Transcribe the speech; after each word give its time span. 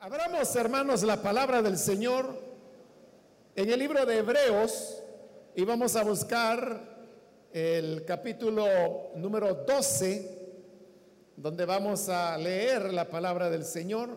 Abramos, 0.00 0.54
hermanos, 0.54 1.02
la 1.02 1.20
palabra 1.20 1.60
del 1.60 1.76
Señor 1.76 2.40
en 3.56 3.68
el 3.68 3.80
libro 3.80 4.06
de 4.06 4.18
Hebreos 4.18 5.02
y 5.56 5.64
vamos 5.64 5.96
a 5.96 6.04
buscar 6.04 6.80
el 7.52 8.04
capítulo 8.04 9.10
número 9.16 9.64
12, 9.66 10.38
donde 11.36 11.64
vamos 11.64 12.08
a 12.08 12.38
leer 12.38 12.92
la 12.92 13.08
palabra 13.08 13.50
del 13.50 13.64
Señor. 13.64 14.16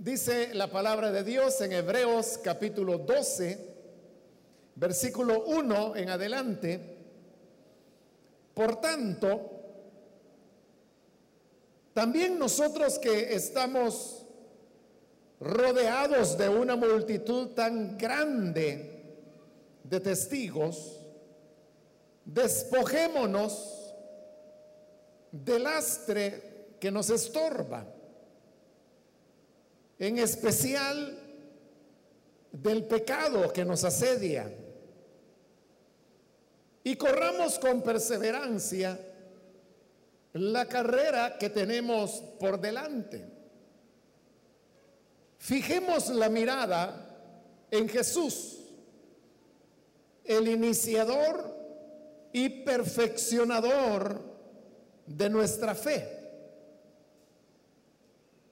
Dice 0.00 0.54
la 0.54 0.70
palabra 0.70 1.12
de 1.12 1.22
Dios 1.22 1.60
en 1.60 1.72
Hebreos 1.72 2.40
capítulo 2.42 2.96
12, 2.96 3.58
versículo 4.76 5.44
1 5.44 5.94
en 5.94 6.08
adelante. 6.08 6.96
Por 8.54 8.80
tanto, 8.80 9.50
también 11.92 12.38
nosotros 12.38 12.98
que 12.98 13.34
estamos 13.34 14.24
rodeados 15.38 16.38
de 16.38 16.48
una 16.48 16.76
multitud 16.76 17.48
tan 17.48 17.98
grande 17.98 19.04
de 19.84 20.00
testigos, 20.00 20.98
despojémonos 22.24 23.94
del 25.30 25.62
lastre 25.62 26.76
que 26.80 26.90
nos 26.90 27.10
estorba 27.10 27.99
en 30.00 30.18
especial 30.18 31.18
del 32.50 32.84
pecado 32.86 33.52
que 33.52 33.64
nos 33.66 33.84
asedia. 33.84 34.50
Y 36.82 36.96
corramos 36.96 37.58
con 37.58 37.82
perseverancia 37.82 38.98
la 40.32 40.64
carrera 40.66 41.36
que 41.38 41.50
tenemos 41.50 42.22
por 42.40 42.58
delante. 42.58 43.28
Fijemos 45.36 46.08
la 46.08 46.30
mirada 46.30 47.66
en 47.70 47.86
Jesús, 47.86 48.58
el 50.24 50.48
iniciador 50.48 51.58
y 52.32 52.48
perfeccionador 52.48 54.22
de 55.06 55.28
nuestra 55.28 55.74
fe 55.74 56.19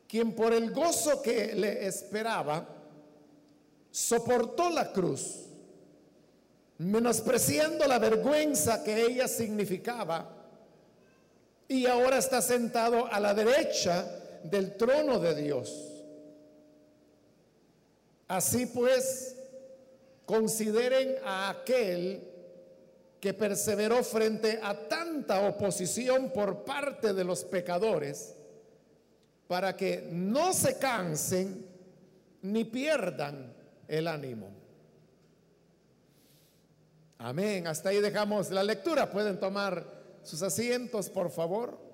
quien 0.08 0.34
por 0.34 0.54
el 0.54 0.72
gozo 0.72 1.20
que 1.20 1.54
le 1.54 1.86
esperaba, 1.86 2.66
soportó 3.90 4.70
la 4.70 4.90
cruz, 4.92 5.44
menospreciando 6.78 7.86
la 7.86 7.98
vergüenza 7.98 8.82
que 8.82 9.02
ella 9.02 9.28
significaba, 9.28 10.34
y 11.68 11.84
ahora 11.84 12.16
está 12.16 12.40
sentado 12.40 13.06
a 13.06 13.20
la 13.20 13.34
derecha 13.34 14.10
del 14.44 14.76
trono 14.76 15.18
de 15.18 15.34
Dios. 15.34 15.84
Así 18.26 18.64
pues, 18.66 19.36
consideren 20.24 21.16
a 21.24 21.50
aquel 21.50 22.22
que 23.20 23.34
perseveró 23.34 24.02
frente 24.02 24.60
a 24.62 24.88
tanta 24.88 25.46
oposición 25.46 26.30
por 26.30 26.64
parte 26.64 27.12
de 27.12 27.24
los 27.24 27.44
pecadores, 27.44 28.34
para 29.48 29.74
que 29.74 30.06
no 30.12 30.52
se 30.52 30.78
cansen 30.78 31.66
ni 32.42 32.64
pierdan 32.64 33.52
el 33.88 34.06
ánimo. 34.06 34.50
Amén. 37.16 37.66
Hasta 37.66 37.88
ahí 37.88 38.00
dejamos 38.00 38.50
la 38.50 38.62
lectura. 38.62 39.10
Pueden 39.10 39.40
tomar 39.40 39.84
sus 40.22 40.42
asientos, 40.42 41.08
por 41.08 41.30
favor. 41.30 41.88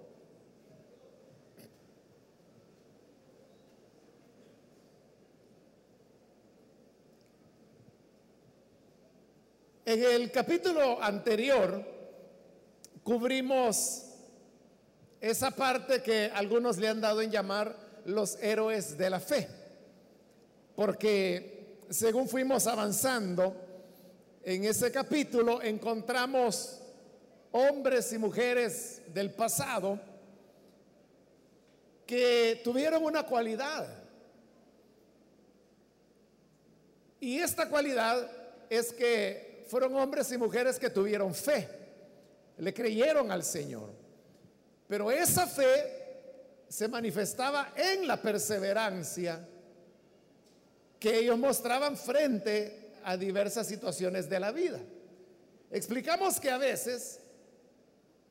En 9.86 10.02
el 10.02 10.30
capítulo 10.32 11.00
anterior 11.00 11.84
cubrimos 13.02 14.03
esa 15.30 15.50
parte 15.52 16.02
que 16.02 16.30
algunos 16.34 16.76
le 16.76 16.86
han 16.86 17.00
dado 17.00 17.22
en 17.22 17.30
llamar 17.30 17.74
los 18.04 18.36
héroes 18.42 18.98
de 18.98 19.08
la 19.08 19.20
fe. 19.20 19.48
Porque 20.76 21.78
según 21.88 22.28
fuimos 22.28 22.66
avanzando 22.66 23.56
en 24.42 24.64
ese 24.64 24.92
capítulo, 24.92 25.62
encontramos 25.62 26.78
hombres 27.52 28.12
y 28.12 28.18
mujeres 28.18 29.00
del 29.14 29.32
pasado 29.32 29.98
que 32.06 32.60
tuvieron 32.62 33.02
una 33.02 33.22
cualidad. 33.22 33.88
Y 37.18 37.38
esta 37.38 37.70
cualidad 37.70 38.30
es 38.68 38.92
que 38.92 39.64
fueron 39.70 39.94
hombres 39.96 40.30
y 40.32 40.36
mujeres 40.36 40.78
que 40.78 40.90
tuvieron 40.90 41.34
fe, 41.34 41.66
le 42.58 42.74
creyeron 42.74 43.32
al 43.32 43.42
Señor. 43.42 44.03
Pero 44.88 45.10
esa 45.10 45.46
fe 45.46 45.94
se 46.68 46.88
manifestaba 46.88 47.72
en 47.76 48.06
la 48.06 48.20
perseverancia 48.20 49.48
que 50.98 51.18
ellos 51.18 51.38
mostraban 51.38 51.96
frente 51.96 52.92
a 53.04 53.16
diversas 53.16 53.66
situaciones 53.66 54.28
de 54.28 54.40
la 54.40 54.50
vida. 54.50 54.80
Explicamos 55.70 56.40
que 56.40 56.50
a 56.50 56.58
veces 56.58 57.20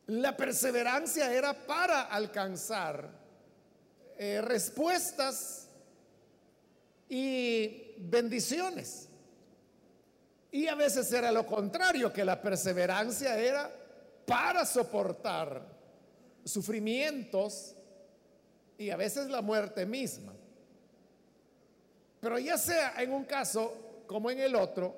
la 0.07 0.35
perseverancia 0.35 1.33
era 1.33 1.53
para 1.53 2.03
alcanzar 2.03 3.09
eh, 4.17 4.41
respuestas 4.41 5.67
y 7.09 7.93
bendiciones. 7.97 9.09
Y 10.51 10.67
a 10.67 10.75
veces 10.75 11.11
era 11.11 11.31
lo 11.31 11.45
contrario, 11.45 12.11
que 12.13 12.23
la 12.25 12.41
perseverancia 12.41 13.37
era 13.37 13.71
para 14.25 14.65
soportar 14.65 15.72
sufrimientos 16.43 17.75
y 18.77 18.89
a 18.89 18.97
veces 18.97 19.29
la 19.29 19.41
muerte 19.41 19.85
misma. 19.85 20.33
Pero 22.19 22.39
ya 22.39 22.57
sea 22.57 23.01
en 23.01 23.11
un 23.11 23.25
caso 23.25 24.03
como 24.07 24.31
en 24.31 24.39
el 24.39 24.55
otro, 24.55 24.95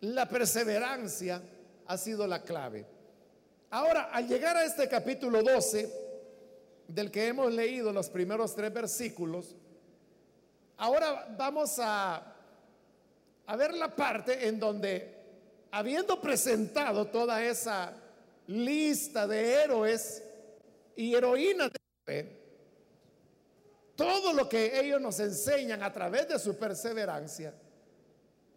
la 0.00 0.28
perseverancia 0.28 1.42
ha 1.86 1.98
sido 1.98 2.26
la 2.26 2.42
clave. 2.42 2.86
Ahora, 3.70 4.10
al 4.12 4.26
llegar 4.26 4.56
a 4.56 4.64
este 4.64 4.88
capítulo 4.88 5.42
12, 5.42 6.08
del 6.88 7.10
que 7.10 7.28
hemos 7.28 7.52
leído 7.52 7.92
los 7.92 8.08
primeros 8.10 8.54
tres 8.54 8.72
versículos, 8.72 9.54
ahora 10.76 11.34
vamos 11.38 11.78
a, 11.78 12.34
a 13.46 13.56
ver 13.56 13.74
la 13.74 13.94
parte 13.94 14.48
en 14.48 14.58
donde, 14.58 15.14
habiendo 15.70 16.20
presentado 16.20 17.06
toda 17.06 17.44
esa 17.44 17.92
lista 18.48 19.26
de 19.26 19.62
héroes 19.62 20.24
y 21.00 21.14
heroínas 21.14 21.70
de 21.72 21.78
fe, 22.04 22.36
todo 23.96 24.34
lo 24.34 24.46
que 24.46 24.78
ellos 24.78 25.00
nos 25.00 25.18
enseñan 25.18 25.82
a 25.82 25.90
través 25.90 26.28
de 26.28 26.38
su 26.38 26.58
perseverancia, 26.58 27.54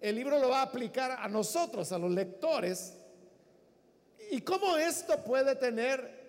el 0.01 0.15
libro 0.15 0.37
lo 0.39 0.49
va 0.49 0.59
a 0.59 0.63
aplicar 0.63 1.11
a 1.11 1.29
nosotros, 1.29 1.93
a 1.93 1.97
los 1.97 2.11
lectores, 2.11 2.95
y 4.29 4.41
cómo 4.41 4.75
esto 4.75 5.23
puede 5.23 5.55
tener 5.55 6.21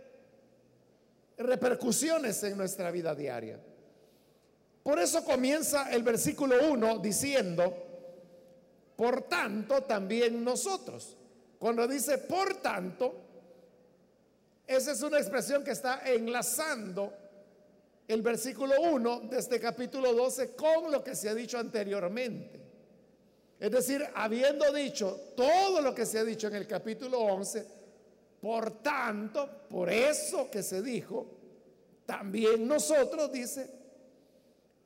repercusiones 1.37 2.41
en 2.45 2.57
nuestra 2.59 2.93
vida 2.93 3.13
diaria. 3.13 3.59
Por 4.85 5.01
eso 5.01 5.25
comienza 5.25 5.91
el 5.91 6.05
versículo 6.05 6.71
1 6.71 6.99
diciendo, 7.01 7.75
por 8.95 9.23
tanto 9.23 9.83
también 9.83 10.45
nosotros. 10.45 11.17
Cuando 11.59 11.89
dice 11.89 12.19
por 12.19 12.63
tanto, 12.63 13.34
esa 14.67 14.93
es 14.93 15.03
una 15.03 15.19
expresión 15.19 15.63
que 15.63 15.73
está 15.73 16.03
enlazando 16.05 17.13
el 18.09 18.23
versículo 18.23 18.75
1 18.81 19.21
de 19.31 19.39
este 19.39 19.61
capítulo 19.61 20.13
12 20.13 20.55
con 20.55 20.91
lo 20.91 21.03
que 21.03 21.15
se 21.15 21.29
ha 21.29 21.35
dicho 21.35 21.59
anteriormente. 21.59 22.61
Es 23.59 23.71
decir, 23.71 24.05
habiendo 24.15 24.73
dicho 24.73 25.33
todo 25.37 25.81
lo 25.81 25.95
que 25.95 26.05
se 26.05 26.19
ha 26.19 26.25
dicho 26.25 26.49
en 26.49 26.57
el 26.57 26.67
capítulo 26.67 27.19
11, 27.21 27.67
por 28.41 28.83
tanto, 28.83 29.49
por 29.71 29.91
eso 29.91 30.51
que 30.51 30.63
se 30.63 30.83
dijo, 30.83 31.27
también 32.05 32.67
nosotros, 32.69 33.33
dice, 33.33 33.71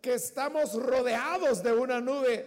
que 0.01 0.15
estamos 0.15 0.75
rodeados 0.75 1.63
de 1.63 1.73
una 1.73 2.01
nube, 2.01 2.47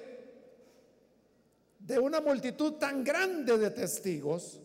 de 1.80 2.00
una 2.00 2.22
multitud 2.22 2.74
tan 2.74 3.04
grande 3.04 3.57
de 3.57 3.72
testigos, 3.72 4.60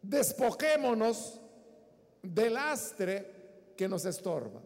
despojémonos 0.00 1.41
del 2.22 2.54
lastre 2.54 3.74
que 3.76 3.88
nos 3.88 4.04
estorba. 4.04 4.60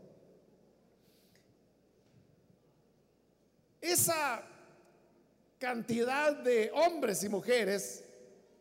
esa 3.92 4.42
cantidad 5.58 6.34
de 6.34 6.70
hombres 6.72 7.22
y 7.22 7.28
mujeres 7.28 8.04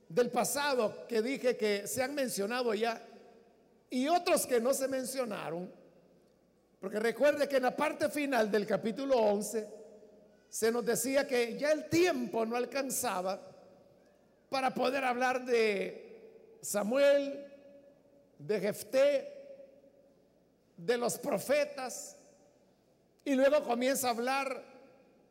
del 0.07 0.30
pasado 0.30 1.07
que 1.07 1.21
dije 1.21 1.57
que 1.57 1.88
se 1.88 2.03
han 2.03 2.13
mencionado 2.13 2.74
ya 2.74 3.01
y 3.89 4.07
otros 4.07 4.45
que 4.45 4.59
no 4.59 4.74
se 4.74 4.88
mencionaron, 4.88 5.71
porque 6.80 7.00
recuerde 7.00 7.48
que 7.48 7.57
en 7.57 7.63
la 7.63 7.75
parte 7.75 8.09
final 8.09 8.51
del 8.51 8.65
capítulo 8.65 9.18
11 9.18 9.68
se 10.50 10.71
nos 10.71 10.86
decía 10.86 11.27
que 11.27 11.57
ya 11.57 11.71
el 11.71 11.89
tiempo 11.89 12.45
no 12.45 12.56
alcanzaba 12.56 13.39
para 14.50 14.74
poder 14.74 15.03
hablar 15.03 15.44
de 15.44 16.59
Samuel, 16.62 17.45
de 18.39 18.59
Jefté, 18.59 19.33
de 20.77 20.97
los 20.97 21.17
profetas, 21.17 22.17
y 23.23 23.33
luego 23.33 23.63
comienza 23.63 24.07
a 24.07 24.11
hablar 24.11 24.63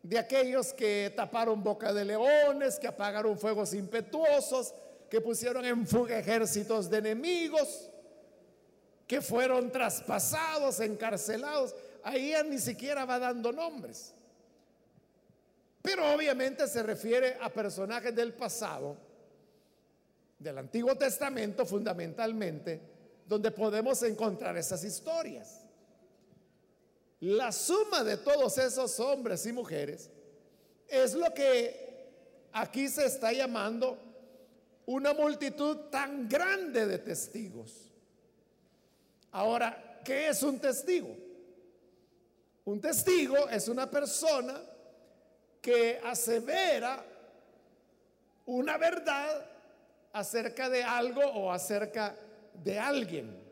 de 0.02 0.18
aquellos 0.18 0.72
que 0.72 1.12
taparon 1.16 1.62
boca 1.62 1.92
de 1.92 2.04
leones, 2.04 2.78
que 2.78 2.88
apagaron 2.88 3.38
fuegos 3.38 3.72
impetuosos, 3.72 4.74
que 5.08 5.20
pusieron 5.20 5.64
en 5.64 5.86
fuga 5.86 6.18
ejércitos 6.18 6.90
de 6.90 6.98
enemigos, 6.98 7.88
que 9.06 9.22
fueron 9.22 9.70
traspasados, 9.70 10.80
encarcelados. 10.80 11.74
Ahí 12.02 12.34
ni 12.48 12.58
siquiera 12.58 13.04
va 13.04 13.18
dando 13.18 13.52
nombres. 13.52 14.12
Pero 15.80 16.14
obviamente 16.14 16.66
se 16.66 16.82
refiere 16.82 17.38
a 17.40 17.48
personajes 17.48 18.14
del 18.14 18.32
pasado, 18.32 18.96
del 20.38 20.58
Antiguo 20.58 20.96
Testamento 20.96 21.64
fundamentalmente, 21.64 22.80
donde 23.26 23.50
podemos 23.50 24.02
encontrar 24.02 24.56
esas 24.56 24.84
historias. 24.84 25.60
La 27.20 27.52
suma 27.52 28.04
de 28.04 28.18
todos 28.18 28.58
esos 28.58 29.00
hombres 29.00 29.46
y 29.46 29.52
mujeres 29.52 30.10
es 30.88 31.14
lo 31.14 31.32
que 31.32 31.84
aquí 32.52 32.88
se 32.88 33.06
está 33.06 33.32
llamando 33.32 33.98
una 34.86 35.14
multitud 35.14 35.88
tan 35.90 36.28
grande 36.28 36.86
de 36.86 36.98
testigos. 36.98 37.90
Ahora, 39.32 40.00
¿qué 40.04 40.28
es 40.28 40.42
un 40.42 40.58
testigo? 40.58 41.16
Un 42.66 42.80
testigo 42.80 43.48
es 43.48 43.68
una 43.68 43.90
persona 43.90 44.60
que 45.60 46.00
asevera 46.04 47.04
una 48.46 48.76
verdad 48.76 49.46
acerca 50.12 50.68
de 50.68 50.84
algo 50.84 51.22
o 51.22 51.50
acerca 51.50 52.14
de 52.62 52.78
alguien. 52.78 53.42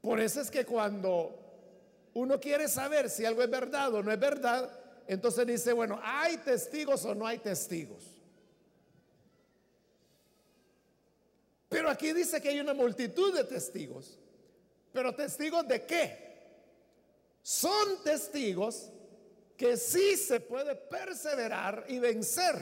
Por 0.00 0.20
eso 0.20 0.40
es 0.40 0.50
que 0.50 0.64
cuando 0.64 1.38
uno 2.14 2.40
quiere 2.40 2.68
saber 2.68 3.10
si 3.10 3.24
algo 3.24 3.42
es 3.42 3.50
verdad 3.50 3.94
o 3.94 4.02
no 4.02 4.12
es 4.12 4.18
verdad, 4.18 4.70
entonces 5.06 5.46
dice, 5.46 5.72
bueno, 5.72 5.98
¿hay 6.02 6.36
testigos 6.38 7.04
o 7.04 7.14
no 7.14 7.26
hay 7.26 7.38
testigos? 7.38 8.04
Pero 11.68 11.88
aquí 11.88 12.12
dice 12.12 12.40
que 12.40 12.48
hay 12.48 12.60
una 12.60 12.74
multitud 12.74 13.34
de 13.34 13.44
testigos. 13.44 14.18
¿Pero 14.92 15.14
testigos 15.14 15.66
de 15.68 15.86
qué? 15.86 16.30
Son 17.42 18.02
testigos 18.02 18.90
que 19.56 19.76
sí 19.76 20.16
se 20.16 20.40
puede 20.40 20.74
perseverar 20.74 21.84
y 21.88 21.98
vencer 21.98 22.56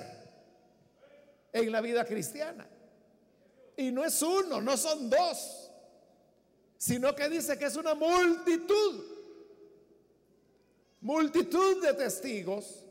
en 1.52 1.72
la 1.72 1.80
vida 1.80 2.04
cristiana. 2.04 2.68
Y 3.78 3.92
no 3.92 4.04
es 4.04 4.20
uno, 4.20 4.60
no 4.60 4.76
son 4.76 5.08
dos, 5.08 5.70
sino 6.76 7.14
que 7.14 7.28
dice 7.28 7.56
que 7.56 7.66
es 7.66 7.76
una 7.76 7.94
multitud, 7.94 9.04
multitud 11.00 11.80
de 11.80 11.94
testigos 11.94 12.84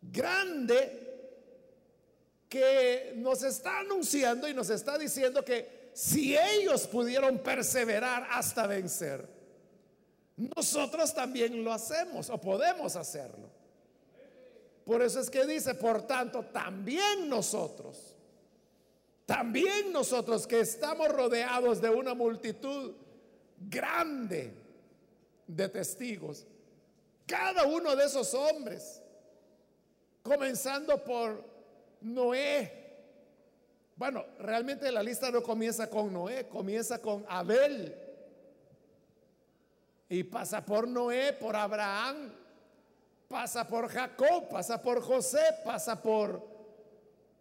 grande 0.00 1.06
que 2.48 3.14
nos 3.16 3.42
está 3.42 3.80
anunciando 3.80 4.48
y 4.48 4.54
nos 4.54 4.70
está 4.70 4.96
diciendo 4.96 5.44
que 5.44 5.90
si 5.92 6.38
ellos 6.38 6.86
pudieron 6.86 7.38
perseverar 7.38 8.28
hasta 8.30 8.68
vencer, 8.68 9.28
nosotros 10.36 11.12
también 11.12 11.64
lo 11.64 11.72
hacemos 11.72 12.30
o 12.30 12.40
podemos 12.40 12.94
hacerlo. 12.94 13.50
Por 14.84 15.02
eso 15.02 15.18
es 15.18 15.28
que 15.28 15.44
dice, 15.44 15.74
por 15.74 16.06
tanto, 16.06 16.44
también 16.44 17.28
nosotros, 17.28 18.14
también 19.28 19.92
nosotros 19.92 20.46
que 20.46 20.60
estamos 20.60 21.06
rodeados 21.10 21.82
de 21.82 21.90
una 21.90 22.14
multitud 22.14 22.94
grande 23.58 24.54
de 25.46 25.68
testigos, 25.68 26.46
cada 27.26 27.64
uno 27.64 27.94
de 27.94 28.06
esos 28.06 28.32
hombres, 28.32 29.02
comenzando 30.22 31.04
por 31.04 31.44
Noé. 32.00 32.72
Bueno, 33.96 34.24
realmente 34.38 34.90
la 34.90 35.02
lista 35.02 35.30
no 35.30 35.42
comienza 35.42 35.90
con 35.90 36.10
Noé, 36.10 36.48
comienza 36.48 36.98
con 36.98 37.26
Abel. 37.28 37.94
Y 40.08 40.24
pasa 40.24 40.64
por 40.64 40.88
Noé, 40.88 41.34
por 41.34 41.54
Abraham, 41.54 42.32
pasa 43.28 43.68
por 43.68 43.88
Jacob, 43.88 44.48
pasa 44.48 44.82
por 44.82 45.02
José, 45.02 45.42
pasa 45.66 46.00
por 46.00 46.42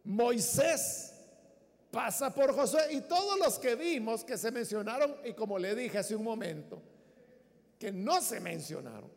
Moisés, 0.03 1.06
pasa 1.91 2.33
por 2.33 2.53
José 2.53 2.79
y 2.91 3.01
todos 3.01 3.39
los 3.39 3.59
que 3.59 3.75
vimos 3.75 4.23
que 4.23 4.37
se 4.37 4.51
mencionaron 4.51 5.17
y 5.23 5.33
como 5.33 5.57
le 5.57 5.75
dije 5.75 5.97
hace 5.97 6.15
un 6.15 6.23
momento, 6.23 6.81
que 7.79 7.91
no 7.91 8.21
se 8.21 8.39
mencionaron. 8.39 9.11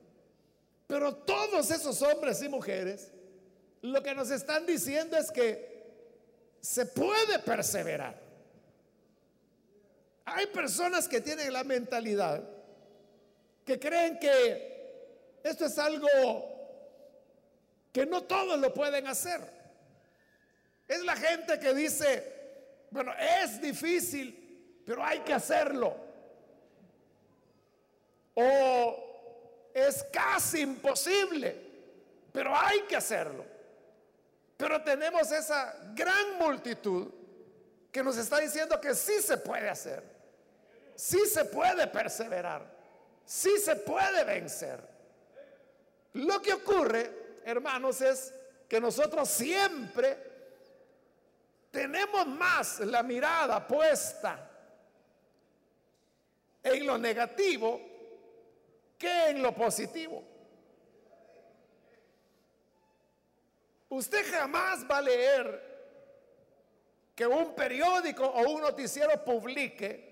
Pero 0.87 1.14
todos 1.14 1.70
esos 1.70 2.00
hombres 2.02 2.43
y 2.43 2.49
mujeres 2.49 3.12
lo 3.82 4.02
que 4.02 4.14
nos 4.14 4.31
están 4.31 4.67
diciendo 4.67 5.17
es 5.17 5.31
que 5.31 5.70
se 6.61 6.87
puede 6.87 7.38
perseverar. 7.38 8.20
Hay 10.26 10.46
personas 10.46 11.08
que 11.08 11.20
tienen 11.20 11.52
la 11.52 11.64
mentalidad 11.64 12.43
que 13.64 13.78
creen 13.78 14.19
que 14.19 15.40
esto 15.43 15.66
es 15.66 15.78
algo 15.78 16.08
que 17.93 18.06
no 18.06 18.23
todos 18.25 18.58
lo 18.58 18.73
pueden 18.73 19.06
hacer. 19.06 19.40
Es 20.87 21.02
la 21.05 21.16
gente 21.16 21.58
que 21.58 21.75
dice, 21.75 22.39
bueno, 22.90 23.12
es 23.42 23.60
difícil, 23.60 24.82
pero 24.84 25.04
hay 25.04 25.20
que 25.20 25.32
hacerlo. 25.32 25.96
O 28.34 29.70
es 29.72 30.04
casi 30.12 30.61
imposible, 30.61 31.56
pero 32.32 32.56
hay 32.56 32.82
que 32.82 32.97
hacerlo. 32.97 33.44
Pero 34.56 34.82
tenemos 34.82 35.30
esa 35.32 35.75
gran 35.94 36.38
multitud 36.38 37.09
que 37.90 38.02
nos 38.02 38.16
está 38.16 38.38
diciendo 38.38 38.80
que 38.80 38.94
sí 38.94 39.20
se 39.23 39.37
puede 39.38 39.68
hacer, 39.68 40.02
sí 40.94 41.26
se 41.26 41.44
puede 41.44 41.87
perseverar, 41.87 42.62
sí 43.25 43.59
se 43.59 43.76
puede 43.76 44.25
vencer. 44.25 44.80
Lo 46.14 46.42
que 46.42 46.52
ocurre, 46.52 47.38
hermanos, 47.44 48.00
es 48.00 48.35
que 48.68 48.80
nosotros 48.80 49.28
siempre 49.28 50.29
tenemos 51.70 52.26
más 52.26 52.80
la 52.80 53.02
mirada 53.02 53.66
puesta 53.66 54.48
en 56.62 56.86
lo 56.86 56.98
negativo 56.98 57.80
que 58.98 59.30
en 59.30 59.42
lo 59.42 59.54
positivo. 59.54 60.22
Usted 63.88 64.30
jamás 64.30 64.86
va 64.88 64.98
a 64.98 65.02
leer 65.02 65.70
que 67.14 67.26
un 67.26 67.54
periódico 67.54 68.24
o 68.24 68.50
un 68.50 68.60
noticiero 68.60 69.24
publique 69.24 70.10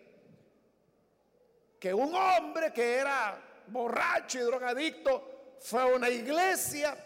que 1.79 1.95
un 1.95 2.13
hombre 2.15 2.73
que 2.73 2.97
era 2.97 3.41
borracho 3.69 4.39
y 4.39 4.43
drogadicto 4.43 5.57
fue 5.61 5.83
a 5.83 5.87
una 5.87 6.09
iglesia, 6.09 6.97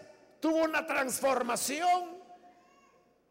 tuvo 0.41 0.65
una 0.65 0.87
transformación 0.87 2.22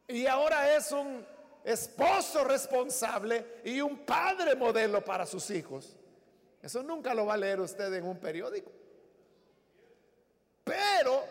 y 0.08 0.26
ahora 0.28 0.76
es 0.76 0.92
un 0.92 1.26
esposo 1.64 2.44
responsable 2.44 3.62
y 3.64 3.82
un 3.82 4.00
padre 4.06 4.56
modelo 4.56 5.04
para 5.04 5.26
sus 5.26 5.50
hijos. 5.52 5.96
Eso 6.62 6.84
nunca 6.84 7.14
lo 7.14 7.26
va 7.26 7.36
a 7.36 7.38
leer 7.38 7.60
usted 7.60 7.94
en 7.94 8.06
un 8.06 8.20
periódico. 8.20 8.72
Pero 10.64 11.24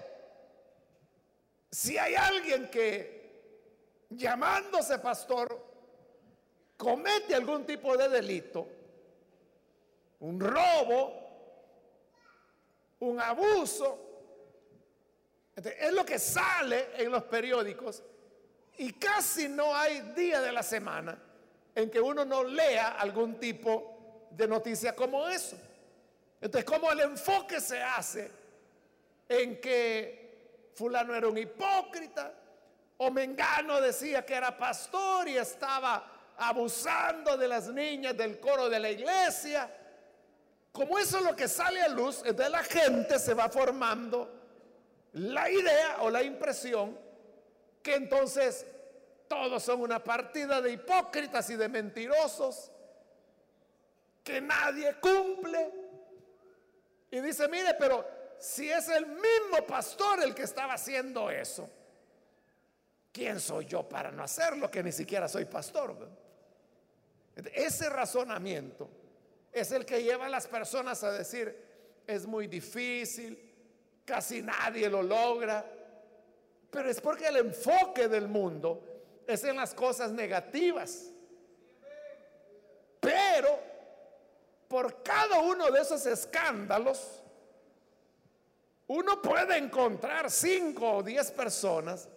si 1.70 1.96
hay 1.98 2.14
alguien 2.14 2.68
que 2.68 3.20
llamándose 4.10 4.98
pastor 4.98 5.70
comete 6.76 7.34
algún 7.34 7.64
tipo 7.64 7.96
de 7.96 8.08
delito, 8.08 8.66
un 10.20 10.40
robo, 10.40 11.12
un 13.00 13.20
abuso, 13.20 13.98
es 15.56 15.92
lo 15.92 16.04
que 16.04 16.18
sale 16.18 16.90
en 16.96 17.10
los 17.10 17.22
periódicos 17.24 18.02
y 18.80 18.94
casi 18.94 19.46
no 19.46 19.76
hay 19.76 20.00
día 20.16 20.40
de 20.40 20.50
la 20.50 20.62
semana 20.62 21.14
en 21.74 21.90
que 21.90 22.00
uno 22.00 22.24
no 22.24 22.42
lea 22.42 22.96
algún 22.98 23.38
tipo 23.38 24.28
de 24.30 24.48
noticia 24.48 24.96
como 24.96 25.28
eso. 25.28 25.54
Entonces, 26.40 26.64
como 26.64 26.90
el 26.90 27.00
enfoque 27.00 27.60
se 27.60 27.82
hace 27.82 28.30
en 29.28 29.60
que 29.60 30.70
fulano 30.72 31.14
era 31.14 31.28
un 31.28 31.36
hipócrita, 31.36 32.32
o 32.96 33.10
Mengano 33.10 33.82
decía 33.82 34.24
que 34.24 34.32
era 34.32 34.56
pastor 34.56 35.28
y 35.28 35.36
estaba 35.36 36.32
abusando 36.38 37.36
de 37.36 37.48
las 37.48 37.68
niñas 37.68 38.16
del 38.16 38.40
coro 38.40 38.70
de 38.70 38.80
la 38.80 38.90
iglesia. 38.90 39.70
Como 40.72 40.98
eso 40.98 41.18
es 41.18 41.24
lo 41.24 41.36
que 41.36 41.48
sale 41.48 41.82
a 41.82 41.88
luz, 41.88 42.22
de 42.22 42.48
la 42.48 42.64
gente 42.64 43.18
se 43.18 43.34
va 43.34 43.50
formando 43.50 44.40
la 45.12 45.50
idea 45.50 45.98
o 46.00 46.08
la 46.08 46.22
impresión 46.22 47.09
que 47.82 47.94
entonces 47.94 48.66
todos 49.28 49.62
son 49.62 49.80
una 49.82 50.02
partida 50.02 50.60
de 50.60 50.72
hipócritas 50.72 51.48
y 51.50 51.56
de 51.56 51.68
mentirosos, 51.68 52.70
que 54.24 54.40
nadie 54.40 54.96
cumple. 55.00 55.70
Y 57.10 57.20
dice, 57.20 57.48
mire, 57.48 57.74
pero 57.78 58.04
si 58.38 58.70
es 58.70 58.88
el 58.88 59.06
mismo 59.06 59.64
pastor 59.66 60.22
el 60.22 60.34
que 60.34 60.42
estaba 60.42 60.74
haciendo 60.74 61.30
eso, 61.30 61.70
¿quién 63.12 63.38
soy 63.38 63.66
yo 63.66 63.88
para 63.88 64.10
no 64.10 64.22
hacerlo? 64.22 64.70
Que 64.70 64.82
ni 64.82 64.92
siquiera 64.92 65.28
soy 65.28 65.44
pastor. 65.44 65.96
Ese 67.54 67.88
razonamiento 67.88 68.88
es 69.52 69.72
el 69.72 69.84
que 69.84 70.02
lleva 70.02 70.26
a 70.26 70.28
las 70.28 70.46
personas 70.46 71.02
a 71.04 71.12
decir, 71.12 71.56
es 72.06 72.26
muy 72.26 72.46
difícil, 72.46 73.38
casi 74.04 74.42
nadie 74.42 74.88
lo 74.88 75.02
logra, 75.02 75.64
pero 76.70 76.88
es 76.88 77.00
porque 77.00 77.26
el 77.26 77.36
enfoque 77.36 78.08
del 78.08 78.28
mundo 78.28 78.82
es 79.26 79.44
en 79.44 79.56
las 79.56 79.74
cosas 79.74 80.12
negativas. 80.12 81.10
Pero 83.00 83.58
por 84.68 85.02
cada 85.02 85.40
uno 85.40 85.70
de 85.70 85.80
esos 85.80 86.04
escándalos, 86.06 87.22
uno 88.86 89.22
puede 89.22 89.56
encontrar 89.56 90.30
cinco 90.30 90.96
o 90.96 91.02
diez 91.02 91.30
personas 91.30 92.08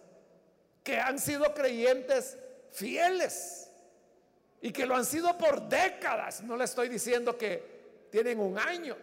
que 0.82 0.98
han 0.98 1.18
sido 1.18 1.54
creyentes 1.54 2.36
fieles 2.70 3.70
y 4.60 4.72
que 4.72 4.86
lo 4.86 4.96
han 4.96 5.04
sido 5.04 5.36
por 5.38 5.68
décadas. 5.68 6.42
No 6.42 6.56
le 6.56 6.64
estoy 6.64 6.88
diciendo 6.88 7.36
que 7.38 8.08
tienen 8.10 8.38
un 8.38 8.58
año, 8.58 8.96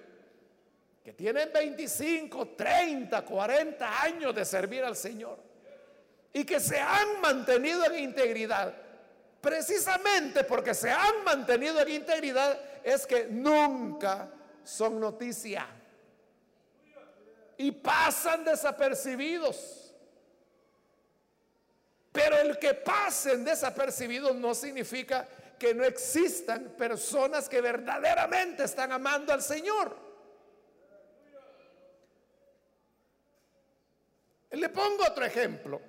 que 1.03 1.13
tienen 1.13 1.51
25, 1.51 2.49
30, 2.49 3.25
40 3.25 4.01
años 4.03 4.35
de 4.35 4.45
servir 4.45 4.83
al 4.83 4.95
Señor 4.95 5.39
y 6.31 6.43
que 6.45 6.59
se 6.59 6.79
han 6.79 7.19
mantenido 7.21 7.85
en 7.85 7.99
integridad. 7.99 8.73
Precisamente 9.41 10.43
porque 10.43 10.75
se 10.75 10.91
han 10.91 11.23
mantenido 11.23 11.79
en 11.81 11.89
integridad 11.89 12.59
es 12.83 13.07
que 13.07 13.25
nunca 13.25 14.29
son 14.63 14.99
noticia 14.99 15.67
y 17.57 17.71
pasan 17.71 18.43
desapercibidos. 18.43 19.93
Pero 22.11 22.37
el 22.37 22.59
que 22.59 22.75
pasen 22.75 23.43
desapercibidos 23.43 24.35
no 24.35 24.53
significa 24.53 25.27
que 25.57 25.73
no 25.73 25.83
existan 25.83 26.75
personas 26.77 27.47
que 27.47 27.61
verdaderamente 27.61 28.63
están 28.63 28.91
amando 28.91 29.31
al 29.31 29.41
Señor. 29.41 30.10
Le 34.51 34.69
pongo 34.69 35.05
otro 35.05 35.25
ejemplo. 35.25 35.81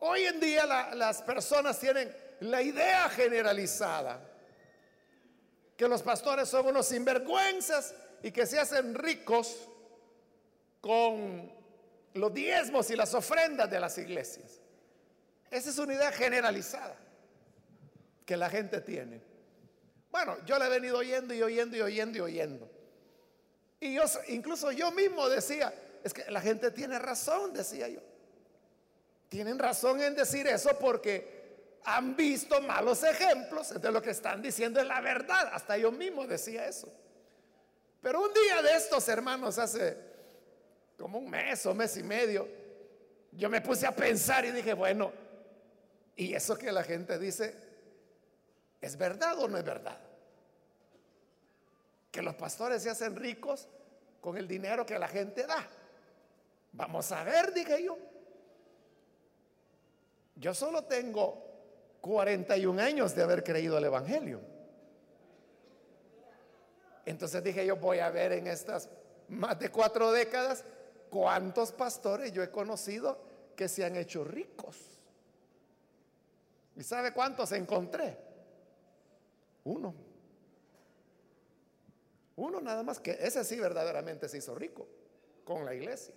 Hoy 0.00 0.24
en 0.24 0.40
día 0.40 0.64
las 0.94 1.22
personas 1.22 1.78
tienen 1.78 2.14
la 2.40 2.62
idea 2.62 3.08
generalizada 3.10 4.20
que 5.76 5.88
los 5.88 6.02
pastores 6.02 6.48
son 6.48 6.66
unos 6.66 6.86
sinvergüenzas 6.86 7.94
y 8.22 8.30
que 8.30 8.46
se 8.46 8.58
hacen 8.58 8.94
ricos 8.94 9.68
con 10.80 11.52
los 12.14 12.34
diezmos 12.34 12.90
y 12.90 12.96
las 12.96 13.14
ofrendas 13.14 13.70
de 13.70 13.80
las 13.80 13.98
iglesias. 13.98 14.60
Esa 15.50 15.70
es 15.70 15.78
una 15.78 15.94
idea 15.94 16.12
generalizada 16.12 16.96
que 18.24 18.36
la 18.36 18.50
gente 18.50 18.80
tiene. 18.80 19.20
Bueno, 20.10 20.36
yo 20.44 20.58
la 20.58 20.66
he 20.66 20.70
venido 20.70 20.98
oyendo 20.98 21.34
y 21.34 21.42
oyendo 21.42 21.76
y 21.76 21.80
oyendo 21.80 22.18
y 22.18 22.20
oyendo. 22.20 22.70
Y 23.80 23.94
yo, 23.94 24.02
incluso 24.28 24.72
yo 24.72 24.90
mismo 24.90 25.28
decía, 25.28 25.72
es 26.04 26.14
que 26.14 26.30
la 26.30 26.40
gente 26.40 26.70
tiene 26.70 26.98
razón, 26.98 27.52
decía 27.52 27.88
yo. 27.88 28.00
Tienen 29.28 29.58
razón 29.58 30.00
en 30.00 30.14
decir 30.14 30.46
eso 30.46 30.78
porque 30.78 31.38
han 31.84 32.16
visto 32.16 32.60
malos 32.60 33.02
ejemplos, 33.02 33.80
de 33.80 33.92
lo 33.92 34.02
que 34.02 34.10
están 34.10 34.42
diciendo 34.42 34.80
es 34.80 34.86
la 34.86 35.00
verdad. 35.00 35.50
Hasta 35.52 35.76
yo 35.76 35.92
mismo 35.92 36.26
decía 36.26 36.66
eso. 36.66 36.92
Pero 38.00 38.22
un 38.22 38.32
día 38.32 38.62
de 38.62 38.76
estos 38.76 39.08
hermanos, 39.08 39.58
hace 39.58 39.96
como 40.98 41.18
un 41.18 41.30
mes 41.30 41.64
o 41.66 41.74
mes 41.74 41.96
y 41.96 42.02
medio, 42.02 42.48
yo 43.32 43.48
me 43.48 43.60
puse 43.60 43.86
a 43.86 43.92
pensar 43.92 44.44
y 44.44 44.50
dije, 44.50 44.72
bueno, 44.72 45.12
¿y 46.16 46.34
eso 46.34 46.56
que 46.56 46.72
la 46.72 46.82
gente 46.82 47.18
dice 47.18 47.54
es 48.80 48.96
verdad 48.96 49.38
o 49.38 49.48
no 49.48 49.58
es 49.58 49.64
verdad? 49.64 49.98
Que 52.10 52.22
los 52.22 52.34
pastores 52.34 52.82
se 52.82 52.90
hacen 52.90 53.16
ricos 53.16 53.68
con 54.20 54.36
el 54.36 54.48
dinero 54.48 54.84
que 54.86 54.98
la 54.98 55.08
gente 55.08 55.46
da. 55.46 55.68
Vamos 56.72 57.10
a 57.12 57.24
ver, 57.24 57.52
dije 57.52 57.82
yo. 57.84 57.98
Yo 60.36 60.54
solo 60.54 60.84
tengo 60.84 61.48
41 62.00 62.80
años 62.80 63.14
de 63.14 63.22
haber 63.22 63.42
creído 63.42 63.78
el 63.78 63.84
Evangelio. 63.84 64.40
Entonces 67.04 67.42
dije 67.42 67.64
yo 67.64 67.76
voy 67.76 67.98
a 68.00 68.10
ver 68.10 68.32
en 68.32 68.46
estas 68.46 68.88
más 69.28 69.58
de 69.58 69.70
cuatro 69.70 70.12
décadas 70.12 70.64
cuántos 71.10 71.72
pastores 71.72 72.32
yo 72.32 72.42
he 72.42 72.50
conocido 72.50 73.18
que 73.56 73.68
se 73.68 73.84
han 73.84 73.96
hecho 73.96 74.24
ricos. 74.24 74.76
¿Y 76.76 76.82
sabe 76.82 77.12
cuántos 77.12 77.50
encontré? 77.52 78.16
Uno. 79.64 79.94
Uno 82.36 82.60
nada 82.60 82.82
más 82.84 83.00
que 83.00 83.18
ese 83.20 83.42
sí 83.42 83.58
verdaderamente 83.58 84.28
se 84.28 84.38
hizo 84.38 84.54
rico 84.54 84.86
con 85.44 85.64
la 85.64 85.74
iglesia. 85.74 86.14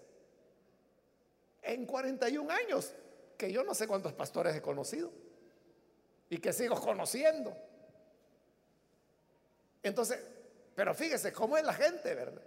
En 1.62 1.86
41 1.86 2.52
años 2.52 2.94
que 3.38 3.52
yo 3.52 3.64
no 3.64 3.74
sé 3.74 3.88
cuántos 3.88 4.14
pastores 4.14 4.56
he 4.56 4.62
conocido 4.62 5.12
y 6.30 6.38
que 6.38 6.54
sigo 6.54 6.80
conociendo. 6.80 7.56
Entonces, 9.84 10.20
pero 10.76 10.94
fíjese 10.94 11.34
cómo 11.34 11.58
es 11.58 11.66
la 11.66 11.74
gente, 11.74 12.14
¿verdad? 12.14 12.42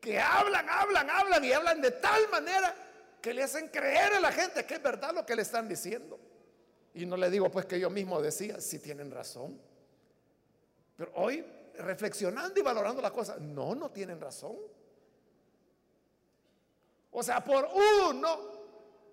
Que 0.00 0.18
hablan, 0.18 0.68
hablan, 0.68 1.10
hablan 1.10 1.44
y 1.44 1.52
hablan 1.52 1.80
de 1.80 1.90
tal 1.90 2.28
manera 2.30 2.74
que 3.20 3.34
le 3.34 3.42
hacen 3.42 3.68
creer 3.68 4.14
a 4.14 4.20
la 4.20 4.32
gente 4.32 4.64
que 4.64 4.74
es 4.74 4.82
verdad 4.82 5.12
lo 5.14 5.26
que 5.26 5.36
le 5.36 5.42
están 5.42 5.68
diciendo. 5.68 6.18
Y 6.94 7.06
no 7.06 7.16
le 7.16 7.30
digo 7.30 7.50
pues 7.50 7.66
que 7.66 7.78
yo 7.78 7.90
mismo 7.90 8.20
decía, 8.20 8.60
si 8.60 8.78
tienen 8.78 9.10
razón. 9.10 9.60
Pero 10.96 11.12
hoy, 11.14 11.44
reflexionando 11.76 12.58
y 12.58 12.62
valorando 12.62 13.00
las 13.00 13.12
cosas, 13.12 13.40
no, 13.40 13.74
no 13.74 13.90
tienen 13.90 14.20
razón. 14.20 14.56
O 17.18 17.22
sea, 17.24 17.44
por 17.44 17.68
uno 18.12 18.38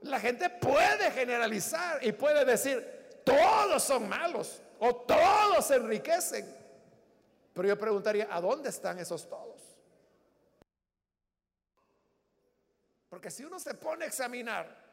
la 0.01 0.19
gente 0.19 0.47
puede 0.51 1.09
generalizar 1.09 2.05
y 2.05 2.12
puede 2.12 2.45
decir, 2.45 3.19
todos 3.25 3.81
son 3.81 4.07
malos 4.07 4.62
o 4.77 4.95
todos 4.95 5.71
enriquecen. 5.71 6.45
Pero 7.51 7.67
yo 7.67 7.79
preguntaría, 7.79 8.27
¿a 8.29 8.39
dónde 8.39 8.69
están 8.69 9.00
esos 9.00 9.27
todos? 9.27 9.59
Porque 13.09 13.31
si 13.31 13.43
uno 13.43 13.59
se 13.59 13.74
pone 13.74 14.05
a 14.05 14.07
examinar, 14.07 14.85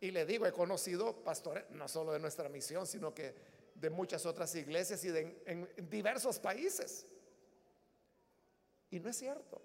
y 0.00 0.10
le 0.10 0.24
digo, 0.24 0.46
he 0.46 0.52
conocido 0.52 1.22
pastores, 1.22 1.68
no 1.68 1.86
solo 1.86 2.12
de 2.12 2.18
nuestra 2.18 2.48
misión, 2.48 2.86
sino 2.86 3.12
que 3.12 3.34
de 3.74 3.90
muchas 3.90 4.24
otras 4.24 4.54
iglesias 4.54 5.04
y 5.04 5.08
en 5.08 5.68
diversos 5.90 6.38
países. 6.38 7.06
Y 8.88 9.00
no 9.00 9.10
es 9.10 9.18
cierto, 9.18 9.60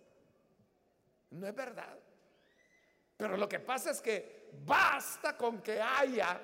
no 1.29 1.47
es 1.47 1.55
verdad. 1.55 1.97
Pero 3.19 3.35
lo 3.35 3.49
que 3.49 3.59
pasa 3.59 3.91
es 3.91 3.99
que 3.99 4.49
basta 4.65 5.35
con 5.35 5.61
que 5.61 5.81
haya 5.81 6.39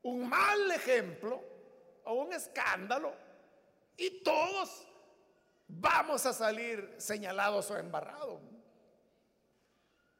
un 0.00 0.26
mal 0.26 0.70
ejemplo 0.70 1.44
o 2.04 2.14
un 2.14 2.32
escándalo 2.32 3.12
y 3.98 4.22
todos 4.22 4.88
vamos 5.68 6.24
a 6.24 6.32
salir 6.32 6.94
señalados 6.96 7.70
o 7.70 7.76
embarrados. 7.76 8.40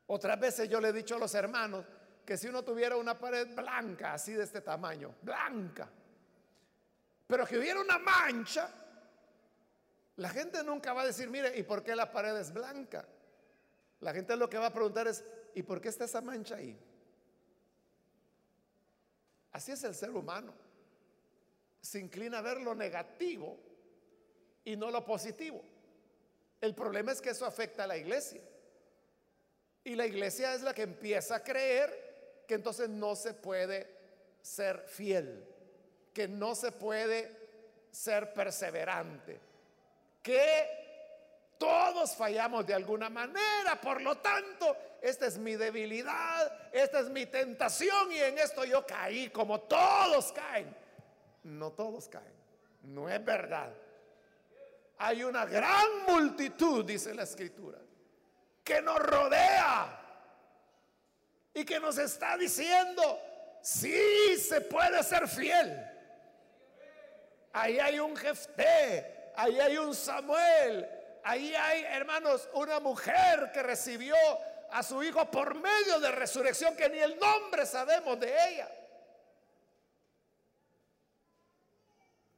Otras 0.09 0.39
veces 0.39 0.69
yo 0.69 0.83
le 0.83 0.91
he 0.91 0.93
dicho 0.93 1.17
a 1.17 1.19
los 1.19 1.35
hermanos 1.35 1.87
que 2.27 2.37
si 2.37 2.47
uno 2.47 2.62
tuviera 2.62 2.99
una 2.99 3.19
pared 3.19 3.49
blanca, 3.57 4.12
así 4.12 4.35
de 4.35 4.45
este 4.45 4.61
tamaño, 4.61 5.15
blanca, 5.23 5.89
pero 7.27 7.47
que 7.47 7.57
hubiera 7.57 7.81
una 7.81 7.99
mancha, 7.99 8.71
la 10.17 10.29
gente 10.29 10.62
nunca 10.62 10.93
va 10.93 11.00
a 11.00 11.07
decir, 11.07 11.31
mire, 11.31 11.57
¿y 11.57 11.62
por 11.62 11.83
qué 11.83 11.97
la 11.97 12.12
pared 12.12 12.37
es 12.37 12.53
blanca? 12.53 13.09
La 14.00 14.12
gente 14.12 14.37
lo 14.37 14.49
que 14.49 14.59
va 14.59 14.66
a 14.66 14.73
preguntar 14.73 15.07
es, 15.09 15.25
¿y 15.54 15.62
por 15.62 15.80
qué 15.80 15.88
está 15.88 16.04
esa 16.04 16.21
mancha 16.21 16.57
ahí? 16.57 16.78
Así 19.52 19.73
es 19.73 19.83
el 19.85 19.95
ser 19.95 20.11
humano. 20.11 20.54
Se 21.80 21.99
inclina 21.99 22.38
a 22.38 22.42
ver 22.42 22.61
lo 22.61 22.75
negativo 22.75 23.59
y 24.64 24.76
no 24.76 24.90
lo 24.90 25.04
positivo. 25.04 25.62
El 26.61 26.75
problema 26.75 27.12
es 27.12 27.21
que 27.21 27.30
eso 27.30 27.47
afecta 27.47 27.85
a 27.85 27.87
la 27.87 27.97
iglesia. 27.97 28.40
Y 29.85 29.95
la 29.95 30.07
iglesia 30.07 30.54
es 30.54 30.62
la 30.62 30.75
que 30.75 30.83
empieza 30.83 31.37
a 31.37 31.45
creer 31.45 32.45
que 32.47 32.54
entonces 32.54 32.88
no 32.88 33.16
se 33.16 33.35
puede 33.35 33.87
ser 34.42 34.80
fiel, 34.87 35.45
que 36.12 36.28
no 36.28 36.54
se 36.54 36.73
puede 36.73 37.37
ser 37.90 38.33
perseverante, 38.33 39.40
que 40.23 40.79
todos 41.61 42.17
fallamos 42.17 42.67
de 42.67 42.73
alguna 42.73 43.11
manera, 43.11 43.79
por 43.83 44.00
lo 44.00 44.17
tanto, 44.17 44.75
esta 45.02 45.26
es 45.26 45.37
mi 45.37 45.57
debilidad, 45.57 46.50
esta 46.73 47.00
es 47.00 47.11
mi 47.11 47.26
tentación 47.26 48.11
y 48.11 48.19
en 48.19 48.38
esto 48.38 48.64
yo 48.64 48.87
caí 48.87 49.29
como 49.29 49.61
todos 49.61 50.33
caen. 50.33 50.75
No 51.43 51.73
todos 51.73 52.09
caen, 52.09 52.33
no 52.85 53.11
es 53.11 53.23
verdad. 53.23 53.75
Hay 54.97 55.23
una 55.23 55.45
gran 55.45 56.07
multitud, 56.09 56.83
dice 56.83 57.14
la 57.14 57.25
escritura, 57.25 57.79
que 58.64 58.81
nos 58.81 58.99
rodea 58.99 60.00
y 61.52 61.62
que 61.67 61.79
nos 61.79 61.99
está 61.99 62.38
diciendo, 62.38 63.21
sí 63.61 64.38
se 64.38 64.62
puede 64.62 65.02
ser 65.02 65.29
fiel. 65.29 65.79
Ahí 67.52 67.79
hay 67.79 67.99
un 67.99 68.17
Jefté, 68.17 69.33
ahí 69.37 69.61
hay 69.61 69.76
un 69.76 69.95
Samuel, 69.95 70.88
ahí 71.25 71.55
hay, 71.55 71.85
hermanos, 71.85 72.49
una 72.55 72.81
mujer 72.81 73.50
que 73.53 73.62
recibió 73.62 74.17
a 74.71 74.83
su 74.83 75.03
hijo 75.03 75.31
por 75.31 75.55
medio 75.55 75.99
de 76.00 76.11
resurrección 76.12 76.77
que 76.77 76.89
ni 76.89 76.99
el 76.99 77.19
nombre 77.19 77.67
sabemos 77.67 78.19
de 78.21 78.49
ella. 78.49 78.69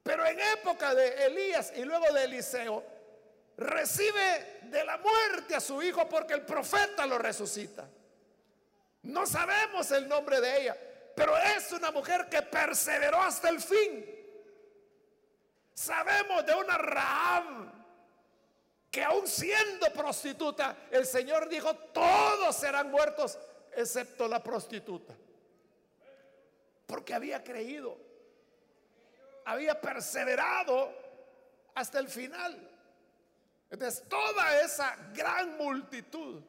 Pero 0.03 0.27
en 0.27 0.41
época 0.41 0.95
de 0.95 1.27
Elías 1.27 1.73
y 1.77 1.85
luego 1.85 2.12
de 2.12 2.25
Eliseo, 2.25 2.85
recibe 3.57 4.61
de 4.65 4.85
la 4.85 4.99
muerte 4.99 5.55
a 5.55 5.61
su 5.61 5.83
hijo 5.83 6.09
porque 6.09 6.35
el 6.35 6.43
profeta 6.43 7.07
lo 7.07 7.19
resucita. 7.19 7.89
No 9.03 9.27
sabemos 9.27 9.91
el 9.93 10.09
nombre 10.09 10.41
de 10.41 10.62
ella, 10.62 10.77
pero 11.15 11.37
es 11.37 11.73
una 11.73 11.91
mujer 11.91 12.29
que 12.29 12.43
perseveró 12.43 13.21
hasta 13.21 13.49
el 13.49 13.61
fin. 13.61 14.05
Sabemos 15.75 16.47
de 16.47 16.55
una 16.55 16.79
Rahab 16.79 17.82
que 18.92 19.02
aún 19.02 19.26
siendo 19.26 19.90
prostituta, 19.94 20.76
el 20.90 21.06
Señor 21.06 21.49
dijo, 21.49 21.75
todos 21.75 22.54
serán 22.54 22.90
muertos 22.90 23.38
excepto 23.75 24.28
la 24.28 24.42
prostituta. 24.42 25.14
Porque 26.87 27.14
había 27.14 27.42
creído, 27.42 27.96
había 29.46 29.80
perseverado 29.80 30.94
hasta 31.75 31.99
el 32.00 32.08
final. 32.08 32.68
Entonces, 33.70 34.06
toda 34.11 34.61
esa 34.61 34.94
gran 35.14 35.56
multitud 35.56 36.42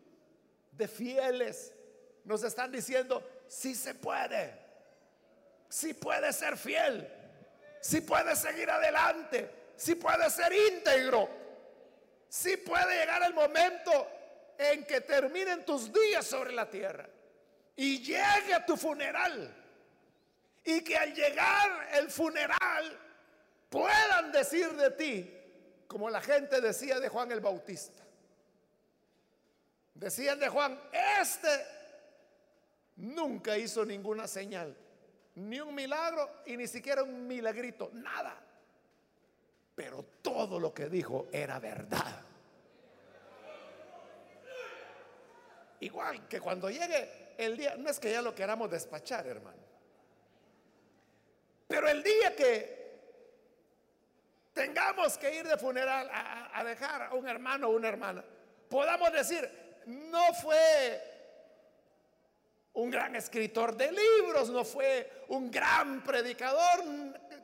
de 0.73 0.87
fieles 0.89 1.73
nos 2.25 2.43
están 2.43 2.73
diciendo, 2.73 3.25
si 3.47 3.73
se 3.73 3.95
puede, 3.95 4.53
si 5.69 5.93
puede 5.93 6.33
ser 6.33 6.57
fiel, 6.57 7.09
si 7.79 8.01
puede 8.01 8.35
seguir 8.35 8.69
adelante, 8.69 9.49
si 9.77 9.95
puede 9.95 10.29
ser 10.29 10.51
íntegro, 10.51 11.42
si 12.33 12.57
puede 12.57 12.99
llegar 12.99 13.21
el 13.21 13.35
momento 13.35 13.91
en 14.57 14.83
que 14.85 15.01
terminen 15.01 15.63
tus 15.63 15.93
días 15.93 16.25
sobre 16.25 16.51
la 16.51 16.67
tierra 16.67 17.07
y 17.75 17.99
llegue 17.99 18.55
a 18.55 18.65
tu 18.65 18.75
funeral. 18.75 19.55
Y 20.65 20.83
que 20.83 20.97
al 20.97 21.13
llegar 21.13 21.89
el 21.93 22.09
funeral 22.09 22.99
puedan 23.69 24.31
decir 24.31 24.71
de 24.73 24.89
ti, 24.89 25.31
como 25.87 26.09
la 26.09 26.21
gente 26.21 26.59
decía 26.59 26.99
de 26.99 27.07
Juan 27.07 27.31
el 27.31 27.39
Bautista. 27.39 28.01
Decían 29.93 30.39
de 30.39 30.49
Juan, 30.49 30.81
este 31.21 31.67
nunca 32.95 33.55
hizo 33.59 33.85
ninguna 33.85 34.27
señal, 34.27 34.75
ni 35.35 35.59
un 35.59 35.75
milagro 35.75 36.41
y 36.47 36.57
ni 36.57 36.67
siquiera 36.67 37.03
un 37.03 37.27
milagrito, 37.27 37.91
nada. 37.93 38.41
Pero 39.75 40.03
todo 40.23 40.59
lo 40.59 40.73
que 40.73 40.89
dijo 40.89 41.27
era 41.31 41.59
verdad. 41.59 42.22
Igual 45.83 46.29
que 46.29 46.39
cuando 46.39 46.69
llegue 46.69 47.33
el 47.37 47.57
día, 47.57 47.75
no 47.75 47.89
es 47.89 47.99
que 47.99 48.09
ya 48.09 48.21
lo 48.21 48.33
queramos 48.33 48.71
despachar, 48.71 49.27
hermano. 49.27 49.61
Pero 51.67 51.89
el 51.89 52.01
día 52.01 52.33
que 52.33 52.83
tengamos 54.53 55.17
que 55.17 55.35
ir 55.35 55.45
de 55.45 55.57
funeral 55.57 56.09
a, 56.09 56.63
dejar 56.63 57.01
a 57.01 57.13
un 57.13 57.27
hermano 57.27 57.67
o 57.67 57.71
una 57.71 57.89
hermana, 57.89 58.23
podamos 58.69 59.11
decir, 59.11 59.49
no 59.87 60.33
fue 60.35 61.01
un 62.71 62.89
gran 62.89 63.17
escritor 63.17 63.75
de 63.75 63.91
libros, 63.91 64.49
no 64.51 64.63
fue 64.63 65.25
un 65.27 65.51
gran 65.51 66.01
predicador, 66.01 66.85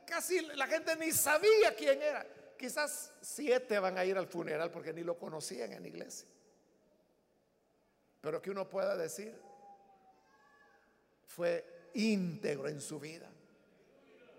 casi 0.05 0.39
la 0.55 0.67
gente 0.67 0.95
ni 0.95 1.11
sabía 1.11 1.75
quién 1.75 2.01
era. 2.01 2.25
Quizás 2.57 3.11
siete 3.21 3.79
van 3.79 3.97
a 3.97 4.05
ir 4.05 4.17
al 4.17 4.27
funeral 4.27 4.71
porque 4.71 4.93
ni 4.93 5.03
lo 5.03 5.17
conocían 5.17 5.73
en 5.73 5.81
la 5.81 5.87
iglesia. 5.89 6.25
Pero 8.21 8.41
que 8.41 8.51
uno 8.51 8.67
pueda 8.67 8.95
decir, 8.95 9.39
fue 11.25 11.91
íntegro 11.93 12.67
en 12.67 12.81
su 12.81 12.99
vida. 12.99 13.29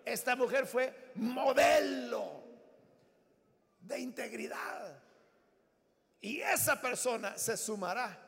Esta 0.04 0.36
mujer 0.36 0.66
fue 0.66 1.12
modelo 1.14 2.42
de 3.80 3.98
integridad. 3.98 4.98
Y 6.20 6.40
esa 6.40 6.80
persona 6.80 7.38
se 7.38 7.56
sumará 7.56 8.18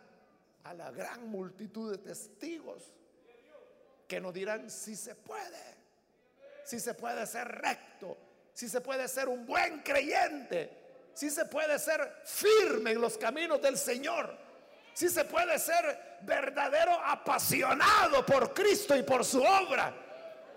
a 0.65 0.75
la 0.75 0.91
gran 0.91 1.29
multitud 1.29 1.91
de 1.91 1.99
testigos 1.99 2.83
que 4.09 4.21
nos 4.21 4.33
dirán 4.33 4.71
si 4.71 4.97
se 4.97 5.15
puede, 5.15 5.77
si 6.65 6.81
se 6.81 6.95
puede 6.95 7.27
ser 7.27 7.49
recto, 7.49 8.17
si 8.55 8.69
se 8.69 8.81
puede 8.81 9.09
ser 9.09 9.29
un 9.29 9.45
buen 9.45 9.81
creyente, 9.83 10.71
si 11.15 11.31
se 11.31 11.45
puede 11.47 11.79
ser 11.79 12.23
firme 12.25 12.93
en 12.93 13.01
los 13.01 13.19
caminos 13.19 13.61
del 13.61 13.77
Señor, 13.77 14.37
si 14.95 15.09
se 15.09 15.25
puede 15.25 15.59
ser 15.59 16.19
verdadero 16.23 16.93
apasionado 17.05 18.25
por 18.25 18.53
Cristo 18.53 18.95
y 18.97 19.03
por 19.03 19.25
su 19.25 19.43
obra, 19.43 19.93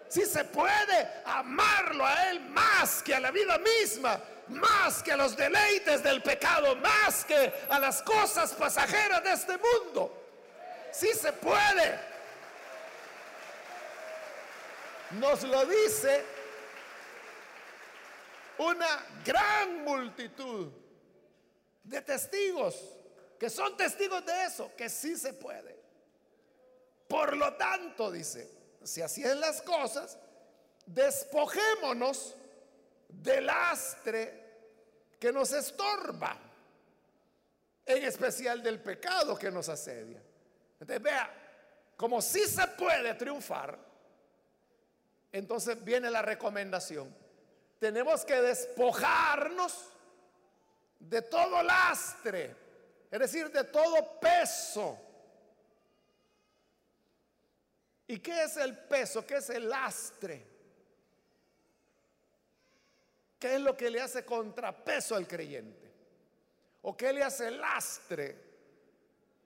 si 0.08 0.26
se 0.26 0.43
puede 0.45 1.21
amarlo 1.26 2.06
a 2.06 2.30
Él 2.30 2.41
más 2.50 3.02
que 3.02 3.15
a 3.15 3.19
la 3.19 3.32
vida 3.32 3.58
misma, 3.58 4.19
más 4.48 5.02
que 5.02 5.12
a 5.12 5.17
los 5.17 5.36
deleites 5.36 6.04
del 6.04 6.21
pecado, 6.21 6.76
más 6.76 7.26
que 7.26 7.54
a 7.69 7.80
las 7.80 8.02
cosas 8.04 8.54
pasajeras 8.54 9.24
de 9.24 9.32
este 9.32 9.58
mundo. 9.58 10.21
Si 10.91 11.12
se 11.13 11.34
puede. 11.34 12.15
Nos 15.12 15.43
lo 15.43 15.65
dice 15.65 16.24
una 18.58 19.06
gran 19.24 19.84
multitud 19.84 20.71
de 21.84 22.02
testigos 22.02 22.94
que 23.39 23.50
son 23.50 23.76
testigos 23.78 24.26
de 24.26 24.45
eso, 24.45 24.71
que 24.76 24.89
sí 24.89 25.17
se 25.17 25.34
puede. 25.34 25.76
Por 27.08 27.36
lo 27.36 27.54
tanto, 27.56 28.12
dice, 28.12 28.50
si 28.84 29.02
así 29.02 29.24
es 29.24 29.36
las 29.38 29.62
cosas, 29.62 30.17
despojémonos 30.86 32.36
del 33.10 33.45
lastre 33.45 34.45
que 35.19 35.32
nos 35.32 35.52
estorba, 35.54 36.38
en 37.86 38.04
especial 38.04 38.63
del 38.63 38.82
pecado 38.82 39.38
que 39.38 39.52
nos 39.52 39.69
asedia. 39.69 40.21
Entonces 40.80 41.02
vea, 41.02 41.32
como 41.95 42.21
si 42.21 42.48
se 42.48 42.65
puede 42.69 43.13
triunfar, 43.13 43.78
entonces 45.32 45.84
viene 45.84 46.10
la 46.10 46.21
recomendación. 46.21 47.13
Tenemos 47.80 48.26
que 48.26 48.41
despojarnos 48.41 49.91
de 51.00 51.21
todo 51.21 51.62
lastre, 51.62 52.56
es 53.15 53.32
decir, 53.32 53.49
de 53.49 53.63
todo 53.63 54.19
peso. 54.19 54.99
¿Y 58.08 58.19
qué 58.19 58.43
es 58.43 58.58
el 58.58 58.78
peso? 58.78 59.25
¿Qué 59.25 59.38
es 59.38 59.49
el 59.51 59.69
lastre? 59.69 60.45
¿Qué 63.39 63.56
es 63.56 63.62
lo 63.62 63.78
que 63.78 63.89
le 63.89 64.01
hace 64.01 64.25
contrapeso 64.25 65.15
al 65.15 65.28
creyente? 65.28 65.89
¿O 66.82 66.97
qué 66.97 67.13
le 67.13 67.23
hace 67.23 67.51
lastre 67.51 68.38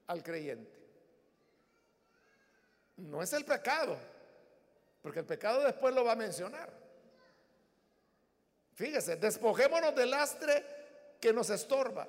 al 0.08 0.24
creyente? 0.24 0.80
No 2.98 3.22
es 3.22 3.32
el 3.34 3.46
pecado, 3.46 4.00
porque 5.04 5.20
el 5.20 5.26
pecado 5.26 5.64
después 5.64 5.94
lo 5.94 6.04
va 6.04 6.14
a 6.14 6.16
mencionar. 6.16 6.74
Fíjese, 8.74 9.16
despojémonos 9.18 9.94
del 9.94 10.10
lastre 10.10 10.66
que 11.22 11.32
nos 11.32 11.52
estorba. 11.52 12.08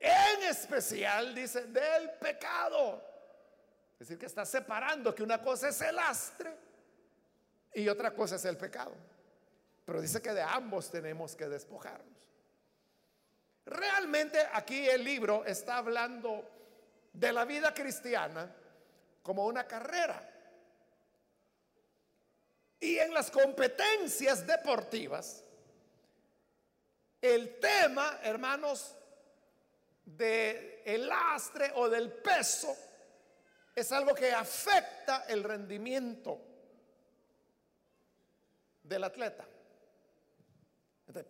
En 0.00 0.42
especial, 0.44 1.34
dice, 1.34 1.66
del 1.66 2.12
pecado. 2.12 3.06
Es 3.92 4.08
decir, 4.08 4.18
que 4.18 4.26
está 4.26 4.46
separando 4.46 5.14
que 5.14 5.22
una 5.22 5.42
cosa 5.42 5.68
es 5.68 5.80
el 5.82 5.94
lastre 5.94 6.56
y 7.74 7.86
otra 7.86 8.14
cosa 8.14 8.36
es 8.36 8.44
el 8.46 8.56
pecado. 8.56 8.94
Pero 9.84 10.00
dice 10.00 10.22
que 10.22 10.32
de 10.32 10.40
ambos 10.40 10.90
tenemos 10.90 11.36
que 11.36 11.48
despojarnos. 11.48 12.16
realmente 13.66 14.38
aquí 14.52 14.88
el 14.88 15.04
libro 15.04 15.44
está 15.44 15.76
hablando 15.76 16.48
de 17.12 17.32
la 17.32 17.44
vida 17.44 17.74
cristiana 17.74 18.50
como 19.22 19.44
una 19.46 19.66
carrera. 19.66 20.26
Y 22.80 22.98
en 22.98 23.12
las 23.12 23.30
competencias 23.30 24.46
deportivas, 24.46 25.44
el 27.20 27.60
tema, 27.60 28.18
hermanos, 28.22 28.96
del 30.04 30.82
el 30.84 31.06
lastre 31.06 31.72
o 31.74 31.88
del 31.88 32.12
peso 32.12 32.76
es 33.74 33.92
algo 33.92 34.14
que 34.14 34.32
afecta 34.32 35.24
el 35.28 35.42
rendimiento 35.42 36.40
del 38.82 39.04
atleta. 39.04 39.46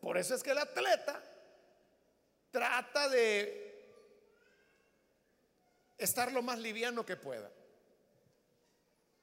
por 0.00 0.18
eso 0.18 0.35
es 0.35 0.42
que 0.42 0.50
el 0.50 0.59
atleta 0.59 1.22
trata 2.50 3.09
de 3.09 3.70
estar 5.98 6.33
lo 6.33 6.42
más 6.42 6.59
liviano 6.59 7.04
que 7.04 7.16
pueda. 7.16 7.50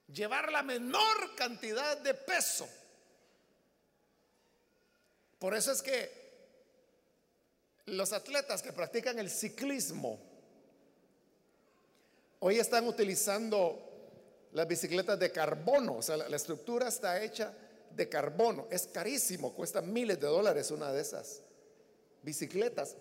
Llevar 0.08 0.52
la 0.52 0.64
menor 0.64 1.36
cantidad 1.36 1.98
de 1.98 2.14
peso. 2.14 2.68
Por 5.40 5.54
eso 5.54 5.72
es 5.72 5.82
que 5.82 6.27
los 7.88 8.12
atletas 8.14 8.62
que 8.62 8.74
practican 8.74 9.18
el 9.18 9.30
ciclismo 9.30 10.20
hoy 12.40 12.60
están 12.60 12.88
utilizando 12.88 13.84
las 14.52 14.68
bicicletas 14.68 15.18
de 15.20 15.32
carbono, 15.32 15.98
o 15.98 16.02
sea, 16.02 16.18
la, 16.18 16.36
estructura 16.36 16.88
está 16.88 17.22
hecha 17.22 17.54
de 17.92 18.10
carbono, 18.10 18.68
es 18.70 18.88
carísimo, 18.88 19.54
cuesta 19.54 19.82
miles 19.82 20.20
de 20.20 20.28
dólares 20.28 20.72
una 20.72 20.92
de 20.92 21.02
esas 21.02 21.42
bicicletas. 22.24 22.96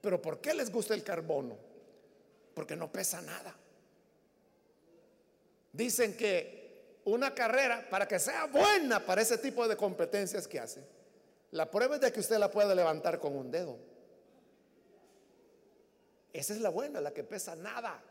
Pero 0.00 0.20
¿por 0.20 0.40
qué 0.40 0.54
les 0.54 0.70
gusta 0.70 0.94
el 0.94 1.02
carbono? 1.02 1.56
Porque 2.54 2.76
no 2.76 2.90
pesa 2.90 3.22
nada. 3.22 3.56
Dicen 5.72 6.16
que 6.16 7.00
una 7.04 7.34
carrera, 7.34 7.88
para 7.88 8.06
que 8.06 8.18
sea 8.18 8.46
buena 8.46 9.04
para 9.04 9.22
ese 9.22 9.38
tipo 9.38 9.66
de 9.66 9.76
competencias 9.76 10.46
que 10.46 10.58
hace, 10.58 10.82
la 11.52 11.70
prueba 11.70 11.96
es 11.96 12.00
de 12.00 12.12
que 12.12 12.20
usted 12.20 12.38
la 12.38 12.50
puede 12.50 12.74
levantar 12.74 13.18
con 13.18 13.36
un 13.36 13.50
dedo. 13.50 13.91
Esa 16.32 16.54
es 16.54 16.60
la 16.60 16.70
buena, 16.70 17.00
la 17.00 17.12
que 17.12 17.24
pesa 17.24 17.54
nada. 17.54 18.02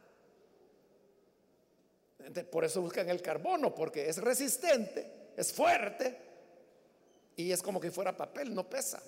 Por 2.52 2.64
eso 2.64 2.82
buscan 2.82 3.10
el 3.10 3.22
carbono, 3.22 3.74
porque 3.74 4.08
es 4.08 4.18
resistente, 4.18 5.32
es 5.36 5.52
fuerte 5.52 6.18
y 7.36 7.52
es 7.52 7.62
como 7.64 7.80
que 7.80 7.90
fuera 7.90 8.16
papel, 8.16 8.54
no 8.54 8.70
pesa. 8.70 9.02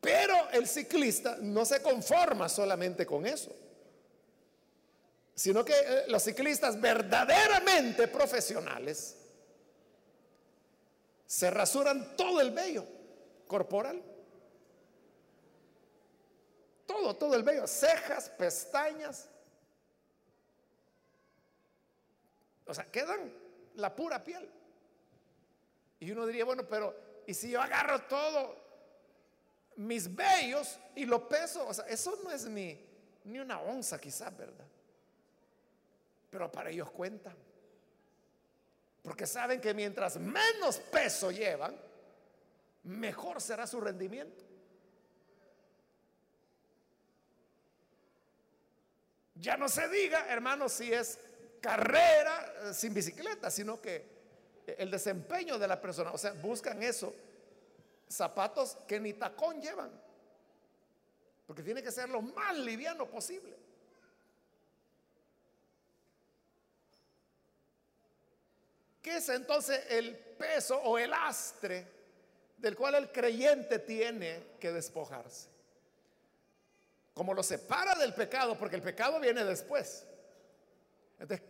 Pero 0.00 0.50
el 0.50 0.68
ciclista 0.68 1.38
no 1.40 1.64
se 1.64 1.82
conforma 1.82 2.48
solamente 2.48 3.06
con 3.06 3.26
eso, 3.26 3.54
sino 5.34 5.64
que 5.64 5.72
eh, 5.72 6.04
los 6.08 6.22
ciclistas 6.22 6.80
verdaderamente 6.80 8.08
profesionales 8.08 9.16
se 11.26 11.50
rasuran 11.50 12.16
todo 12.16 12.40
el 12.40 12.52
vello 12.52 12.84
corporal. 13.46 14.02
Todo, 16.88 17.14
todo 17.14 17.34
el 17.34 17.42
vello, 17.42 17.66
cejas, 17.66 18.30
pestañas. 18.30 19.28
O 22.64 22.72
sea, 22.72 22.86
quedan 22.86 23.30
la 23.74 23.94
pura 23.94 24.24
piel. 24.24 24.48
Y 26.00 26.10
uno 26.10 26.24
diría, 26.24 26.46
bueno, 26.46 26.66
pero 26.66 26.96
¿y 27.26 27.34
si 27.34 27.50
yo 27.50 27.60
agarro 27.60 28.00
todo 28.04 28.56
mis 29.76 30.16
vellos 30.16 30.78
y 30.96 31.04
lo 31.04 31.28
peso? 31.28 31.66
O 31.66 31.74
sea, 31.74 31.84
eso 31.88 32.18
no 32.24 32.30
es 32.30 32.46
ni, 32.46 32.82
ni 33.24 33.38
una 33.38 33.60
onza 33.60 34.00
quizás, 34.00 34.34
¿verdad? 34.34 34.66
Pero 36.30 36.50
para 36.50 36.70
ellos 36.70 36.90
cuenta. 36.90 37.36
Porque 39.02 39.26
saben 39.26 39.60
que 39.60 39.74
mientras 39.74 40.16
menos 40.16 40.78
peso 40.78 41.30
llevan, 41.30 41.78
mejor 42.84 43.42
será 43.42 43.66
su 43.66 43.78
rendimiento. 43.78 44.47
Ya 49.40 49.56
no 49.56 49.68
se 49.68 49.88
diga, 49.88 50.26
hermanos, 50.28 50.72
si 50.72 50.92
es 50.92 51.18
carrera 51.60 52.52
eh, 52.62 52.74
sin 52.74 52.92
bicicleta, 52.92 53.50
sino 53.50 53.80
que 53.80 54.18
el 54.66 54.90
desempeño 54.90 55.58
de 55.58 55.68
la 55.68 55.80
persona, 55.80 56.12
o 56.12 56.18
sea, 56.18 56.32
buscan 56.32 56.82
eso, 56.82 57.14
zapatos 58.08 58.76
que 58.86 59.00
ni 59.00 59.14
tacón 59.14 59.60
llevan, 59.60 59.90
porque 61.46 61.62
tiene 61.62 61.82
que 61.82 61.92
ser 61.92 62.08
lo 62.08 62.20
más 62.20 62.56
liviano 62.56 63.06
posible. 63.06 63.56
¿Qué 69.00 69.16
es 69.16 69.28
entonces 69.28 69.84
el 69.88 70.16
peso 70.16 70.76
o 70.82 70.98
el 70.98 71.12
astre 71.14 71.86
del 72.58 72.76
cual 72.76 72.96
el 72.96 73.10
creyente 73.10 73.78
tiene 73.78 74.42
que 74.60 74.72
despojarse? 74.72 75.57
Como 77.18 77.34
lo 77.34 77.42
separa 77.42 77.96
del 77.96 78.14
pecado, 78.14 78.56
porque 78.56 78.76
el 78.76 78.82
pecado 78.82 79.18
viene 79.18 79.44
después. 79.44 80.06
Entonces, 81.18 81.44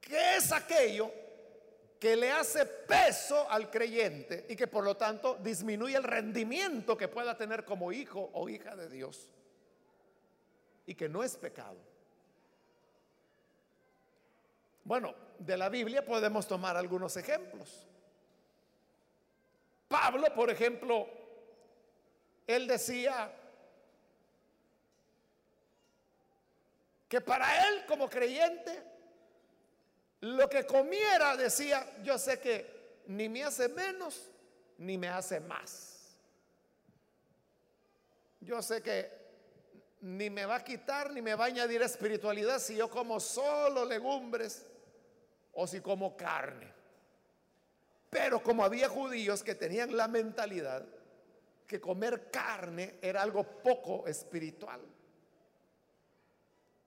¿qué 0.00 0.36
es 0.36 0.52
aquello 0.52 1.10
que 1.98 2.14
le 2.14 2.30
hace 2.30 2.64
peso 2.64 3.50
al 3.50 3.72
creyente 3.72 4.46
y 4.48 4.54
que 4.54 4.68
por 4.68 4.84
lo 4.84 4.96
tanto 4.96 5.34
disminuye 5.42 5.96
el 5.96 6.04
rendimiento 6.04 6.96
que 6.96 7.08
pueda 7.08 7.36
tener 7.36 7.64
como 7.64 7.90
hijo 7.90 8.30
o 8.32 8.48
hija 8.48 8.76
de 8.76 8.88
Dios? 8.88 9.32
Y 10.86 10.94
que 10.94 11.08
no 11.08 11.24
es 11.24 11.36
pecado. 11.36 11.76
Bueno, 14.84 15.12
de 15.40 15.56
la 15.56 15.68
Biblia 15.68 16.04
podemos 16.04 16.46
tomar 16.46 16.76
algunos 16.76 17.16
ejemplos. 17.16 17.84
Pablo, 19.88 20.32
por 20.36 20.50
ejemplo, 20.50 21.08
él 22.46 22.68
decía, 22.68 23.32
que 27.08 27.20
para 27.20 27.68
él 27.68 27.86
como 27.86 28.08
creyente, 28.08 28.82
lo 30.20 30.48
que 30.48 30.66
comiera 30.66 31.36
decía, 31.36 31.86
yo 32.02 32.18
sé 32.18 32.38
que 32.38 33.02
ni 33.06 33.28
me 33.28 33.44
hace 33.44 33.68
menos 33.68 34.30
ni 34.78 34.98
me 34.98 35.08
hace 35.08 35.40
más. 35.40 36.16
Yo 38.40 38.62
sé 38.62 38.82
que 38.82 39.10
ni 40.00 40.30
me 40.30 40.44
va 40.44 40.56
a 40.56 40.64
quitar 40.64 41.10
ni 41.12 41.22
me 41.22 41.34
va 41.34 41.44
a 41.44 41.48
añadir 41.48 41.82
espiritualidad 41.82 42.60
si 42.60 42.76
yo 42.76 42.88
como 42.88 43.18
solo 43.18 43.84
legumbres 43.84 44.64
o 45.52 45.66
si 45.66 45.80
como 45.80 46.16
carne. 46.16 46.72
Pero 48.10 48.42
como 48.42 48.64
había 48.64 48.88
judíos 48.88 49.42
que 49.42 49.54
tenían 49.54 49.96
la 49.96 50.08
mentalidad 50.08 50.84
que 51.66 51.80
comer 51.80 52.30
carne 52.30 52.98
era 53.02 53.22
algo 53.22 53.44
poco 53.44 54.06
espiritual. 54.06 54.80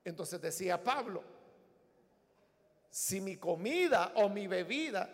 Entonces 0.04 0.42
decía 0.42 0.82
Pablo, 0.84 1.24
si 2.90 3.22
mi 3.22 3.38
comida 3.38 4.12
o 4.16 4.30
mi 4.30 4.48
bebida 4.48 5.10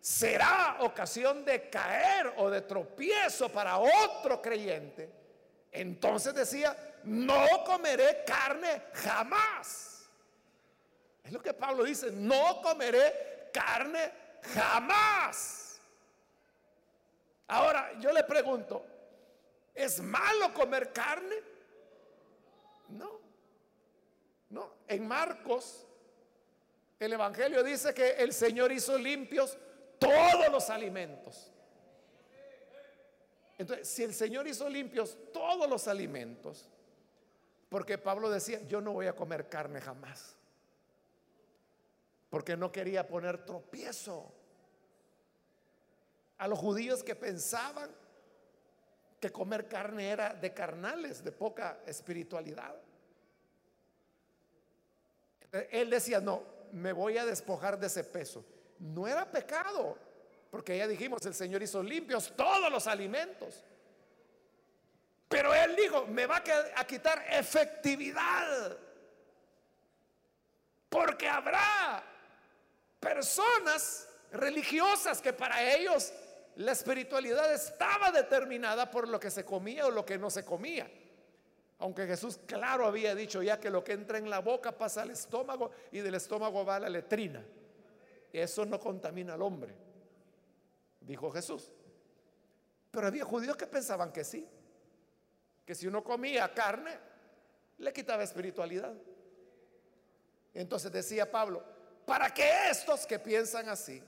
será 0.00 0.78
ocasión 0.80 1.44
de 1.44 1.68
caer 1.68 2.32
o 2.38 2.48
de 2.48 2.62
tropiezo 2.62 3.50
para 3.50 3.78
otro 3.78 4.40
creyente, 4.40 5.10
entonces 5.72 6.34
decía, 6.34 6.76
no 7.04 7.64
comeré 7.64 8.24
carne 8.24 8.84
jamás. 8.94 10.08
Es 11.22 11.32
lo 11.32 11.42
que 11.42 11.52
Pablo 11.52 11.84
dice, 11.84 12.10
no 12.10 12.60
comeré 12.62 13.50
carne 13.52 14.10
jamás. 14.54 15.80
Ahora, 17.48 17.98
yo 17.98 18.12
le 18.12 18.24
pregunto, 18.24 18.86
¿es 19.74 20.00
malo 20.00 20.54
comer 20.54 20.92
carne? 20.92 21.36
No. 22.88 23.20
No, 24.50 24.72
en 24.88 25.06
Marcos 25.06 25.86
el 26.98 27.14
Evangelio 27.14 27.64
dice 27.64 27.94
que 27.94 28.10
el 28.10 28.32
Señor 28.34 28.70
hizo 28.70 28.98
limpios 28.98 29.56
todos 29.98 30.48
los 30.50 30.68
alimentos. 30.68 31.50
Entonces, 33.56 33.88
si 33.88 34.02
el 34.02 34.14
Señor 34.14 34.46
hizo 34.46 34.68
limpios 34.68 35.16
todos 35.32 35.68
los 35.68 35.88
alimentos, 35.88 36.68
porque 37.70 37.96
Pablo 37.96 38.28
decía, 38.28 38.60
yo 38.66 38.80
no 38.80 38.92
voy 38.92 39.06
a 39.06 39.14
comer 39.14 39.48
carne 39.48 39.80
jamás, 39.80 40.36
porque 42.28 42.56
no 42.56 42.70
quería 42.70 43.06
poner 43.06 43.44
tropiezo 43.44 44.32
a 46.36 46.48
los 46.48 46.58
judíos 46.58 47.02
que 47.02 47.14
pensaban 47.14 47.90
que 49.20 49.30
comer 49.30 49.68
carne 49.68 50.10
era 50.10 50.34
de 50.34 50.52
carnales, 50.52 51.22
de 51.22 51.32
poca 51.32 51.80
espiritualidad. 51.86 52.74
Él 55.52 55.90
decía, 55.90 56.20
no, 56.20 56.42
me 56.72 56.92
voy 56.92 57.18
a 57.18 57.26
despojar 57.26 57.78
de 57.78 57.88
ese 57.88 58.04
peso. 58.04 58.44
No 58.78 59.06
era 59.06 59.30
pecado, 59.30 59.98
porque 60.50 60.78
ya 60.78 60.86
dijimos, 60.86 61.24
el 61.26 61.34
Señor 61.34 61.62
hizo 61.62 61.82
limpios 61.82 62.32
todos 62.36 62.70
los 62.70 62.86
alimentos. 62.86 63.64
Pero 65.28 65.54
él 65.54 65.76
dijo, 65.76 66.06
me 66.06 66.26
va 66.26 66.42
a 66.76 66.86
quitar 66.86 67.24
efectividad. 67.30 68.76
Porque 70.88 71.28
habrá 71.28 72.02
personas 72.98 74.08
religiosas 74.32 75.22
que 75.22 75.32
para 75.32 75.62
ellos 75.74 76.12
la 76.56 76.72
espiritualidad 76.72 77.52
estaba 77.54 78.10
determinada 78.10 78.90
por 78.90 79.08
lo 79.08 79.20
que 79.20 79.30
se 79.30 79.44
comía 79.44 79.86
o 79.86 79.90
lo 79.90 80.04
que 80.04 80.18
no 80.18 80.30
se 80.30 80.44
comía. 80.44 80.90
Aunque 81.80 82.06
Jesús 82.06 82.38
claro 82.46 82.86
había 82.86 83.14
dicho 83.14 83.42
ya 83.42 83.58
que 83.58 83.70
lo 83.70 83.82
que 83.82 83.92
entra 83.92 84.18
en 84.18 84.28
la 84.28 84.40
boca 84.40 84.70
pasa 84.70 85.00
al 85.02 85.10
estómago 85.10 85.70
y 85.90 86.00
del 86.00 86.14
estómago 86.14 86.64
va 86.64 86.76
a 86.76 86.80
la 86.80 86.88
letrina. 86.90 87.42
Eso 88.30 88.66
no 88.66 88.78
contamina 88.78 89.34
al 89.34 89.42
hombre, 89.42 89.74
dijo 91.00 91.30
Jesús. 91.30 91.72
Pero 92.90 93.06
había 93.06 93.24
judíos 93.24 93.56
que 93.56 93.66
pensaban 93.66 94.12
que 94.12 94.24
sí, 94.24 94.46
que 95.64 95.74
si 95.74 95.86
uno 95.86 96.04
comía 96.04 96.52
carne, 96.52 96.98
le 97.78 97.92
quitaba 97.94 98.24
espiritualidad. 98.24 98.92
Entonces 100.52 100.92
decía 100.92 101.30
Pablo, 101.30 101.64
para 102.04 102.32
que 102.34 102.68
estos 102.68 103.06
que 103.06 103.18
piensan 103.18 103.70
así 103.70 104.02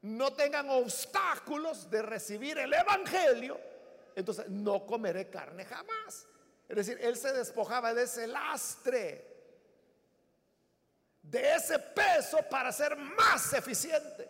no 0.00 0.32
tengan 0.32 0.70
obstáculos 0.70 1.90
de 1.90 2.00
recibir 2.00 2.56
el 2.58 2.72
Evangelio, 2.72 3.60
entonces 4.16 4.48
no 4.48 4.86
comeré 4.86 5.28
carne 5.28 5.66
jamás. 5.66 6.28
Es 6.72 6.86
decir, 6.86 6.98
él 7.04 7.18
se 7.18 7.30
despojaba 7.34 7.92
de 7.92 8.04
ese 8.04 8.26
lastre, 8.26 9.30
de 11.20 11.54
ese 11.54 11.78
peso 11.78 12.38
para 12.48 12.72
ser 12.72 12.96
más 12.96 13.52
eficiente. 13.52 14.26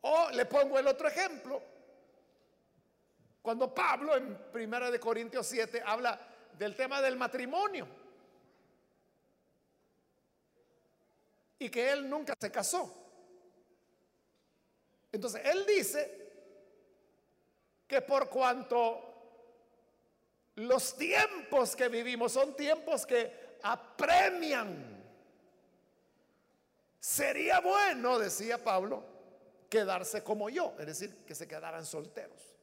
O 0.00 0.30
le 0.30 0.46
pongo 0.46 0.78
el 0.78 0.86
otro 0.86 1.06
ejemplo. 1.06 1.62
Cuando 3.42 3.74
Pablo 3.74 4.16
en 4.16 4.38
Primera 4.50 4.90
de 4.90 4.98
Corintios 4.98 5.46
7 5.48 5.82
habla 5.84 6.18
del 6.56 6.74
tema 6.74 7.02
del 7.02 7.16
matrimonio 7.16 7.86
y 11.58 11.68
que 11.68 11.92
él 11.92 12.08
nunca 12.08 12.34
se 12.40 12.50
casó. 12.50 12.90
Entonces, 15.12 15.42
él 15.44 15.66
dice 15.66 16.23
que 17.86 18.02
por 18.02 18.28
cuanto 18.28 19.14
los 20.56 20.96
tiempos 20.96 21.74
que 21.74 21.88
vivimos 21.88 22.32
son 22.32 22.54
tiempos 22.54 23.04
que 23.06 23.58
apremian, 23.62 25.02
sería 27.00 27.60
bueno, 27.60 28.18
decía 28.18 28.62
Pablo, 28.62 29.04
quedarse 29.68 30.22
como 30.22 30.48
yo, 30.48 30.74
es 30.78 30.86
decir, 30.86 31.24
que 31.26 31.34
se 31.34 31.48
quedaran 31.48 31.84
solteros. 31.84 32.54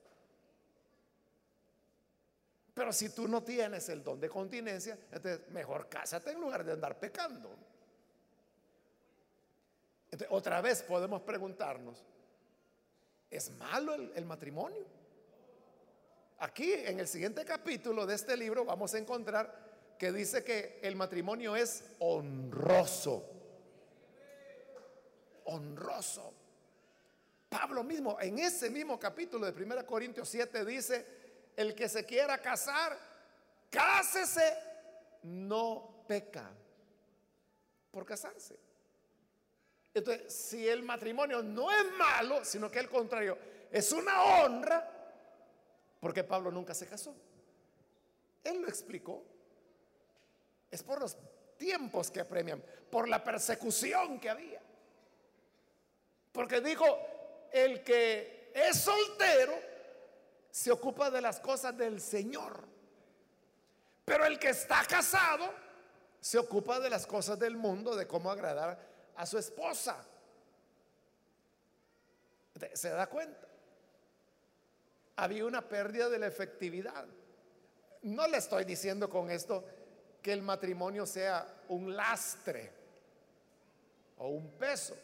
Pero 2.74 2.94
si 2.94 3.10
tú 3.10 3.28
no 3.28 3.44
tienes 3.44 3.90
el 3.90 4.04
don 4.04 4.20
de 4.20 4.30
continencia, 4.30 4.98
entonces 5.12 5.50
mejor 5.50 5.90
cásate 5.90 6.32
en 6.32 6.40
lugar 6.40 6.64
de 6.64 6.72
andar 6.72 6.98
pecando. 6.98 7.54
otra 10.30 10.62
vez 10.62 10.82
podemos 10.82 11.22
preguntarnos, 11.22 12.04
¿es 13.30 13.50
malo 13.52 13.94
el 13.94 14.26
matrimonio? 14.26 15.01
Aquí 16.42 16.74
en 16.74 17.00
el 17.00 17.08
siguiente 17.08 17.46
capítulo 17.46 18.04
de 18.08 18.16
este 18.16 18.36
libro 18.36 18.66
vamos 18.66 18.92
a 18.96 18.98
encontrar 18.98 19.94
que 20.00 20.12
dice 20.12 20.44
que 20.44 20.80
el 20.82 20.96
matrimonio 20.96 21.56
es 21.56 21.84
honroso. 22.00 23.30
Honroso. 25.46 26.34
Pablo 27.48 27.84
mismo 27.84 28.20
en 28.20 28.40
ese 28.40 28.72
mismo 28.72 28.98
capítulo 29.00 29.52
de 29.52 29.64
1 29.64 29.86
Corintios 29.86 30.28
7 30.30 30.66
dice, 30.66 31.06
el 31.56 31.76
que 31.76 31.88
se 31.88 32.08
quiera 32.08 32.40
casar, 32.40 32.98
cásese, 33.70 34.58
no 35.22 36.06
peca 36.08 36.50
por 37.92 38.04
casarse. 38.04 38.58
Entonces, 39.94 40.34
si 40.34 40.68
el 40.68 40.82
matrimonio 40.82 41.44
no 41.44 41.70
es 41.70 41.86
malo, 42.00 42.44
sino 42.44 42.72
que 42.72 42.80
al 42.80 42.90
contrario, 42.90 43.38
es 43.70 43.92
una 43.92 44.24
honra, 44.24 45.01
porque 46.02 46.24
Pablo 46.24 46.52
nunca 46.52 46.74
se 46.74 46.88
casó. 46.88 47.16
Él 48.44 48.62
lo 48.62 48.68
explicó. 48.68 49.24
Es 50.70 50.82
por 50.82 51.00
los 51.00 51.16
tiempos 51.58 52.10
que 52.10 52.20
apremian, 52.20 52.62
por 52.90 53.08
la 53.08 53.24
persecución 53.24 54.20
que 54.20 54.30
había. 54.30 54.62
Porque 56.32 56.60
dijo, 56.60 56.86
el 57.52 57.84
que 57.84 58.52
es 58.54 58.78
soltero 58.82 59.54
se 60.50 60.72
ocupa 60.72 61.12
de 61.12 61.22
las 61.22 61.40
cosas 61.40 61.78
del 61.78 62.02
Señor. 62.02 62.64
Pero 64.04 64.26
el 64.26 64.40
que 64.40 64.50
está 64.50 64.84
casado 64.86 65.54
se 66.20 66.40
ocupa 66.40 66.80
de 66.80 66.90
las 66.90 67.06
cosas 67.06 67.38
del 67.38 67.56
mundo, 67.56 67.96
de 67.96 68.08
cómo 68.08 68.32
agradar 68.32 68.80
a 69.16 69.26
su 69.28 69.38
esposa. 69.38 70.04
¿Se 72.74 72.90
da 72.90 73.08
cuenta? 73.08 73.51
Había 75.16 75.46
una 75.46 75.68
pérdida 75.68 76.10
de 76.10 76.20
la 76.20 76.28
efectividad. 76.28 77.06
No 78.04 78.28
le 78.28 78.38
estoy 78.38 78.66
diciendo 78.66 79.10
con 79.10 79.30
esto 79.30 79.64
que 80.22 80.34
el 80.34 80.42
matrimonio 80.42 81.06
sea 81.06 81.64
un 81.70 81.96
lastre 81.96 82.72
o 84.18 84.30
un 84.30 84.52
peso. 84.52 84.96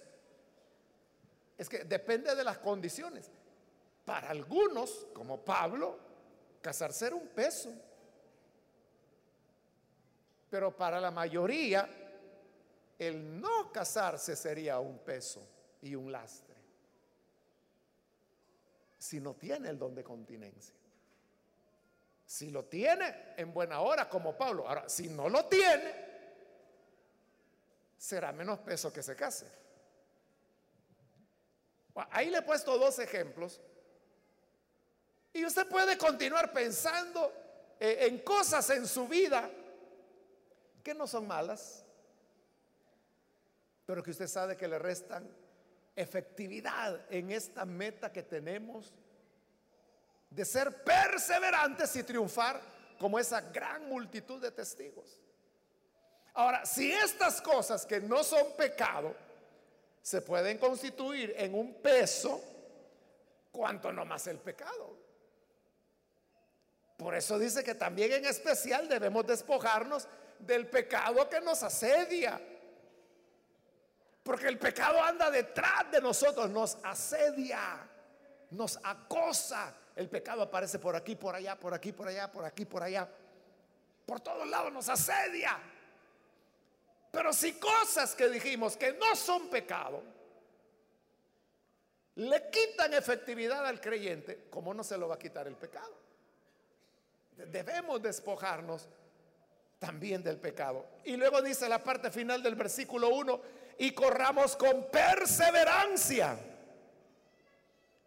Es 1.57 1.67
que 1.67 1.83
depende 1.83 2.35
de 2.35 2.43
las 2.43 2.59
condiciones. 2.59 3.29
Para 4.05 4.29
algunos, 4.29 5.07
como 5.13 5.41
Pablo, 5.43 5.99
casarse 6.61 7.07
era 7.07 7.15
un 7.15 7.27
peso. 7.27 7.71
Pero 10.49 10.75
para 10.75 11.01
la 11.01 11.11
mayoría, 11.11 11.89
el 12.97 13.39
no 13.39 13.71
casarse 13.71 14.35
sería 14.35 14.79
un 14.79 14.99
peso 14.99 15.45
y 15.81 15.93
un 15.93 16.11
lastre 16.11 16.46
si 18.97 19.19
no 19.19 19.35
tiene 19.35 19.69
el 19.69 19.77
don 19.77 19.93
de 19.93 20.03
continencia. 20.03 20.75
Si 22.25 22.49
lo 22.49 22.65
tiene, 22.65 23.33
en 23.37 23.53
buena 23.53 23.79
hora, 23.79 24.09
como 24.09 24.37
Pablo. 24.37 24.67
Ahora, 24.67 24.89
si 24.89 25.07
no 25.07 25.29
lo 25.29 25.45
tiene, 25.45 25.93
será 27.97 28.31
menos 28.31 28.59
peso 28.59 28.91
que 28.91 29.01
se 29.01 29.15
case. 29.15 29.47
Ahí 32.11 32.29
le 32.29 32.39
he 32.39 32.41
puesto 32.41 32.77
dos 32.77 32.99
ejemplos. 32.99 33.61
Y 35.33 35.45
usted 35.45 35.67
puede 35.67 35.97
continuar 35.97 36.51
pensando 36.51 37.31
eh, 37.79 38.07
en 38.07 38.19
cosas 38.19 38.69
en 38.71 38.87
su 38.87 39.07
vida 39.07 39.49
que 40.83 40.93
no 40.93 41.07
son 41.07 41.27
malas, 41.27 41.85
pero 43.85 44.03
que 44.03 44.11
usted 44.11 44.27
sabe 44.27 44.57
que 44.57 44.67
le 44.67 44.79
restan 44.79 45.29
efectividad 45.97 47.01
en 47.09 47.31
esta 47.31 47.65
meta 47.65 48.13
que 48.13 48.21
tenemos 48.23 48.93
de 50.29 50.45
ser 50.45 50.83
perseverantes 50.83 51.95
y 51.95 52.03
triunfar 52.03 52.61
como 52.99 53.17
esa 53.17 53.41
gran 53.41 53.89
multitud 53.89 54.39
de 54.39 54.51
testigos. 54.51 55.19
Ahora, 56.35 56.65
si 56.65 56.91
estas 56.91 57.41
cosas 57.41 57.85
que 57.85 57.99
no 57.99 58.23
son 58.23 58.55
pecado 58.55 59.15
se 60.03 60.21
pueden 60.21 60.59
constituir 60.59 61.33
en 61.35 61.55
un 61.55 61.81
peso, 61.81 62.41
¿cuánto 63.51 63.91
no 63.91 64.05
más 64.05 64.27
el 64.27 64.37
pecado? 64.37 64.95
Por 66.95 67.15
eso 67.15 67.39
dice 67.39 67.63
que 67.63 67.73
también 67.73 68.11
en 68.11 68.25
especial 68.25 68.87
debemos 68.87 69.25
despojarnos 69.25 70.07
del 70.39 70.67
pecado 70.67 71.27
que 71.27 71.41
nos 71.41 71.63
asedia 71.63 72.39
porque 74.27 74.49
el 74.49 74.57
pecado 74.57 75.01
anda 75.01 75.31
detrás 75.31 75.89
de 75.89 76.01
nosotros, 76.01 76.49
nos 76.49 76.77
asedia, 76.83 77.87
nos 78.51 78.77
acosa. 78.83 79.73
El 79.95 80.09
pecado 80.09 80.41
aparece 80.41 80.79
por 80.79 80.97
aquí, 80.97 81.15
por 81.15 81.33
allá, 81.33 81.57
por 81.57 81.73
aquí, 81.73 81.93
por 81.93 82.09
allá, 82.09 82.29
por 82.29 82.43
aquí, 82.43 82.65
por 82.65 82.83
allá. 82.83 83.07
Por 84.05 84.19
todos 84.19 84.45
lados 84.45 84.73
nos 84.73 84.89
asedia. 84.89 85.57
Pero 87.09 87.31
si 87.31 87.53
cosas 87.53 88.15
que 88.15 88.27
dijimos 88.27 88.75
que 88.75 88.91
no 88.91 89.15
son 89.15 89.49
pecado, 89.49 90.03
le 92.15 92.49
quitan 92.49 92.95
efectividad 92.95 93.65
al 93.65 93.79
creyente, 93.79 94.47
¿cómo 94.49 94.73
no 94.73 94.83
se 94.83 94.97
lo 94.97 95.07
va 95.07 95.15
a 95.15 95.19
quitar 95.19 95.47
el 95.47 95.55
pecado? 95.55 95.95
Debemos 97.37 98.01
despojarnos 98.01 98.89
también 99.79 100.21
del 100.21 100.37
pecado. 100.37 100.85
Y 101.05 101.15
luego 101.15 101.41
dice 101.41 101.69
la 101.69 101.81
parte 101.81 102.11
final 102.11 102.43
del 102.43 102.55
versículo 102.55 103.07
1, 103.07 103.41
y 103.77 103.91
corramos 103.91 104.55
con 104.55 104.89
perseverancia 104.89 106.37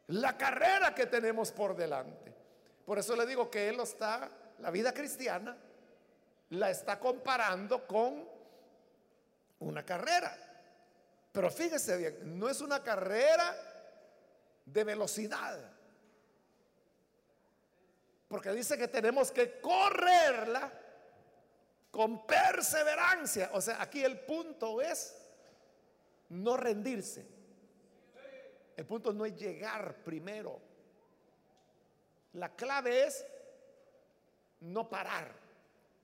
la 0.08 0.36
carrera 0.36 0.94
que 0.94 1.06
tenemos 1.06 1.52
por 1.52 1.76
delante. 1.76 2.34
Por 2.84 2.98
eso 2.98 3.14
le 3.14 3.26
digo 3.26 3.50
que 3.50 3.68
él 3.68 3.78
está, 3.78 4.28
la 4.58 4.70
vida 4.70 4.92
cristiana, 4.92 5.56
la 6.50 6.70
está 6.70 6.98
comparando 6.98 7.86
con 7.86 8.28
una 9.60 9.84
carrera. 9.84 10.36
Pero 11.30 11.50
fíjese 11.50 11.96
bien, 11.96 12.38
no 12.38 12.48
es 12.48 12.60
una 12.60 12.82
carrera 12.82 13.56
de 14.64 14.84
velocidad, 14.84 15.58
Porque 18.28 18.52
dice 18.52 18.78
que 18.78 18.86
tenemos 18.86 19.32
que 19.32 19.60
correrla 19.60 20.72
con 21.90 22.26
perseverancia. 22.26 23.50
O 23.54 23.60
sea, 23.60 23.82
aquí 23.82 24.04
el 24.04 24.20
punto 24.20 24.80
es 24.80 25.19
no 26.30 26.56
rendirse. 26.56 27.26
El 28.76 28.86
punto 28.86 29.12
no 29.12 29.26
es 29.26 29.36
llegar 29.36 30.02
primero. 30.02 30.60
La 32.32 32.54
clave 32.54 33.06
es 33.06 33.26
no 34.60 34.88
parar, 34.88 35.32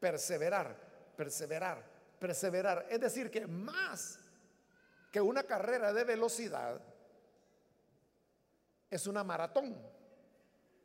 perseverar, 0.01 0.77
perseverar, 1.17 1.83
perseverar. 2.19 2.87
Es 2.91 3.01
decir, 3.01 3.31
que 3.31 3.47
más 3.47 4.19
que 5.11 5.21
una 5.21 5.45
carrera 5.45 5.93
de 5.93 6.05
velocidad, 6.05 6.81
es 8.91 9.07
una 9.07 9.25
maratón. 9.25 9.77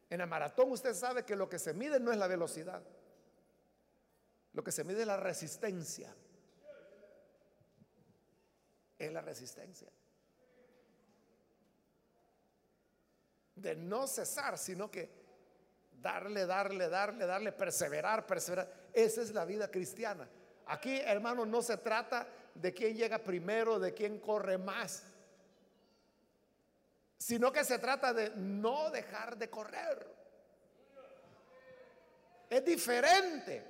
En 0.10 0.18
la 0.20 0.26
maratón 0.26 0.72
usted 0.72 0.94
sabe 0.94 1.24
que 1.24 1.36
lo 1.36 1.50
que 1.50 1.60
se 1.60 1.74
mide 1.74 2.00
no 2.00 2.12
es 2.12 2.18
la 2.18 2.28
velocidad, 2.28 2.82
lo 4.54 4.64
que 4.64 4.72
se 4.72 4.84
mide 4.84 5.02
es 5.02 5.08
la 5.08 5.18
resistencia. 5.18 6.14
Es 9.06 9.12
la 9.12 9.22
resistencia. 9.22 9.90
De 13.56 13.76
no 13.76 14.08
cesar, 14.08 14.58
sino 14.58 14.90
que 14.90 15.10
darle, 16.02 16.46
darle, 16.46 16.90
darle, 16.90 17.26
darle, 17.26 17.52
perseverar, 17.52 18.26
perseverar. 18.26 18.90
Esa 18.94 19.22
es 19.22 19.32
la 19.32 19.46
vida 19.46 19.70
cristiana. 19.70 20.28
Aquí, 20.68 21.00
hermano, 21.00 21.46
no 21.46 21.62
se 21.62 21.78
trata 21.78 22.28
de 22.56 22.74
quién 22.74 22.96
llega 22.96 23.20
primero, 23.20 23.80
de 23.80 23.94
quién 23.94 24.20
corre 24.20 24.58
más 24.58 25.04
sino 27.22 27.52
que 27.52 27.64
se 27.64 27.78
trata 27.78 28.16
de 28.16 28.32
no 28.32 28.90
dejar 28.90 29.38
de 29.38 29.48
correr. 29.48 30.08
Es 32.50 32.66
diferente. 32.66 33.64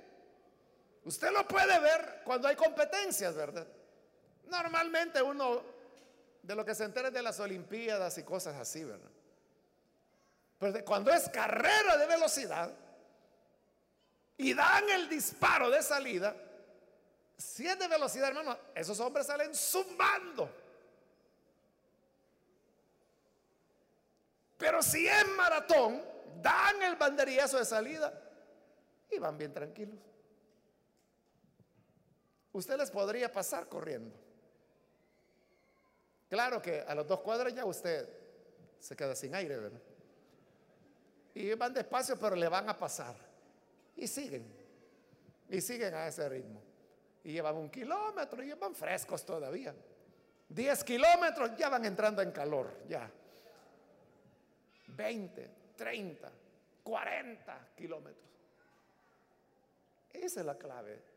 Usted 1.04 1.30
lo 1.30 1.46
puede 1.46 1.78
ver 1.78 2.22
cuando 2.24 2.48
hay 2.48 2.56
competencias, 2.56 3.34
¿verdad? 3.34 3.66
Normalmente 4.52 5.22
uno 5.22 5.62
de 6.42 6.54
lo 6.54 6.62
que 6.62 6.74
se 6.74 6.84
entera 6.84 7.10
de 7.10 7.22
las 7.22 7.40
Olimpiadas 7.40 8.18
y 8.18 8.22
cosas 8.22 8.54
así, 8.56 8.84
¿verdad? 8.84 9.10
Pero 10.58 10.84
cuando 10.84 11.10
es 11.10 11.26
carrera 11.30 11.96
de 11.96 12.06
velocidad 12.06 12.70
y 14.36 14.52
dan 14.52 14.90
el 14.90 15.08
disparo 15.08 15.70
de 15.70 15.82
salida, 15.82 16.36
si 17.38 17.66
es 17.66 17.78
de 17.78 17.88
velocidad, 17.88 18.28
hermano, 18.28 18.58
esos 18.74 19.00
hombres 19.00 19.26
salen 19.26 19.54
zumbando. 19.54 20.50
Pero 24.58 24.82
si 24.82 25.08
es 25.08 25.28
maratón, 25.28 26.04
dan 26.42 26.82
el 26.82 26.96
banderillazo 26.96 27.56
de 27.56 27.64
salida 27.64 28.12
y 29.10 29.18
van 29.18 29.38
bien 29.38 29.54
tranquilos. 29.54 29.98
Usted 32.52 32.76
les 32.76 32.90
podría 32.90 33.32
pasar 33.32 33.66
corriendo. 33.66 34.21
Claro 36.32 36.62
que 36.62 36.80
a 36.80 36.94
los 36.94 37.06
dos 37.06 37.20
cuadros 37.20 37.52
ya 37.52 37.62
usted 37.66 38.08
se 38.78 38.96
queda 38.96 39.14
sin 39.14 39.34
aire, 39.34 39.54
¿verdad? 39.54 39.82
Y 41.34 41.52
van 41.52 41.74
despacio, 41.74 42.18
pero 42.18 42.34
le 42.34 42.48
van 42.48 42.70
a 42.70 42.74
pasar. 42.74 43.14
Y 43.96 44.06
siguen. 44.06 44.50
Y 45.50 45.60
siguen 45.60 45.92
a 45.92 46.06
ese 46.06 46.26
ritmo. 46.30 46.62
Y 47.22 47.32
llevan 47.32 47.56
un 47.56 47.68
kilómetro 47.68 48.42
y 48.42 48.50
van 48.54 48.74
frescos 48.74 49.26
todavía. 49.26 49.74
Diez 50.48 50.82
kilómetros 50.84 51.54
ya 51.54 51.68
van 51.68 51.84
entrando 51.84 52.22
en 52.22 52.32
calor, 52.32 52.78
ya. 52.88 53.10
20, 54.86 55.50
30, 55.76 56.32
40 56.82 57.68
kilómetros. 57.76 58.30
Esa 60.14 60.40
es 60.40 60.46
la 60.46 60.56
clave 60.56 61.11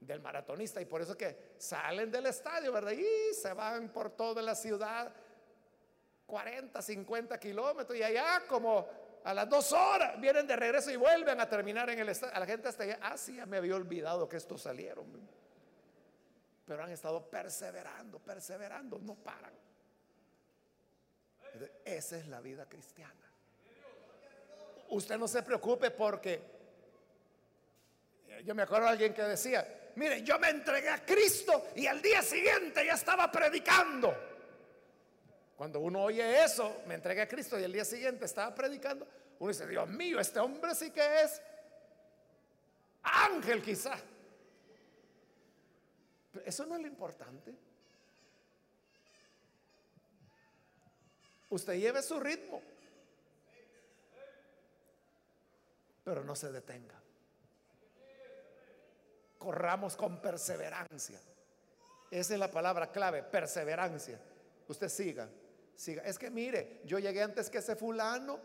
del 0.00 0.20
maratonista 0.20 0.80
y 0.80 0.84
por 0.84 1.02
eso 1.02 1.16
que 1.16 1.54
salen 1.58 2.10
del 2.10 2.26
estadio, 2.26 2.72
¿verdad? 2.72 2.92
Y 2.92 3.34
se 3.34 3.52
van 3.52 3.90
por 3.90 4.10
toda 4.10 4.42
la 4.42 4.54
ciudad 4.54 5.12
40, 6.26 6.80
50 6.80 7.38
kilómetros 7.40 7.98
y 7.98 8.02
allá 8.02 8.42
como 8.46 8.86
a 9.24 9.34
las 9.34 9.48
dos 9.48 9.72
horas 9.72 10.20
vienen 10.20 10.46
de 10.46 10.56
regreso 10.56 10.90
y 10.90 10.96
vuelven 10.96 11.40
a 11.40 11.48
terminar 11.48 11.90
en 11.90 11.98
el 11.98 12.08
estadio. 12.08 12.34
A 12.34 12.40
la 12.40 12.46
gente 12.46 12.68
hasta 12.68 12.84
allá, 12.84 12.98
ah, 13.02 13.16
sí, 13.16 13.36
ya 13.36 13.46
me 13.46 13.56
había 13.56 13.74
olvidado 13.74 14.28
que 14.28 14.36
estos 14.36 14.62
salieron. 14.62 15.06
Pero 16.64 16.84
han 16.84 16.90
estado 16.90 17.28
perseverando, 17.28 18.18
perseverando, 18.18 18.98
no 18.98 19.14
paran. 19.14 19.52
Esa 21.84 22.18
es 22.18 22.28
la 22.28 22.40
vida 22.40 22.68
cristiana. 22.68 23.14
Usted 24.90 25.18
no 25.18 25.26
se 25.26 25.42
preocupe 25.42 25.90
porque 25.90 26.42
yo 28.44 28.54
me 28.54 28.62
acuerdo 28.62 28.86
de 28.86 28.92
alguien 28.92 29.14
que 29.14 29.22
decía, 29.22 29.87
mire, 29.98 30.22
yo 30.22 30.38
me 30.38 30.48
entregué 30.48 30.88
a 30.88 31.04
Cristo 31.04 31.68
y 31.74 31.86
al 31.86 32.00
día 32.00 32.22
siguiente 32.22 32.86
ya 32.86 32.94
estaba 32.94 33.30
predicando. 33.30 34.14
Cuando 35.56 35.80
uno 35.80 36.04
oye 36.04 36.44
eso, 36.44 36.82
me 36.86 36.94
entregué 36.94 37.22
a 37.22 37.28
Cristo 37.28 37.58
y 37.58 37.64
al 37.64 37.72
día 37.72 37.84
siguiente 37.84 38.24
estaba 38.24 38.54
predicando, 38.54 39.06
uno 39.40 39.50
dice, 39.50 39.66
Dios 39.66 39.88
mío, 39.88 40.20
este 40.20 40.38
hombre 40.38 40.72
sí 40.74 40.92
que 40.92 41.22
es 41.22 41.42
ángel 43.02 43.60
quizá. 43.60 43.98
Pero 46.32 46.44
eso 46.46 46.64
no 46.64 46.76
es 46.76 46.82
lo 46.82 46.86
importante. 46.86 47.52
Usted 51.50 51.74
lleve 51.74 52.02
su 52.02 52.20
ritmo, 52.20 52.62
pero 56.04 56.22
no 56.22 56.36
se 56.36 56.52
detenga. 56.52 56.94
Corramos 59.38 59.96
con 59.96 60.20
perseverancia. 60.20 61.20
Esa 62.10 62.34
es 62.34 62.40
la 62.40 62.50
palabra 62.50 62.90
clave, 62.90 63.22
perseverancia. 63.22 64.18
Usted 64.66 64.88
siga, 64.88 65.28
siga. 65.74 66.02
Es 66.02 66.18
que 66.18 66.30
mire, 66.30 66.80
yo 66.84 66.98
llegué 66.98 67.22
antes 67.22 67.48
que 67.48 67.58
ese 67.58 67.76
fulano 67.76 68.40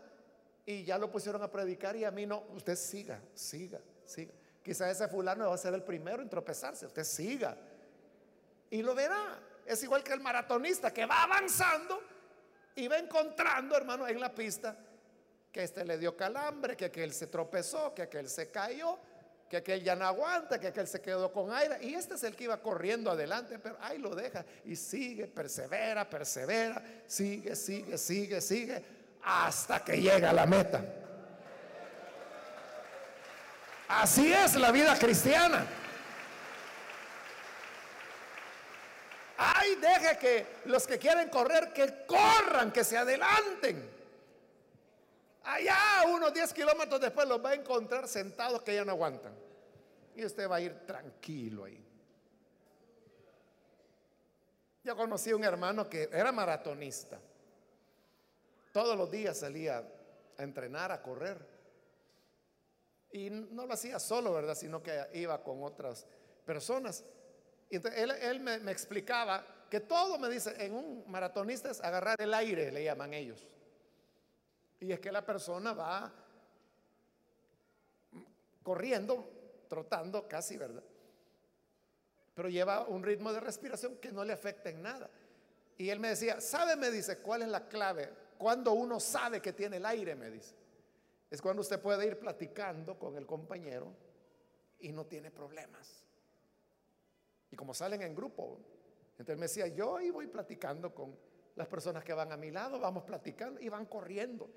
y 0.66 0.84
ya 0.84 0.98
lo 0.98 1.10
pusieron 1.10 1.42
a 1.42 1.50
predicar 1.50 1.96
y 1.96 2.04
a 2.04 2.10
mí 2.10 2.26
no. 2.26 2.44
Usted 2.54 2.76
siga, 2.76 3.20
siga, 3.34 3.80
siga. 4.06 4.32
Quizá 4.62 4.90
ese 4.90 5.08
fulano 5.08 5.48
va 5.48 5.54
a 5.54 5.58
ser 5.58 5.74
el 5.74 5.82
primero 5.82 6.22
en 6.22 6.28
tropezarse. 6.28 6.86
Usted 6.86 7.04
siga. 7.04 7.56
Y 8.70 8.82
lo 8.82 8.94
verá. 8.94 9.38
Es 9.66 9.82
igual 9.82 10.02
que 10.02 10.12
el 10.12 10.20
maratonista 10.20 10.92
que 10.92 11.06
va 11.06 11.22
avanzando 11.22 12.00
y 12.74 12.88
va 12.88 12.98
encontrando, 12.98 13.76
hermano, 13.76 14.06
en 14.06 14.20
la 14.20 14.34
pista 14.34 14.76
que 15.52 15.62
este 15.62 15.84
le 15.84 15.98
dio 15.98 16.16
calambre, 16.16 16.76
que 16.76 16.86
aquel 16.86 17.12
se 17.12 17.28
tropezó, 17.28 17.94
que 17.94 18.02
aquel 18.02 18.28
se 18.28 18.50
cayó, 18.50 18.98
que 19.48 19.58
aquel 19.58 19.82
ya 19.82 19.94
no 19.94 20.06
aguanta, 20.06 20.58
que 20.58 20.68
aquel 20.68 20.86
se 20.86 21.00
quedó 21.00 21.30
con 21.32 21.52
aire. 21.52 21.78
Y 21.82 21.94
este 21.94 22.14
es 22.14 22.24
el 22.24 22.34
que 22.34 22.44
iba 22.44 22.60
corriendo 22.60 23.10
adelante, 23.10 23.58
pero 23.58 23.76
ahí 23.80 23.98
lo 23.98 24.14
deja 24.14 24.44
y 24.64 24.76
sigue, 24.76 25.26
persevera, 25.26 26.08
persevera, 26.08 26.82
sigue, 27.06 27.54
sigue, 27.54 27.98
sigue, 27.98 28.40
sigue, 28.40 28.84
hasta 29.22 29.84
que 29.84 30.00
llega 30.00 30.30
a 30.30 30.32
la 30.32 30.46
meta. 30.46 30.84
Así 33.88 34.32
es 34.32 34.54
la 34.56 34.72
vida 34.72 34.98
cristiana. 34.98 35.66
Ay, 39.36 39.74
deje 39.76 40.18
que 40.18 40.46
los 40.66 40.86
que 40.86 40.98
quieren 40.98 41.28
correr, 41.28 41.72
que 41.72 42.06
corran, 42.06 42.72
que 42.72 42.82
se 42.84 42.96
adelanten. 42.96 43.93
Allá, 45.44 46.04
unos 46.08 46.32
10 46.32 46.52
kilómetros 46.54 47.00
después, 47.00 47.28
los 47.28 47.44
va 47.44 47.50
a 47.50 47.54
encontrar 47.54 48.08
sentados 48.08 48.62
que 48.62 48.74
ya 48.74 48.84
no 48.84 48.92
aguantan. 48.92 49.34
Y 50.16 50.24
usted 50.24 50.48
va 50.48 50.56
a 50.56 50.60
ir 50.60 50.86
tranquilo 50.86 51.64
ahí. 51.64 51.84
Yo 54.82 54.96
conocí 54.96 55.30
a 55.30 55.36
un 55.36 55.44
hermano 55.44 55.88
que 55.88 56.08
era 56.12 56.32
maratonista. 56.32 57.18
Todos 58.72 58.96
los 58.96 59.10
días 59.10 59.38
salía 59.38 59.84
a 60.38 60.42
entrenar, 60.42 60.92
a 60.92 61.02
correr. 61.02 61.38
Y 63.12 63.30
no 63.30 63.66
lo 63.66 63.74
hacía 63.74 63.98
solo, 63.98 64.32
¿verdad? 64.32 64.54
Sino 64.54 64.82
que 64.82 65.08
iba 65.12 65.42
con 65.42 65.62
otras 65.62 66.06
personas. 66.44 67.04
Y 67.70 67.76
entonces 67.76 68.00
él, 68.22 68.40
me, 68.40 68.58
me, 68.58 68.72
explicaba 68.72 69.46
que 69.70 69.80
todo, 69.80 70.18
me 70.18 70.28
dice, 70.28 70.54
en 70.58 70.74
un 70.74 71.04
maratonista 71.06 71.70
es 71.70 71.80
agarrar 71.80 72.20
el 72.20 72.32
aire, 72.34 72.72
le 72.72 72.84
llaman 72.84 73.14
ellos. 73.14 73.46
Y 74.84 74.92
es 74.92 75.00
que 75.00 75.10
la 75.10 75.24
persona 75.24 75.72
va 75.72 76.12
corriendo, 78.62 79.64
trotando 79.66 80.28
casi, 80.28 80.58
¿verdad? 80.58 80.84
Pero 82.34 82.50
lleva 82.50 82.86
un 82.86 83.02
ritmo 83.02 83.32
de 83.32 83.40
respiración 83.40 83.96
que 83.96 84.12
no 84.12 84.24
le 84.24 84.34
afecta 84.34 84.68
en 84.68 84.82
nada. 84.82 85.08
Y 85.78 85.88
él 85.88 86.00
me 86.00 86.08
decía, 86.08 86.38
¿sabe? 86.38 86.76
Me 86.76 86.90
dice, 86.90 87.18
¿cuál 87.20 87.42
es 87.42 87.48
la 87.48 87.66
clave? 87.66 88.12
Cuando 88.36 88.72
uno 88.72 89.00
sabe 89.00 89.40
que 89.40 89.54
tiene 89.54 89.78
el 89.78 89.86
aire, 89.86 90.14
me 90.14 90.30
dice. 90.30 90.54
Es 91.30 91.40
cuando 91.40 91.62
usted 91.62 91.80
puede 91.80 92.06
ir 92.06 92.18
platicando 92.18 92.98
con 92.98 93.16
el 93.16 93.26
compañero 93.26 93.90
y 94.80 94.92
no 94.92 95.06
tiene 95.06 95.30
problemas. 95.30 96.04
Y 97.50 97.56
como 97.56 97.72
salen 97.72 98.02
en 98.02 98.14
grupo, 98.14 98.58
entonces 99.12 99.36
me 99.36 99.46
decía, 99.46 99.66
yo 99.68 99.96
ahí 99.96 100.10
voy 100.10 100.26
platicando 100.26 100.94
con 100.94 101.16
las 101.56 101.68
personas 101.68 102.04
que 102.04 102.12
van 102.12 102.32
a 102.32 102.36
mi 102.36 102.50
lado, 102.50 102.78
vamos 102.78 103.04
platicando 103.04 103.60
y 103.60 103.68
van 103.70 103.86
corriendo. 103.86 104.50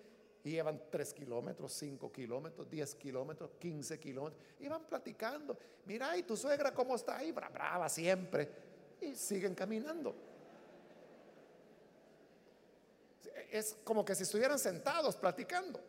Y 0.44 0.52
llevan 0.52 0.82
3 0.90 1.14
kilómetros, 1.14 1.74
5 1.74 2.12
kilómetros, 2.12 2.70
10 2.70 2.96
kilómetros, 2.96 3.52
15 3.60 4.00
kilómetros. 4.00 4.42
Y 4.60 4.68
van 4.68 4.86
platicando. 4.86 5.58
Mira, 5.86 6.16
¿y 6.18 6.24
tu 6.24 6.38
suegra 6.38 6.74
cómo 6.74 6.96
está 6.96 7.18
ahí? 7.18 7.32
brava 7.32 7.90
siempre. 7.90 8.50
Y 9.02 9.16
siguen 9.16 9.54
caminando. 9.56 10.16
Es 13.52 13.78
como 13.84 14.04
que 14.04 14.16
si 14.16 14.24
estuvieran 14.24 14.60
sentados 14.60 15.16
platicando. 15.16 15.80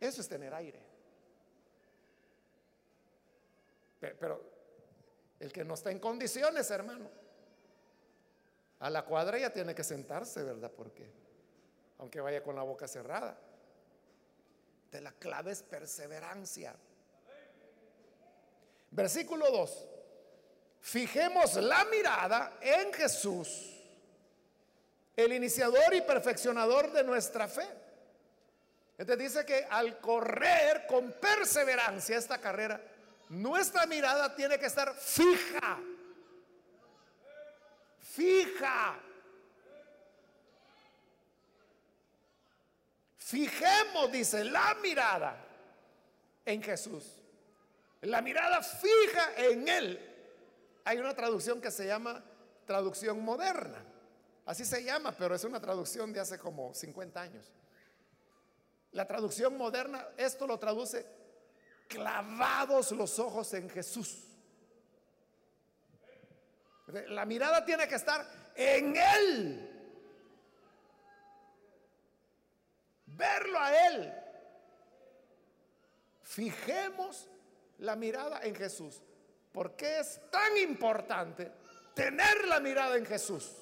Eso 0.00 0.20
es 0.20 0.28
tener 0.28 0.52
aire. 0.54 0.80
Pero 4.00 4.40
el 5.40 5.52
que 5.52 5.64
no 5.64 5.74
está 5.74 5.90
en 5.90 5.98
condiciones, 5.98 6.70
hermano, 6.70 7.08
a 8.80 8.90
la 8.90 9.04
cuadra 9.04 9.38
ya 9.38 9.50
tiene 9.50 9.74
que 9.74 9.82
sentarse, 9.82 10.42
¿verdad? 10.42 10.70
Porque 10.70 11.10
aunque 11.98 12.20
vaya 12.20 12.42
con 12.42 12.56
la 12.56 12.62
boca 12.62 12.86
cerrada. 12.86 13.38
De 14.94 15.00
la 15.00 15.10
clave 15.10 15.50
es 15.50 15.60
perseverancia. 15.60 16.72
Versículo 18.92 19.50
2. 19.50 19.86
Fijemos 20.82 21.56
la 21.56 21.84
mirada 21.86 22.58
en 22.60 22.92
Jesús, 22.92 23.82
el 25.16 25.32
iniciador 25.32 25.92
y 25.94 26.00
perfeccionador 26.02 26.92
de 26.92 27.02
nuestra 27.02 27.48
fe. 27.48 27.66
Entonces 28.96 29.32
dice 29.32 29.44
que 29.44 29.66
al 29.68 29.98
correr 29.98 30.86
con 30.86 31.10
perseverancia 31.10 32.16
esta 32.16 32.40
carrera, 32.40 32.80
nuestra 33.30 33.86
mirada 33.86 34.32
tiene 34.36 34.60
que 34.60 34.66
estar 34.66 34.94
fija. 34.94 35.80
Fija. 37.98 39.00
Fijemos, 43.34 44.12
dice, 44.12 44.44
la 44.44 44.76
mirada 44.80 45.36
en 46.44 46.62
Jesús. 46.62 47.20
La 48.02 48.22
mirada 48.22 48.62
fija 48.62 49.34
en 49.36 49.66
Él. 49.66 50.80
Hay 50.84 50.98
una 50.98 51.16
traducción 51.16 51.60
que 51.60 51.72
se 51.72 51.84
llama 51.84 52.22
traducción 52.64 53.20
moderna. 53.24 53.84
Así 54.46 54.64
se 54.64 54.84
llama, 54.84 55.10
pero 55.18 55.34
es 55.34 55.42
una 55.42 55.60
traducción 55.60 56.12
de 56.12 56.20
hace 56.20 56.38
como 56.38 56.72
50 56.72 57.20
años. 57.20 57.52
La 58.92 59.04
traducción 59.04 59.56
moderna, 59.56 60.06
esto 60.16 60.46
lo 60.46 60.56
traduce 60.56 61.04
clavados 61.88 62.92
los 62.92 63.18
ojos 63.18 63.52
en 63.54 63.68
Jesús. 63.68 64.28
La 67.08 67.24
mirada 67.24 67.64
tiene 67.64 67.88
que 67.88 67.96
estar 67.96 68.24
en 68.54 68.94
Él. 68.96 69.73
Verlo 73.16 73.58
a 73.58 73.86
Él. 73.88 74.12
Fijemos 76.22 77.28
la 77.78 77.96
mirada 77.96 78.40
en 78.42 78.54
Jesús. 78.54 79.02
¿Por 79.52 79.76
qué 79.76 80.00
es 80.00 80.20
tan 80.30 80.56
importante 80.56 81.52
tener 81.94 82.48
la 82.48 82.60
mirada 82.60 82.96
en 82.96 83.06
Jesús? 83.06 83.52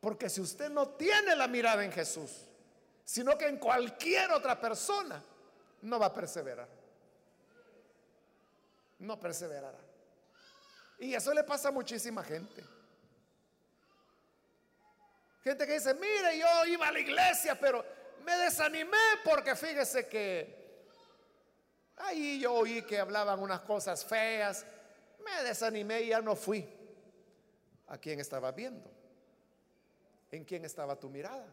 Porque 0.00 0.28
si 0.28 0.40
usted 0.40 0.70
no 0.70 0.88
tiene 0.90 1.36
la 1.36 1.46
mirada 1.46 1.84
en 1.84 1.92
Jesús, 1.92 2.46
sino 3.04 3.36
que 3.38 3.46
en 3.46 3.58
cualquier 3.58 4.30
otra 4.32 4.60
persona, 4.60 5.22
no 5.82 5.98
va 5.98 6.06
a 6.06 6.14
perseverar. 6.14 6.68
No 8.98 9.18
perseverará. 9.18 9.78
Y 10.98 11.14
eso 11.14 11.32
le 11.32 11.42
pasa 11.44 11.68
a 11.68 11.72
muchísima 11.72 12.22
gente. 12.22 12.62
Gente 15.42 15.66
que 15.66 15.72
dice, 15.72 15.94
mire, 15.94 16.38
yo 16.38 16.66
iba 16.66 16.88
a 16.88 16.92
la 16.92 17.00
iglesia, 17.00 17.58
pero 17.58 17.84
me 18.24 18.36
desanimé 18.36 18.96
porque 19.24 19.54
fíjese 19.56 20.08
que 20.08 20.60
ahí 21.96 22.40
yo 22.40 22.54
oí 22.54 22.82
que 22.82 22.98
hablaban 22.98 23.40
unas 23.40 23.60
cosas 23.60 24.04
feas, 24.04 24.64
me 25.24 25.42
desanimé 25.44 26.02
y 26.02 26.08
ya 26.08 26.20
no 26.20 26.36
fui. 26.36 26.68
¿A 27.88 27.98
quién 27.98 28.20
estaba 28.20 28.52
viendo? 28.52 28.90
¿En 30.30 30.44
quién 30.44 30.64
estaba 30.64 30.98
tu 30.98 31.08
mirada? 31.08 31.52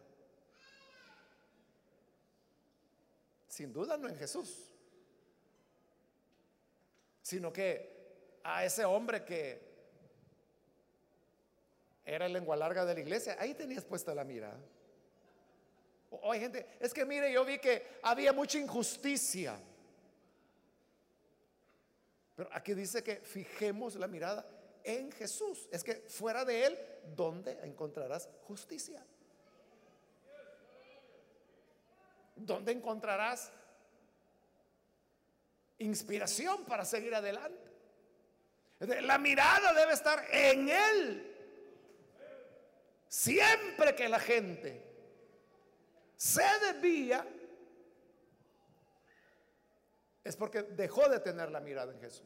Sin 3.48 3.74
duda 3.74 3.98
no 3.98 4.08
en 4.08 4.18
Jesús, 4.18 4.56
sino 7.24 7.52
que 7.52 8.40
a 8.44 8.64
ese 8.64 8.86
hombre 8.86 9.26
que 9.26 9.68
era 12.06 12.30
lengua 12.30 12.56
larga 12.56 12.86
de 12.86 12.94
la 12.94 13.00
iglesia, 13.02 13.36
ahí 13.40 13.54
tenías 13.54 13.84
puesta 13.84 14.14
la 14.16 14.24
mirada. 14.24 14.60
O 16.10 16.32
hay 16.32 16.40
gente, 16.40 16.66
es 16.80 16.94
que 16.94 17.06
mire, 17.06 17.32
yo 17.32 17.44
vi 17.44 17.60
que 17.60 18.00
había 18.02 18.32
mucha 18.32 18.58
injusticia. 18.58 19.60
Pero 22.36 22.50
aquí 22.54 22.74
dice 22.74 23.04
que 23.04 23.18
fijemos 23.18 23.96
la 23.96 24.08
mirada 24.08 24.46
en 24.84 25.12
Jesús. 25.12 25.68
Es 25.72 25.84
que 25.84 25.96
fuera 25.96 26.46
de 26.46 26.66
Él, 26.66 26.80
¿dónde 27.16 27.60
encontrarás 27.64 28.30
justicia? 28.44 29.04
¿Dónde 32.36 32.72
encontrarás 32.72 33.52
inspiración 35.80 36.64
para 36.66 36.86
seguir 36.86 37.14
adelante? 37.16 37.68
La 38.80 39.18
mirada 39.18 39.74
debe 39.74 39.94
estar 39.94 40.24
en 40.32 40.70
Él. 40.70 41.36
Siempre 43.10 43.96
que 43.96 44.08
la 44.08 44.20
gente 44.20 44.87
se 46.18 46.44
desvía, 46.66 47.26
es 50.24 50.36
porque 50.36 50.64
dejó 50.64 51.08
de 51.08 51.20
tener 51.20 51.50
la 51.52 51.62
mirada 51.62 51.94
en 51.94 52.02
Jesús. 52.02 52.26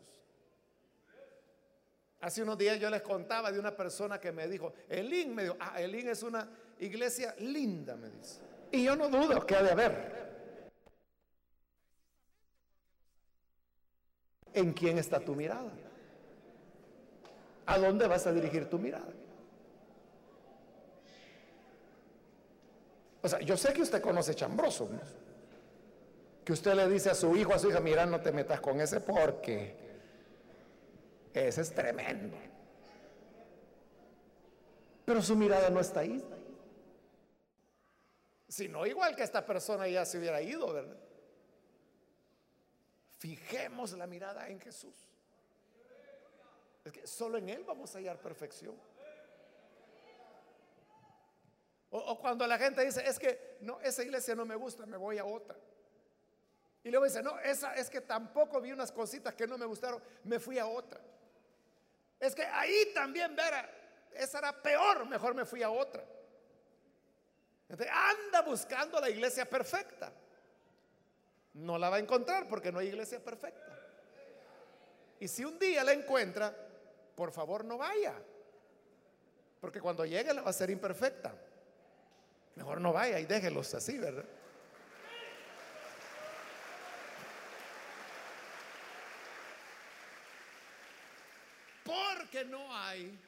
Hace 2.22 2.44
unos 2.44 2.58
días 2.58 2.80
yo 2.80 2.90
les 2.90 3.02
contaba 3.02 3.52
de 3.52 3.60
una 3.60 3.76
persona 3.76 4.20
que 4.20 4.32
me 4.32 4.48
dijo, 4.48 4.74
Elín, 4.88 5.36
me 5.36 5.44
dijo, 5.44 5.58
ah, 5.60 5.82
Elín 5.82 6.08
es 6.08 6.24
una 6.24 6.48
iglesia 6.80 7.36
linda, 7.40 7.96
me 7.96 8.10
dice. 8.10 8.40
Y 8.72 8.86
yo 8.86 8.96
no 8.96 9.10
dudo 9.10 9.46
que 9.46 9.56
ha 9.56 9.64
de 9.64 9.72
haber. 9.72 10.72
¿En 14.54 14.72
quién 14.74 14.98
está 14.98 15.20
tu 15.20 15.36
mirada? 15.36 15.72
¿A 17.66 17.78
dónde 17.78 18.08
vas 18.08 18.26
a 18.28 18.32
dirigir 18.32 18.70
tu 18.70 18.80
mirada? 18.80 19.14
O 23.22 23.30
sea, 23.30 23.40
yo 23.40 23.56
sé 23.56 23.74
que 23.74 23.82
usted 23.82 24.02
conoce 24.02 24.34
chambroso, 24.34 24.90
que 26.44 26.54
usted 26.54 26.74
le 26.74 26.90
dice 26.90 27.12
a 27.12 27.16
su 27.16 27.36
hijo, 27.36 27.54
a 27.54 27.60
su 27.60 27.70
hija, 27.70 27.80
mira, 27.80 28.06
no 28.06 28.20
te 28.20 28.32
metas 28.32 28.60
con 28.60 28.82
ese 28.82 29.00
porque 29.00 29.76
ese 31.34 31.62
es 31.62 31.74
tremendo. 31.74 32.38
Pero 35.06 35.22
su 35.22 35.36
mirada 35.36 35.70
no 35.70 35.80
está 35.80 36.02
ahí. 36.02 36.24
Si 38.48 38.68
no, 38.68 38.86
igual 38.86 39.16
que 39.16 39.24
esta 39.24 39.46
persona 39.46 39.88
ya 39.88 40.04
se 40.06 40.18
hubiera 40.18 40.42
ido, 40.42 40.74
¿verdad? 40.74 40.98
Fijemos 43.18 43.94
la 43.94 44.08
mirada 44.08 44.50
en 44.50 44.60
Jesús. 44.60 44.96
Es 46.84 46.92
que 46.92 47.06
solo 47.06 47.38
en 47.38 47.50
Él 47.50 47.64
vamos 47.64 47.94
a 47.94 48.00
hallar 48.00 48.20
perfección. 48.20 48.76
O, 51.94 52.18
cuando 52.20 52.48
la 52.48 52.58
gente 52.58 52.86
dice, 52.86 53.06
es 53.06 53.20
que 53.20 53.58
no, 53.62 53.80
esa 53.82 54.02
iglesia 54.02 54.34
no 54.34 54.46
me 54.46 54.56
gusta, 54.56 54.86
me 54.86 54.96
voy 54.96 55.18
a 55.18 55.26
otra. 55.26 55.58
Y 56.84 56.90
luego 56.90 57.06
dice, 57.06 57.22
no, 57.22 57.38
esa 57.40 57.76
es 57.76 57.90
que 57.90 58.00
tampoco 58.00 58.62
vi 58.62 58.72
unas 58.72 58.92
cositas 58.94 59.36
que 59.36 59.46
no 59.46 59.58
me 59.58 59.66
gustaron, 59.66 60.02
me 60.24 60.40
fui 60.40 60.58
a 60.58 60.66
otra. 60.66 61.02
Es 62.18 62.34
que 62.34 62.44
ahí 62.44 62.92
también, 62.94 63.36
vera, 63.36 63.70
esa 64.14 64.40
era 64.40 64.62
peor, 64.62 65.06
mejor 65.06 65.36
me 65.36 65.46
fui 65.46 65.64
a 65.64 65.70
otra. 65.70 66.04
Entonces, 67.68 67.94
anda 67.94 68.42
buscando 68.42 69.00
la 69.02 69.10
iglesia 69.10 69.50
perfecta. 69.50 70.14
No 71.54 71.78
la 71.78 71.90
va 71.90 71.98
a 71.98 72.00
encontrar 72.00 72.48
porque 72.48 72.72
no 72.72 72.80
hay 72.80 72.88
iglesia 72.88 73.22
perfecta. 73.22 73.78
Y 75.20 75.28
si 75.28 75.44
un 75.44 75.60
día 75.60 75.84
la 75.84 75.92
encuentra, 75.92 76.56
por 77.16 77.32
favor 77.32 77.66
no 77.66 77.78
vaya. 77.78 78.16
Porque 79.60 79.82
cuando 79.82 80.06
llegue 80.06 80.34
la 80.34 80.42
va 80.42 80.50
a 80.50 80.54
ser 80.54 80.70
imperfecta. 80.70 81.36
Mejor 82.56 82.82
no 82.82 82.92
vaya 82.94 83.20
y 83.20 83.26
déjelos 83.26 83.74
así, 83.74 83.98
¿verdad? 83.98 84.26
Porque 91.84 92.46
no 92.46 92.76
hay 92.76 93.20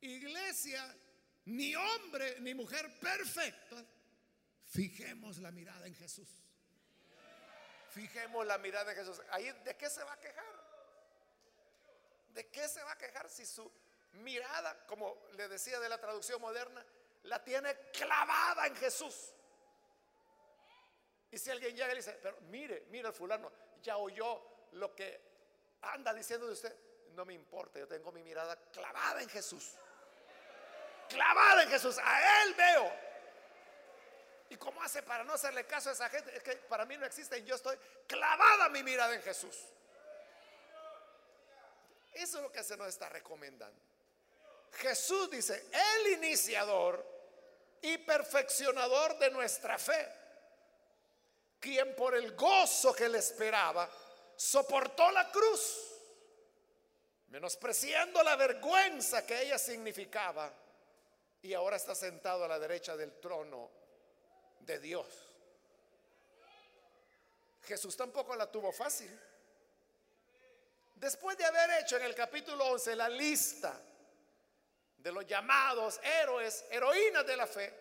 iglesia, 0.00 0.94
ni 1.46 1.74
hombre, 1.74 2.40
ni 2.40 2.54
mujer 2.54 2.98
perfecta. 2.98 3.84
Fijemos 4.64 5.38
la 5.38 5.50
mirada 5.50 5.86
en 5.86 5.94
Jesús. 5.94 6.28
Fijemos 7.90 8.44
la 8.46 8.58
mirada 8.58 8.90
en 8.90 8.98
Jesús. 8.98 9.20
Ahí, 9.30 9.50
¿de 9.64 9.76
qué 9.76 9.88
se 9.88 10.02
va 10.02 10.14
a 10.14 10.20
quejar? 10.20 10.44
¿De 12.30 12.48
qué 12.48 12.68
se 12.68 12.82
va 12.82 12.92
a 12.92 12.98
quejar 12.98 13.28
si 13.28 13.46
su 13.46 13.70
mirada, 14.14 14.86
como 14.86 15.16
le 15.34 15.48
decía 15.48 15.78
de 15.78 15.88
la 15.88 15.98
traducción 15.98 16.40
moderna, 16.40 16.84
la 17.24 17.42
tiene 17.42 17.90
clavada 17.92 18.66
en 18.66 18.76
Jesús. 18.76 19.32
Y 21.30 21.38
si 21.38 21.50
alguien 21.50 21.76
llega 21.76 21.92
y 21.92 21.96
dice, 21.96 22.18
pero 22.22 22.40
mire, 22.42 22.86
mire 22.90 23.08
el 23.08 23.14
fulano, 23.14 23.50
ya 23.82 23.96
oyó 23.96 24.40
lo 24.72 24.94
que 24.94 25.20
anda 25.82 26.14
diciendo 26.14 26.46
de 26.46 26.52
usted, 26.52 26.76
no 27.14 27.24
me 27.24 27.34
importa, 27.34 27.78
yo 27.78 27.88
tengo 27.88 28.12
mi 28.12 28.22
mirada 28.22 28.56
clavada 28.70 29.22
en 29.22 29.28
Jesús. 29.28 29.72
Clavada 31.08 31.62
en 31.62 31.68
Jesús, 31.70 31.98
a 32.02 32.42
Él 32.42 32.54
veo. 32.54 32.92
¿Y 34.50 34.56
cómo 34.56 34.82
hace 34.82 35.02
para 35.02 35.24
no 35.24 35.32
hacerle 35.32 35.66
caso 35.66 35.90
a 35.90 35.92
esa 35.92 36.08
gente? 36.08 36.36
Es 36.36 36.42
que 36.42 36.56
para 36.56 36.84
mí 36.84 36.96
no 36.96 37.06
existe, 37.06 37.42
yo 37.44 37.54
estoy 37.54 37.76
clavada 38.06 38.68
mi 38.68 38.82
mirada 38.82 39.14
en 39.14 39.22
Jesús. 39.22 39.56
Eso 42.12 42.36
es 42.38 42.42
lo 42.44 42.52
que 42.52 42.62
se 42.62 42.76
nos 42.76 42.88
está 42.88 43.08
recomendando. 43.08 43.80
Jesús 44.74 45.30
dice, 45.30 45.66
el 45.72 46.12
iniciador 46.12 47.13
y 47.82 47.98
perfeccionador 47.98 49.18
de 49.18 49.30
nuestra 49.30 49.78
fe, 49.78 50.08
quien 51.60 51.94
por 51.94 52.14
el 52.14 52.34
gozo 52.34 52.92
que 52.94 53.08
le 53.08 53.18
esperaba, 53.18 53.88
soportó 54.36 55.10
la 55.10 55.30
cruz, 55.30 55.92
menospreciando 57.28 58.22
la 58.22 58.36
vergüenza 58.36 59.26
que 59.26 59.42
ella 59.42 59.58
significaba, 59.58 60.52
y 61.42 61.52
ahora 61.52 61.76
está 61.76 61.94
sentado 61.94 62.44
a 62.44 62.48
la 62.48 62.58
derecha 62.58 62.96
del 62.96 63.20
trono 63.20 63.70
de 64.60 64.78
Dios. 64.78 65.06
Jesús 67.62 67.96
tampoco 67.96 68.34
la 68.36 68.50
tuvo 68.50 68.72
fácil. 68.72 69.10
Después 70.94 71.36
de 71.36 71.44
haber 71.44 71.82
hecho 71.82 71.96
en 71.96 72.04
el 72.04 72.14
capítulo 72.14 72.64
11 72.66 72.96
la 72.96 73.08
lista 73.08 73.78
de 75.04 75.12
los 75.12 75.26
llamados 75.26 76.00
héroes, 76.02 76.64
heroínas 76.70 77.26
de 77.26 77.36
la 77.36 77.46
fe, 77.46 77.72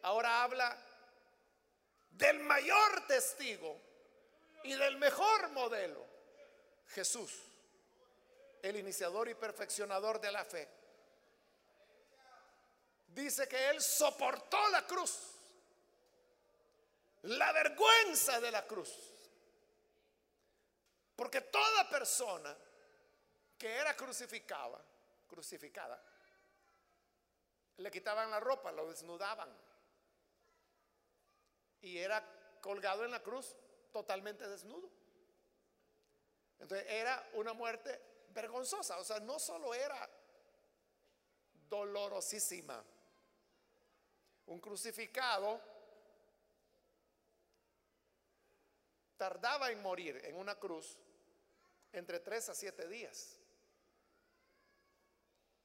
ahora 0.00 0.42
habla 0.42 0.74
del 2.12 2.40
mayor 2.40 3.06
testigo 3.06 3.78
y 4.62 4.72
del 4.72 4.96
mejor 4.96 5.50
modelo, 5.50 6.02
Jesús, 6.88 7.32
el 8.62 8.76
iniciador 8.76 9.28
y 9.28 9.34
perfeccionador 9.34 10.22
de 10.22 10.32
la 10.32 10.42
fe. 10.42 10.68
Dice 13.08 13.46
que 13.46 13.68
Él 13.68 13.82
soportó 13.82 14.70
la 14.70 14.86
cruz, 14.86 15.18
la 17.24 17.52
vergüenza 17.52 18.40
de 18.40 18.50
la 18.50 18.66
cruz. 18.66 18.90
Porque 21.14 21.42
toda 21.42 21.90
persona 21.90 22.56
que 23.58 23.70
era 23.70 23.94
crucificada, 23.94 24.82
crucificada, 25.28 26.02
le 27.80 27.90
quitaban 27.90 28.30
la 28.30 28.40
ropa, 28.40 28.70
lo 28.72 28.88
desnudaban. 28.88 29.48
Y 31.80 31.98
era 31.98 32.22
colgado 32.60 33.04
en 33.04 33.10
la 33.10 33.22
cruz 33.22 33.56
totalmente 33.90 34.46
desnudo. 34.46 34.90
Entonces 36.58 36.86
era 36.90 37.30
una 37.34 37.54
muerte 37.54 38.00
vergonzosa. 38.34 38.98
O 38.98 39.04
sea, 39.04 39.18
no 39.20 39.38
solo 39.38 39.72
era 39.72 40.08
dolorosísima. 41.68 42.84
Un 44.46 44.60
crucificado 44.60 45.60
tardaba 49.16 49.70
en 49.70 49.80
morir 49.80 50.20
en 50.24 50.36
una 50.36 50.58
cruz 50.58 50.98
entre 51.92 52.20
tres 52.20 52.48
a 52.48 52.54
siete 52.54 52.86
días. 52.88 53.38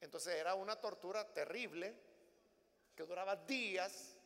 Entonces 0.00 0.34
era 0.34 0.54
una 0.54 0.80
tortura 0.80 1.32
terrible 1.32 2.05
que 2.96 3.04
duraba 3.04 3.36
días 3.36 4.16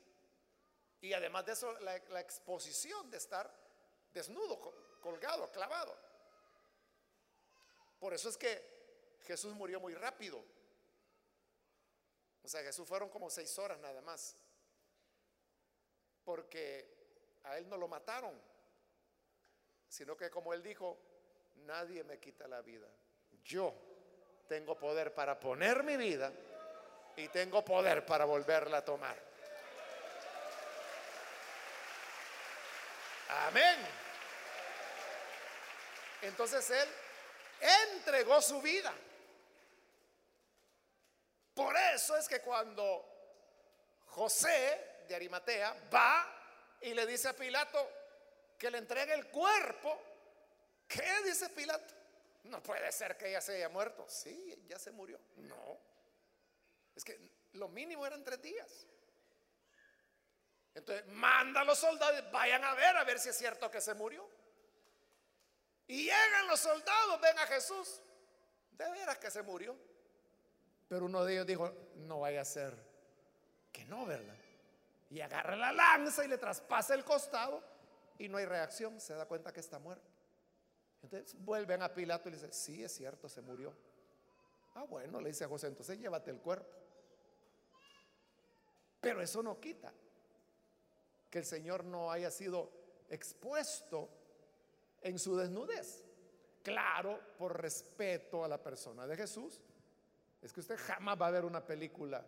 y 1.01 1.13
además 1.13 1.45
de 1.45 1.53
eso 1.53 1.73
la, 1.81 2.21
exposición 2.21 3.11
de 3.11 3.17
estar 3.17 3.51
desnudo, 4.13 4.99
colgado, 5.01 5.51
clavado. 5.51 5.97
Por 7.99 8.15
eso 8.15 8.29
es 8.29 8.37
que 8.37 9.19
Jesús 9.23 9.55
murió 9.55 9.81
muy 9.81 9.95
rápido. 9.95 10.43
O 12.43 12.49
sea, 12.49 12.63
Jesús 12.63 12.87
fueron 12.87 13.09
como 13.09 13.29
seis 13.29 13.59
horas 13.59 13.79
nada 13.81 14.01
más. 14.03 14.37
Porque 16.25 17.41
a 17.45 17.59
él 17.59 17.69
no 17.69 17.77
lo 17.77 17.89
mataron, 17.89 18.41
sino 19.89 20.17
que 20.17 20.31
como 20.31 20.55
él 20.55 20.63
dijo, 20.63 20.99
nadie 21.57 22.05
me 22.05 22.19
quita 22.21 22.47
la 22.47 22.61
vida. 22.63 22.89
Yo 23.43 23.75
tengo 24.47 24.79
poder 24.79 25.15
para 25.15 25.41
poner 25.41 25.83
mi 25.83 25.97
vida 25.97 26.33
y 27.21 27.29
tengo 27.29 27.65
poder 27.65 28.05
para 28.05 28.25
volverla 28.25 28.79
a 28.79 28.85
tomar. 28.85 29.17
Amén. 33.47 33.79
Entonces 36.23 36.69
él 36.71 36.89
entregó 37.93 38.41
su 38.43 38.61
vida. 38.61 38.93
Por 41.55 41.77
eso 41.95 42.17
es 42.17 42.29
que 42.29 42.41
cuando 42.41 43.07
José 44.07 45.05
de 45.09 45.15
Arimatea 45.15 45.89
va 45.93 46.79
y 46.81 46.95
le 46.95 47.07
dice 47.07 47.29
a 47.29 47.33
Pilato 47.35 47.91
que 48.59 48.71
le 48.71 48.79
entregue 48.79 49.15
el 49.15 49.29
cuerpo, 49.29 50.11
¿Qué 50.91 51.23
dice 51.25 51.49
Pilato? 51.51 51.95
No 52.45 52.61
puede 52.61 52.91
ser 52.91 53.17
que 53.17 53.29
ella 53.29 53.41
se 53.41 53.55
haya 53.55 53.69
muerto. 53.69 54.05
Sí, 54.09 54.61
ya 54.67 54.77
se 54.77 54.91
murió. 54.91 55.21
No. 55.37 55.79
Es 56.95 57.05
que 57.05 57.19
lo 57.53 57.69
mínimo 57.69 58.07
eran 58.07 58.23
tres 58.25 58.41
días. 58.43 58.87
Entonces, 60.75 61.07
manda 61.09 61.63
a 61.63 61.65
los 61.65 61.79
soldados, 61.79 62.31
vayan 62.31 62.65
a 62.65 62.75
ver, 62.75 62.97
a 62.97 63.05
ver 63.05 63.19
si 63.19 63.29
es 63.29 63.37
cierto 63.37 63.71
que 63.71 63.81
se 63.81 63.95
murió. 63.95 64.29
Y 65.87 66.05
llegan 66.05 66.47
los 66.47 66.61
soldados, 66.61 67.21
ven 67.21 67.39
a 67.39 67.47
Jesús. 67.47 68.01
De 68.73 68.89
veras 68.91 69.19
que 69.19 69.31
se 69.31 69.43
murió. 69.43 69.77
Pero 70.89 71.07
uno 71.07 71.25
de 71.25 71.35
ellos 71.35 71.47
dijo, 71.47 71.73
no 71.97 72.21
vaya 72.21 72.41
a 72.41 72.45
ser 72.45 72.77
que 73.73 73.85
no, 73.85 74.07
¿verdad? 74.07 74.37
Y 75.11 75.21
agarra 75.21 75.57
la 75.57 75.73
lanza 75.73 76.25
y 76.25 76.29
le 76.29 76.39
traspasa 76.39 76.95
el 76.95 77.05
costado 77.05 77.63
y 78.19 78.29
no 78.29 78.39
hay 78.39 78.45
reacción, 78.45 79.01
se 79.01 79.15
da 79.15 79.27
cuenta 79.27 79.53
que 79.53 79.61
está 79.61 79.79
muerto. 79.79 80.09
Entonces 81.03 81.35
vuelven 81.39 81.83
a 81.83 81.93
Pilato 81.93 82.29
y 82.29 82.33
le 82.33 82.37
dicen, 82.37 82.53
sí, 82.53 82.83
es 82.85 82.95
cierto, 82.95 83.29
se 83.29 83.41
murió. 83.41 83.75
Ah, 84.81 84.85
bueno, 84.85 85.21
le 85.21 85.29
dice 85.29 85.45
a 85.45 85.49
José, 85.49 85.67
entonces 85.67 85.99
llévate 85.99 86.31
el 86.31 86.39
cuerpo. 86.39 86.75
Pero 88.99 89.21
eso 89.21 89.43
no 89.43 89.61
quita 89.61 89.93
que 91.29 91.39
el 91.39 91.45
Señor 91.45 91.85
no 91.85 92.11
haya 92.11 92.31
sido 92.31 92.71
expuesto 93.11 94.09
en 95.03 95.19
su 95.19 95.37
desnudez. 95.37 96.03
Claro, 96.63 97.21
por 97.37 97.61
respeto 97.61 98.43
a 98.43 98.49
la 98.49 98.63
persona 98.63 99.07
de 99.07 99.19
Jesús. 99.19 99.61
Es 100.41 100.51
que 100.51 100.61
usted 100.61 100.79
jamás 100.79 101.21
va 101.21 101.27
a 101.27 101.31
ver 101.31 101.45
una 101.45 101.67
película 101.67 102.27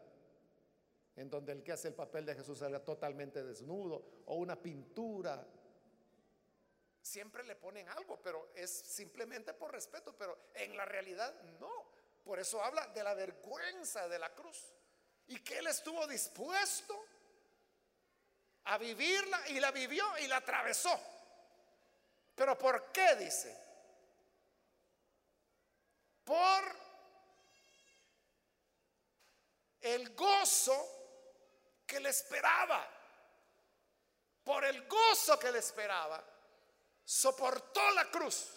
en 1.16 1.30
donde 1.30 1.52
el 1.52 1.62
que 1.62 1.72
hace 1.72 1.88
el 1.88 1.94
papel 1.94 2.26
de 2.26 2.34
Jesús 2.34 2.58
salga 2.58 2.84
totalmente 2.84 3.42
desnudo 3.42 4.04
o 4.26 4.34
una 4.34 4.60
pintura 4.60 5.46
siempre 7.00 7.44
le 7.44 7.56
ponen 7.56 7.88
algo, 7.88 8.20
pero 8.22 8.50
es 8.54 8.70
simplemente 8.70 9.54
por 9.54 9.72
respeto, 9.72 10.14
pero 10.18 10.38
en 10.54 10.76
la 10.76 10.84
realidad 10.84 11.34
no. 11.58 12.01
Por 12.24 12.38
eso 12.38 12.62
habla 12.62 12.86
de 12.88 13.02
la 13.02 13.14
vergüenza 13.14 14.08
de 14.08 14.18
la 14.18 14.32
cruz 14.34 14.72
y 15.26 15.42
que 15.42 15.58
él 15.58 15.66
estuvo 15.66 16.06
dispuesto 16.06 17.06
a 18.64 18.78
vivirla 18.78 19.48
y 19.48 19.60
la 19.60 19.70
vivió 19.70 20.04
y 20.18 20.26
la 20.28 20.36
atravesó. 20.36 20.98
Pero 22.34 22.56
¿por 22.56 22.92
qué 22.92 23.16
dice? 23.16 23.56
Por 26.24 26.76
el 29.80 30.14
gozo 30.14 31.82
que 31.86 31.98
le 32.00 32.10
esperaba. 32.10 32.88
Por 34.44 34.64
el 34.64 34.86
gozo 34.86 35.38
que 35.38 35.52
le 35.52 35.58
esperaba 35.58 36.24
soportó 37.04 37.90
la 37.92 38.10
cruz. 38.10 38.48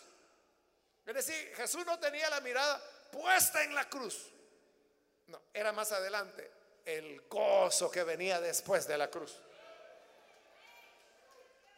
Es 1.05 1.13
decir, 1.13 1.55
Jesús 1.55 1.85
no 1.85 1.99
tenía 1.99 2.29
la 2.29 2.41
mirada 2.41 2.81
puesta 3.15 3.63
en 3.63 3.73
la 3.73 3.89
cruz. 3.89 4.31
No, 5.27 5.41
era 5.53 5.71
más 5.71 5.91
adelante 5.91 6.51
el 6.83 7.21
gozo 7.21 7.89
que 7.89 8.03
venía 8.03 8.39
después 8.41 8.87
de 8.87 8.97
la 8.97 9.09
cruz. 9.09 9.39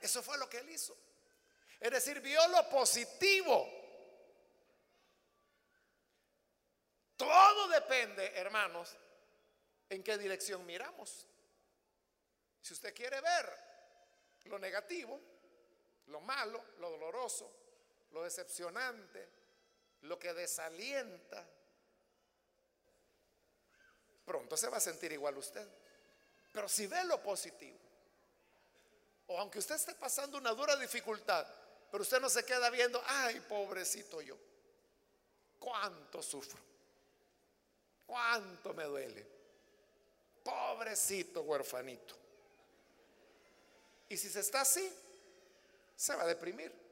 Eso 0.02 0.22
fue 0.22 0.38
lo 0.38 0.50
que 0.50 0.60
él 0.60 0.70
hizo. 0.70 0.98
Es 1.80 1.92
decir, 1.92 2.20
vio 2.22 2.46
lo 2.48 2.68
positivo. 2.70 3.68
Todo 7.16 7.68
depende, 7.70 8.32
hermanos, 8.36 8.96
en 9.90 10.04
qué 10.04 10.18
dirección 10.18 10.66
miramos. 10.66 11.28
Si 12.62 12.74
usted 12.74 12.94
quiere 12.94 13.22
ver 13.22 13.68
lo 14.46 14.60
negativo, 14.60 15.20
lo 16.08 16.20
malo, 16.22 16.64
lo 16.80 16.90
doloroso, 16.92 17.52
lo 18.12 18.24
decepcionante, 18.24 19.37
lo 20.08 20.18
que 20.18 20.34
desalienta, 20.34 21.46
pronto 24.26 24.58
se 24.58 24.70
va 24.70 24.78
a 24.78 24.82
sentir 24.82 25.12
igual 25.12 25.38
usted. 25.38 25.68
Pero 26.52 26.68
si 26.68 26.88
ve 26.88 27.04
lo 27.04 27.22
positivo, 27.22 27.78
O 29.28 29.38
aunque 29.38 29.60
usted 29.60 29.76
esté 29.76 29.94
pasando 29.94 30.38
una 30.38 30.52
dura 30.54 30.76
dificultad, 30.78 31.46
pero 31.92 32.02
usted 32.02 32.20
no 32.20 32.30
se 32.30 32.46
queda 32.46 32.70
viendo, 32.70 33.02
ay, 33.06 33.42
pobrecito 33.42 34.22
yo, 34.22 34.38
cuánto 35.60 36.24
sufro, 36.24 36.60
cuánto 38.06 38.74
me 38.74 38.86
duele, 38.86 39.26
pobrecito 40.44 41.42
huerfanito. 41.42 42.16
Y 44.08 44.16
si 44.16 44.30
se 44.30 44.40
está 44.40 44.62
así, 44.62 44.90
se 45.96 46.16
va 46.16 46.24
a 46.24 46.28
deprimir. 46.28 46.87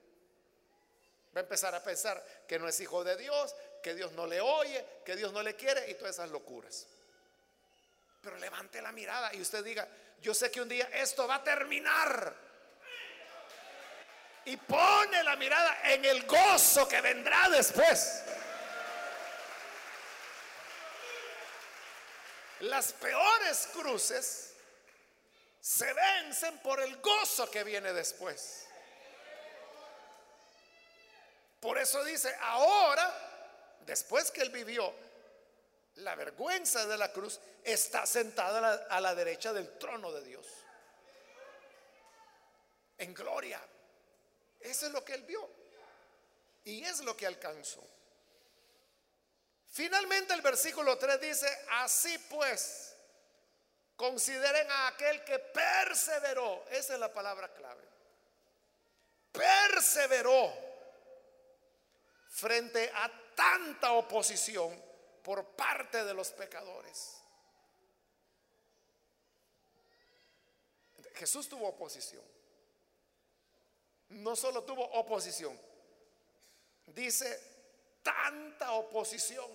Va 1.36 1.42
a 1.42 1.44
empezar 1.44 1.76
a 1.76 1.84
pensar 1.84 2.24
que 2.48 2.58
no 2.58 2.68
es 2.68 2.80
hijo 2.80 3.04
de 3.04 3.18
Dios, 3.18 3.54
que 3.84 3.94
Dios 3.94 4.14
no 4.14 4.26
le 4.26 4.40
oye, 4.40 4.86
que 5.04 5.16
Dios 5.18 5.34
no 5.34 5.44
le 5.44 5.56
quiere 5.56 5.90
y 5.92 5.96
todas 5.96 6.16
esas 6.16 6.30
locuras. 6.30 6.88
Pero 8.22 8.38
levante 8.38 8.82
la 8.82 8.92
mirada 8.94 9.34
y 9.34 9.42
usted 9.42 9.64
diga, 9.64 9.88
yo 10.22 10.34
sé 10.34 10.50
que 10.50 10.62
un 10.62 10.70
día 10.70 10.90
esto 10.94 11.28
va 11.28 11.36
a 11.36 11.44
terminar. 11.44 12.34
Y 14.46 14.58
pone 14.58 15.24
la 15.24 15.36
mirada 15.36 15.92
en 15.92 16.06
el 16.06 16.26
gozo 16.26 16.88
que 16.88 17.02
vendrá 17.02 17.50
después. 17.50 18.24
Las 22.62 22.94
peores 22.94 23.70
cruces 23.74 24.54
se 25.60 25.94
vencen 25.94 26.60
por 26.60 26.80
el 26.80 26.96
gozo 27.02 27.52
que 27.52 27.64
viene 27.64 27.92
después. 27.92 28.65
Por 31.66 31.80
eso 31.80 32.04
dice, 32.04 32.32
ahora, 32.42 33.12
después 33.88 34.30
que 34.30 34.44
él 34.44 34.52
vivió 34.52 34.94
la 35.96 36.14
vergüenza 36.14 36.86
de 36.86 36.96
la 36.96 37.12
cruz, 37.12 37.40
está 37.64 38.06
sentada 38.06 38.86
a 38.88 39.02
la, 39.02 39.16
derecha 39.16 39.52
del 39.52 39.76
trono 39.80 40.12
de 40.12 40.24
Dios. 40.24 40.46
En 43.00 43.16
gloria. 43.16 43.60
Eso 44.60 44.86
es 44.86 44.92
lo 44.92 45.04
que 45.04 45.16
él 45.16 45.24
vio. 45.24 45.50
Y 46.66 46.86
es 46.86 47.00
lo 47.00 47.18
que 47.18 47.26
alcanzó. 47.26 47.84
Finalmente 49.68 50.36
el 50.36 50.44
versículo 50.44 51.00
3 51.00 51.20
dice, 51.20 51.66
así 51.72 52.16
pues, 52.30 52.96
consideren 53.96 54.70
a 54.70 54.88
aquel 54.90 55.24
que 55.24 55.40
perseveró. 55.40 56.64
Esa 56.70 56.94
es 56.94 57.00
la 57.00 57.12
palabra 57.12 57.52
clave. 57.56 57.84
Perseveró 59.32 60.65
frente 62.36 62.92
a 62.94 63.10
tanta 63.34 63.94
oposición 63.94 64.70
por 65.24 65.56
parte 65.56 66.04
de 66.04 66.14
los 66.14 66.32
pecadores. 66.32 67.22
Jesús 71.14 71.48
tuvo 71.48 71.70
oposición. 71.70 72.24
No 74.10 74.36
solo 74.36 74.64
tuvo 74.64 74.84
oposición, 74.84 75.58
dice 76.88 77.42
tanta 78.04 78.74
oposición 78.74 79.50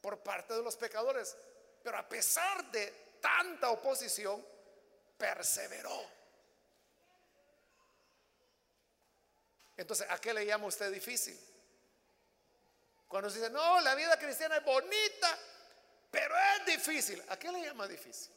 por 0.00 0.18
parte 0.20 0.54
de 0.54 0.62
los 0.62 0.76
pecadores, 0.76 1.36
pero 1.82 1.98
a 1.98 2.08
pesar 2.08 2.70
de 2.70 3.18
tanta 3.20 3.70
oposición, 3.70 4.44
perseveró. 5.18 6.16
Entonces, 9.76 10.06
¿a 10.10 10.18
qué 10.18 10.32
le 10.32 10.46
llama 10.46 10.66
usted 10.66 10.90
difícil? 10.90 11.38
Cuando 13.08 13.30
se 13.30 13.38
dice, 13.38 13.50
no, 13.50 13.80
la 13.80 13.94
vida 13.94 14.18
cristiana 14.18 14.56
es 14.56 14.64
bonita, 14.64 15.38
pero 16.10 16.34
es 16.36 16.66
difícil. 16.66 17.22
¿A 17.28 17.38
qué 17.38 17.52
le 17.52 17.62
llama 17.62 17.86
difícil? 17.86 18.32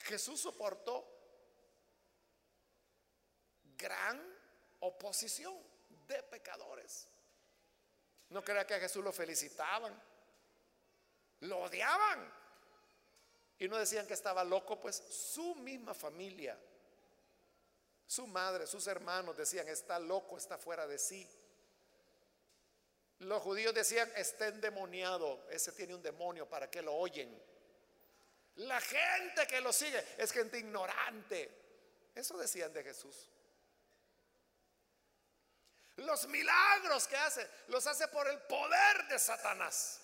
Jesús 0.00 0.40
soportó 0.40 1.08
gran 3.76 4.20
oposición 4.80 5.56
de 6.06 6.22
pecadores. 6.24 7.08
No 8.28 8.44
crea 8.44 8.66
que 8.66 8.74
a 8.74 8.80
Jesús 8.80 9.02
lo 9.02 9.12
felicitaban, 9.12 10.00
lo 11.40 11.60
odiaban. 11.60 12.32
Y 13.58 13.68
no 13.68 13.76
decían 13.76 14.06
que 14.06 14.14
estaba 14.14 14.44
loco, 14.44 14.80
pues 14.80 14.96
su 14.96 15.54
misma 15.54 15.94
familia 15.94 16.58
su 18.12 18.26
madre, 18.26 18.66
sus 18.66 18.86
hermanos 18.88 19.38
decían, 19.38 19.66
está 19.68 19.98
loco, 19.98 20.36
está 20.36 20.58
fuera 20.58 20.86
de 20.86 20.98
sí. 20.98 21.26
Los 23.20 23.42
judíos 23.42 23.72
decían, 23.72 24.12
está 24.16 24.48
endemoniado, 24.48 25.46
ese 25.48 25.72
tiene 25.72 25.94
un 25.94 26.02
demonio, 26.02 26.46
¿para 26.46 26.70
que 26.70 26.82
lo 26.82 26.94
oyen? 26.94 27.42
La 28.56 28.78
gente 28.82 29.46
que 29.46 29.62
lo 29.62 29.72
sigue 29.72 30.04
es 30.18 30.30
gente 30.30 30.58
ignorante. 30.58 31.50
Eso 32.14 32.36
decían 32.36 32.70
de 32.74 32.82
Jesús. 32.82 33.30
Los 35.96 36.28
milagros 36.28 37.08
que 37.08 37.16
hace, 37.16 37.48
los 37.68 37.86
hace 37.86 38.08
por 38.08 38.28
el 38.28 38.38
poder 38.42 39.08
de 39.08 39.18
Satanás. 39.18 40.02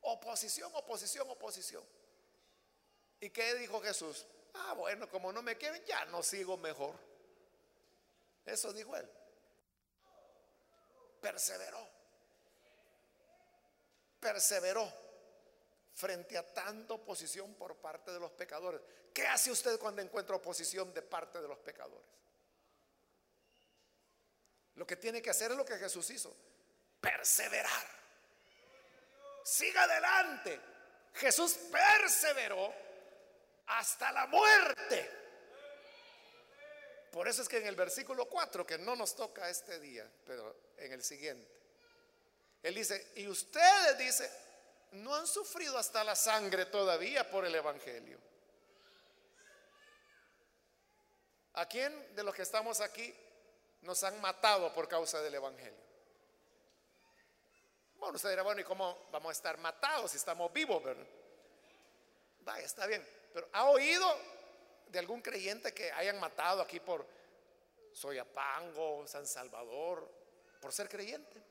Oposición, 0.00 0.70
oposición, 0.74 1.28
oposición. 1.28 1.84
¿Y 3.20 3.28
qué 3.28 3.54
dijo 3.56 3.82
Jesús? 3.82 4.24
Ah, 4.54 4.74
bueno, 4.74 5.08
como 5.08 5.32
no 5.32 5.42
me 5.42 5.56
quieren, 5.56 5.84
ya 5.84 6.04
no 6.06 6.22
sigo 6.22 6.56
mejor. 6.56 6.94
Eso 8.44 8.72
dijo 8.72 8.96
él. 8.96 9.08
Perseveró. 11.20 11.88
Perseveró 14.18 14.92
frente 15.94 16.36
a 16.36 16.54
tanta 16.54 16.94
oposición 16.94 17.54
por 17.54 17.76
parte 17.76 18.10
de 18.10 18.20
los 18.20 18.32
pecadores. 18.32 18.80
¿Qué 19.12 19.26
hace 19.26 19.50
usted 19.50 19.78
cuando 19.78 20.02
encuentra 20.02 20.36
oposición 20.36 20.92
de 20.94 21.02
parte 21.02 21.40
de 21.40 21.48
los 21.48 21.58
pecadores? 21.58 22.06
Lo 24.74 24.86
que 24.86 24.96
tiene 24.96 25.20
que 25.20 25.30
hacer 25.30 25.50
es 25.50 25.56
lo 25.56 25.64
que 25.64 25.76
Jesús 25.76 26.08
hizo. 26.10 26.34
Perseverar. 27.00 27.86
Siga 29.44 29.82
adelante. 29.82 30.60
Jesús 31.14 31.54
perseveró 31.70 32.72
hasta 33.70 34.10
la 34.12 34.26
muerte. 34.26 35.10
Por 37.12 37.28
eso 37.28 37.42
es 37.42 37.48
que 37.48 37.58
en 37.58 37.66
el 37.66 37.76
versículo 37.76 38.26
4, 38.26 38.66
que 38.66 38.78
no 38.78 38.94
nos 38.96 39.14
toca 39.14 39.48
este 39.48 39.80
día, 39.80 40.08
pero 40.24 40.72
en 40.76 40.92
el 40.92 41.02
siguiente, 41.02 41.50
él 42.62 42.74
dice, 42.74 43.12
y 43.16 43.26
ustedes, 43.26 43.98
dice, 43.98 44.30
no 44.92 45.14
han 45.14 45.26
sufrido 45.26 45.76
hasta 45.78 46.04
la 46.04 46.14
sangre 46.14 46.66
todavía 46.66 47.28
por 47.30 47.44
el 47.44 47.54
Evangelio. 47.54 48.18
¿A 51.54 51.66
quién 51.66 52.14
de 52.14 52.22
los 52.22 52.34
que 52.34 52.42
estamos 52.42 52.80
aquí 52.80 53.14
nos 53.82 54.02
han 54.04 54.20
matado 54.20 54.72
por 54.72 54.88
causa 54.88 55.20
del 55.20 55.34
Evangelio? 55.34 55.90
Bueno, 57.96 58.16
usted 58.16 58.30
dirá, 58.30 58.42
bueno, 58.42 58.60
¿y 58.60 58.64
cómo 58.64 59.08
vamos 59.10 59.30
a 59.30 59.32
estar 59.32 59.58
matados 59.58 60.12
si 60.12 60.16
estamos 60.16 60.52
vivos? 60.52 60.82
¿verdad? 60.82 61.06
Vaya, 62.40 62.64
está 62.64 62.86
bien. 62.86 63.19
Pero 63.32 63.48
¿ha 63.52 63.68
oído 63.70 64.06
de 64.88 64.98
algún 64.98 65.22
creyente 65.22 65.72
que 65.72 65.90
hayan 65.92 66.18
matado 66.18 66.62
aquí 66.62 66.80
por 66.80 67.06
Soyapango, 67.92 69.06
San 69.06 69.26
Salvador, 69.26 70.10
por 70.60 70.72
ser 70.72 70.88
creyente? 70.88 71.42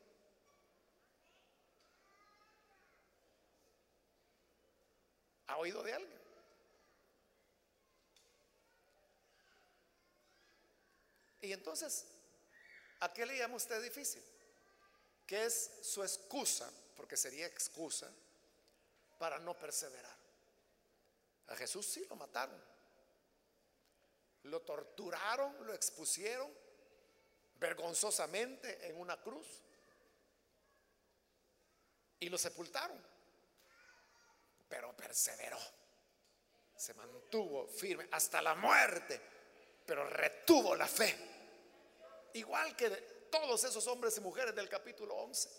¿Ha 5.47 5.57
oído 5.57 5.82
de 5.82 5.93
alguien? 5.93 6.19
Y 11.41 11.53
entonces, 11.53 12.05
¿a 12.99 13.11
qué 13.13 13.25
le 13.25 13.38
llama 13.38 13.55
usted 13.55 13.82
difícil? 13.82 14.21
¿Qué 15.25 15.45
es 15.45 15.71
su 15.82 16.03
excusa? 16.03 16.69
Porque 16.95 17.15
sería 17.15 17.47
excusa 17.47 18.11
para 19.17 19.39
no 19.39 19.57
perseverar. 19.57 20.18
A 21.49 21.55
Jesús 21.55 21.85
sí 21.85 22.05
lo 22.09 22.15
mataron. 22.15 22.59
Lo 24.43 24.61
torturaron, 24.61 25.65
lo 25.65 25.73
expusieron 25.73 26.51
vergonzosamente 27.55 28.87
en 28.87 28.99
una 28.99 29.21
cruz 29.21 29.61
y 32.19 32.29
lo 32.29 32.37
sepultaron. 32.37 33.01
Pero 34.67 34.95
perseveró, 34.95 35.59
se 36.75 36.93
mantuvo 36.93 37.67
firme 37.67 38.07
hasta 38.11 38.41
la 38.41 38.55
muerte, 38.55 39.19
pero 39.85 40.07
retuvo 40.07 40.75
la 40.75 40.87
fe. 40.87 41.17
Igual 42.33 42.75
que 42.75 42.89
todos 43.31 43.63
esos 43.63 43.85
hombres 43.87 44.15
y 44.17 44.21
mujeres 44.21 44.55
del 44.55 44.69
capítulo 44.69 45.15
11. 45.15 45.49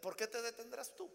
¿Por 0.00 0.16
qué 0.16 0.28
te 0.28 0.40
detendrás 0.40 0.94
tú? 0.94 1.10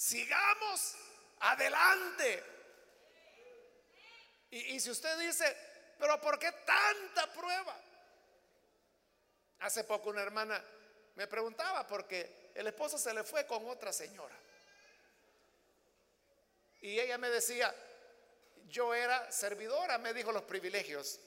Sigamos 0.00 0.96
adelante. 1.40 2.42
Y, 4.50 4.80
si 4.80 4.90
usted 4.90 5.18
dice, 5.18 5.54
pero 5.98 6.18
¿por 6.22 6.38
qué 6.38 6.50
tanta 6.50 7.30
prueba? 7.34 7.78
Hace 9.58 9.84
poco 9.84 10.08
una 10.08 10.22
hermana 10.22 10.64
Me 11.16 11.26
preguntaba 11.26 11.86
porque 11.86 12.50
el 12.54 12.66
esposo 12.66 12.96
se 12.96 13.12
le 13.12 13.24
fue 13.24 13.46
con 13.46 13.68
otra 13.68 13.92
señora. 13.92 14.34
Y 16.80 16.98
ella 16.98 17.18
me 17.18 17.28
decía, 17.28 17.74
yo 18.70 18.94
era 18.94 19.30
servidora, 19.30 19.98
me 19.98 20.14
dijo 20.14 20.32
los 20.32 20.44
privilegios 20.44 21.20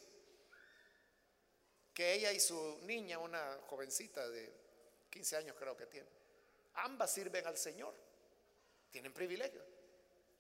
que 1.94 2.14
ella 2.14 2.32
y 2.32 2.40
su 2.40 2.80
niña, 2.86 3.20
una 3.20 3.60
jovencita 3.68 4.28
de 4.30 4.52
15 5.12 5.38
años 5.38 5.56
creo 5.60 5.78
que 5.78 5.86
tiene, 5.86 6.10
ambas 6.74 7.14
sirven 7.14 7.46
al 7.46 7.56
Señor, 7.56 7.94
tienen 8.94 9.12
privilegios. 9.12 9.66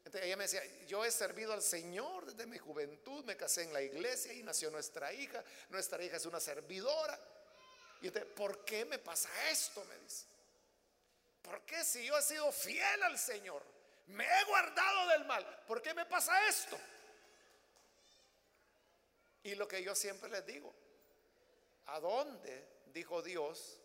Entonces 0.05 0.27
ella 0.27 0.37
me 0.37 0.43
decía, 0.43 0.63
yo 0.85 1.03
he 1.03 1.09
servido 1.09 1.53
al 1.53 1.63
Señor 1.63 2.25
desde 2.25 2.45
mi 2.45 2.59
juventud, 2.59 3.25
me 3.25 3.35
casé 3.35 3.63
en 3.63 3.73
la 3.73 3.81
iglesia 3.81 4.31
y 4.31 4.43
nació 4.43 4.69
nuestra 4.69 5.11
hija, 5.11 5.43
nuestra 5.69 6.01
hija 6.03 6.17
es 6.17 6.25
una 6.27 6.39
servidora. 6.39 7.19
Y 7.99 8.07
usted, 8.07 8.27
¿por 8.35 8.63
qué 8.63 8.85
me 8.85 8.99
pasa 8.99 9.29
esto? 9.49 9.83
Me 9.85 9.97
dice. 9.97 10.25
¿Por 11.41 11.61
qué 11.65 11.83
si 11.83 12.05
yo 12.05 12.17
he 12.17 12.21
sido 12.21 12.51
fiel 12.51 13.03
al 13.03 13.17
Señor? 13.17 13.63
Me 14.07 14.23
he 14.23 14.43
guardado 14.45 15.09
del 15.09 15.25
mal. 15.25 15.63
¿Por 15.65 15.81
qué 15.81 15.93
me 15.93 16.05
pasa 16.05 16.47
esto? 16.47 16.77
Y 19.41 19.55
lo 19.55 19.67
que 19.67 19.81
yo 19.81 19.95
siempre 19.95 20.29
les 20.29 20.45
digo, 20.45 20.73
¿a 21.87 21.99
dónde 21.99 22.67
dijo 22.93 23.21
Dios 23.23 23.79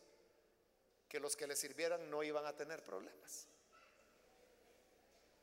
que 1.09 1.21
los 1.21 1.37
que 1.37 1.47
le 1.47 1.57
sirvieran 1.57 2.11
no 2.11 2.23
iban 2.23 2.45
a 2.45 2.55
tener 2.55 2.85
problemas? 2.85 3.49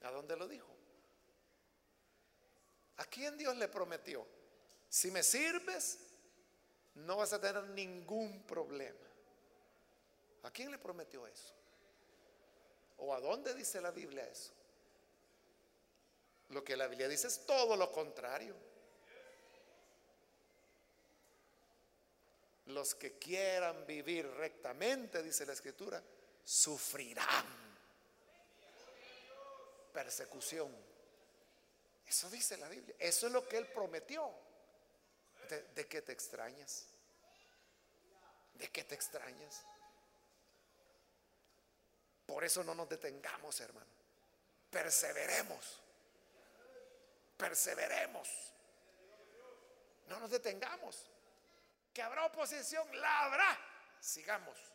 ¿A 0.01 0.11
dónde 0.11 0.35
lo 0.35 0.47
dijo? 0.47 0.75
¿A 2.97 3.05
quién 3.05 3.37
Dios 3.37 3.55
le 3.57 3.67
prometió? 3.67 4.25
Si 4.89 5.11
me 5.11 5.23
sirves, 5.23 5.99
no 6.95 7.17
vas 7.17 7.33
a 7.33 7.41
tener 7.41 7.63
ningún 7.69 8.43
problema. 8.43 9.05
¿A 10.43 10.51
quién 10.51 10.71
le 10.71 10.77
prometió 10.77 11.25
eso? 11.27 11.53
¿O 12.97 13.13
a 13.13 13.19
dónde 13.19 13.53
dice 13.53 13.81
la 13.81 13.91
Biblia 13.91 14.25
eso? 14.27 14.53
Lo 16.49 16.63
que 16.63 16.77
la 16.77 16.87
Biblia 16.87 17.07
dice 17.07 17.27
es 17.27 17.45
todo 17.45 17.75
lo 17.75 17.91
contrario. 17.91 18.55
Los 22.67 22.95
que 22.95 23.17
quieran 23.17 23.85
vivir 23.85 24.27
rectamente, 24.27 25.21
dice 25.21 25.45
la 25.45 25.53
Escritura, 25.53 26.01
sufrirán 26.43 27.64
persecución. 29.95 30.69
Eso 32.05 32.29
dice 32.29 32.57
la 32.57 32.67
Biblia. 32.67 32.95
Eso 32.99 33.27
es 33.27 33.33
lo 33.33 33.47
que 33.47 33.57
Él 33.57 33.67
prometió. 33.67 34.29
¿De, 35.73 35.87
qué 35.87 36.01
te 36.01 36.11
extrañas? 36.11 36.87
¿De 38.55 38.69
qué 38.69 38.83
te 38.83 38.93
extrañas? 38.93 39.63
Por 42.25 42.43
eso 42.43 42.63
no 42.63 42.75
nos 42.75 42.89
detengamos, 42.89 43.59
hermano. 43.61 43.89
Perseveremos. 44.69 45.81
Perseveremos. 47.37 48.27
No 50.07 50.19
nos 50.19 50.29
detengamos. 50.29 51.09
Que 51.93 52.01
habrá 52.01 52.25
oposición, 52.25 52.85
la 52.99 53.25
habrá. 53.25 53.59
Sigamos. 54.01 54.74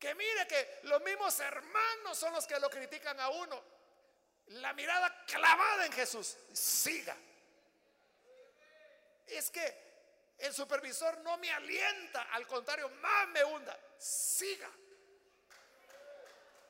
Que 0.00 0.14
mire 0.14 0.46
que 0.48 0.80
los 0.84 1.00
mismos 1.02 1.38
hermanos 1.38 2.18
son 2.18 2.32
los 2.32 2.46
que 2.46 2.58
lo 2.58 2.68
critican 2.68 3.20
a 3.20 3.28
uno. 3.28 3.62
La 4.46 4.72
mirada 4.72 5.24
clavada 5.26 5.86
en 5.86 5.92
Jesús. 5.92 6.36
Siga 6.52 7.14
es 9.30 9.50
que 9.50 9.90
el 10.38 10.52
supervisor 10.52 11.18
no 11.18 11.36
me 11.38 11.50
alienta, 11.50 12.22
al 12.32 12.46
contrario, 12.46 12.88
más 12.88 13.28
me 13.28 13.44
hunda. 13.44 13.78
Siga. 13.98 14.70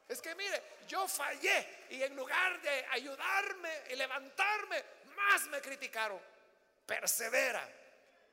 Es 0.08 0.20
que 0.20 0.34
mire, 0.34 0.60
yo 0.88 1.06
fallé 1.06 1.86
y 1.90 2.02
en 2.02 2.16
lugar 2.16 2.60
de 2.60 2.86
ayudarme 2.90 3.82
y 3.90 3.96
levantarme, 3.96 4.84
más 5.14 5.46
me 5.46 5.60
criticaron. 5.60 6.20
Persevera, 6.84 7.66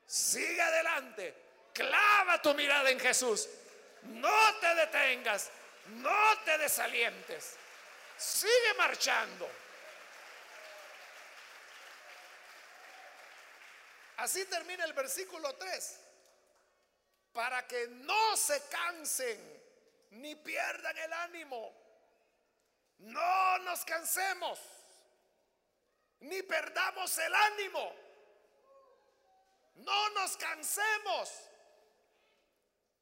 sigue 0.07 0.61
adelante, 0.61 1.35
clava 1.73 2.41
tu 2.41 2.53
mirada 2.55 2.89
en 2.89 2.99
Jesús. 2.99 3.47
No 4.07 4.55
te 4.59 4.75
detengas, 4.75 5.49
no 5.87 6.39
te 6.45 6.57
desalientes. 6.57 7.55
Sigue 8.17 8.73
marchando. 8.77 9.49
Así 14.17 14.45
termina 14.45 14.83
el 14.85 14.93
versículo 14.93 15.55
3. 15.55 15.99
Para 17.33 17.67
que 17.67 17.87
no 17.87 18.35
se 18.35 18.67
cansen 18.67 19.63
ni 20.11 20.35
pierdan 20.35 20.97
el 20.97 21.13
ánimo. 21.13 21.73
No 22.99 23.59
nos 23.59 23.85
cansemos 23.85 24.59
ni 26.21 26.41
perdamos 26.43 27.17
el 27.17 27.33
ánimo. 27.33 27.93
No 29.75 30.09
nos 30.11 30.37
cansemos. 30.37 31.46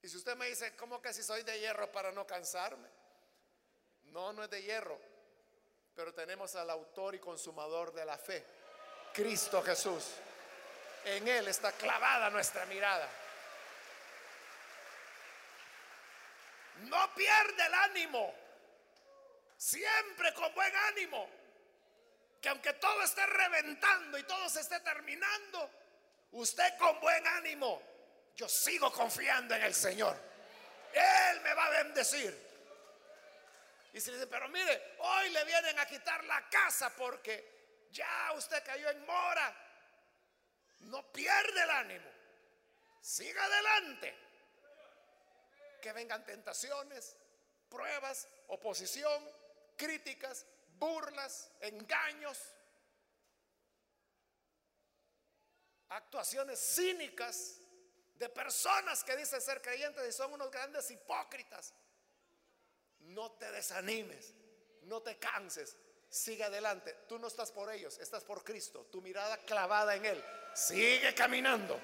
Y 0.05 0.07
si 0.07 0.17
usted 0.17 0.35
me 0.35 0.45
dice, 0.45 0.75
¿cómo 0.75 1.01
que 1.01 1.11
si 1.11 1.23
soy 1.23 1.41
de 1.41 1.59
hierro 1.59 1.91
para 1.91 2.11
no 2.11 2.27
cansarme? 2.27 2.87
No, 4.03 4.31
no 4.33 4.43
es 4.43 4.49
de 4.51 4.61
hierro. 4.61 5.01
Pero 5.95 6.13
tenemos 6.13 6.55
al 6.55 6.69
autor 6.69 7.15
y 7.15 7.19
consumador 7.19 7.91
de 7.91 8.05
la 8.05 8.15
fe, 8.15 8.45
Cristo 9.11 9.63
Jesús. 9.63 10.11
En 11.05 11.27
Él 11.27 11.47
está 11.47 11.71
clavada 11.71 12.29
nuestra 12.29 12.67
mirada. 12.67 13.09
No 16.81 17.15
pierde 17.15 17.65
el 17.65 17.73
ánimo. 17.73 18.31
Siempre 19.57 20.35
con 20.35 20.53
buen 20.53 20.75
ánimo. 20.75 21.27
Que 22.39 22.49
aunque 22.49 22.73
todo 22.73 23.01
esté 23.01 23.25
reventando 23.25 24.19
y 24.19 24.23
todo 24.25 24.47
se 24.49 24.59
esté 24.61 24.81
terminando, 24.81 25.67
usted 26.33 26.77
con 26.77 26.99
buen 26.99 27.25
ánimo, 27.25 27.94
yo 28.35 28.49
sigo 28.49 28.91
confiando 28.91 29.55
en 29.55 29.63
el 29.63 29.73
Señor. 29.73 30.17
Él 30.93 31.41
me 31.41 31.53
va 31.53 31.65
a 31.65 31.83
bendecir. 31.83 32.45
Y 33.93 34.01
se 34.01 34.11
dice, 34.11 34.27
pero 34.27 34.49
mire, 34.49 34.95
hoy 34.99 35.29
le 35.29 35.43
vienen 35.45 35.79
a 35.79 35.85
quitar 35.85 36.23
la 36.25 36.49
casa 36.49 36.93
porque 36.95 37.87
ya 37.91 38.33
usted 38.35 38.63
cayó 38.65 38.89
en 38.89 39.05
mora 39.05 39.65
no 40.85 41.11
pierde 41.11 41.63
el 41.63 41.69
ánimo. 41.69 42.11
Siga 43.01 43.43
adelante. 43.43 44.15
Que 45.81 45.93
vengan 45.93 46.25
tentaciones, 46.25 47.15
pruebas, 47.69 48.27
oposición, 48.47 49.23
críticas, 49.77 50.45
burlas, 50.77 51.51
engaños, 51.61 52.39
actuaciones 55.89 56.59
cínicas 56.59 57.61
de 58.15 58.29
personas 58.29 59.03
que 59.03 59.15
dicen 59.15 59.41
ser 59.41 59.61
creyentes 59.61 60.07
y 60.07 60.11
son 60.11 60.33
unos 60.33 60.49
grandes 60.49 60.89
hipócritas. 60.91 61.73
No 62.99 63.33
te 63.33 63.51
desanimes, 63.51 64.33
no 64.83 65.01
te 65.01 65.17
canses, 65.17 65.77
sigue 66.09 66.43
adelante. 66.43 66.93
Tú 67.07 67.19
no 67.19 67.27
estás 67.27 67.51
por 67.51 67.71
ellos, 67.71 67.97
estás 67.99 68.23
por 68.23 68.43
Cristo. 68.43 68.87
Tu 68.91 69.01
mirada 69.01 69.37
clavada 69.39 69.95
en 69.95 70.05
Él. 70.05 70.23
Sigue 70.53 71.13
caminando. 71.13 71.79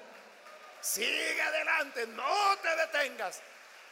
Sigue 0.80 1.40
adelante. 1.40 2.06
No 2.08 2.58
te 2.58 2.76
detengas. 2.76 3.40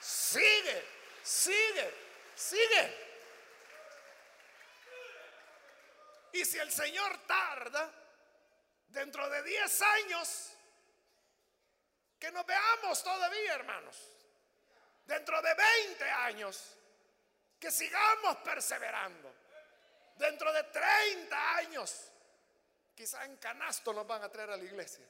Sigue, 0.00 0.84
sigue, 1.22 1.94
sigue. 2.34 3.10
Y 6.32 6.44
si 6.44 6.58
el 6.58 6.70
Señor 6.70 7.18
tarda, 7.26 7.92
dentro 8.88 9.28
de 9.28 9.42
10 9.42 9.82
años, 9.82 10.52
que 12.20 12.30
nos 12.30 12.46
veamos 12.46 13.02
todavía, 13.02 13.54
hermanos. 13.54 13.96
Dentro 15.06 15.42
de 15.42 15.54
20 15.54 16.04
años, 16.04 16.76
que 17.58 17.70
sigamos 17.70 18.36
perseverando 18.38 19.40
Dentro 20.20 20.52
de 20.52 20.64
30 20.64 21.56
años, 21.56 22.12
quizá 22.94 23.24
en 23.24 23.38
canasto 23.38 23.90
nos 23.94 24.06
van 24.06 24.22
a 24.22 24.28
traer 24.28 24.50
a 24.50 24.56
la 24.58 24.64
iglesia. 24.64 25.06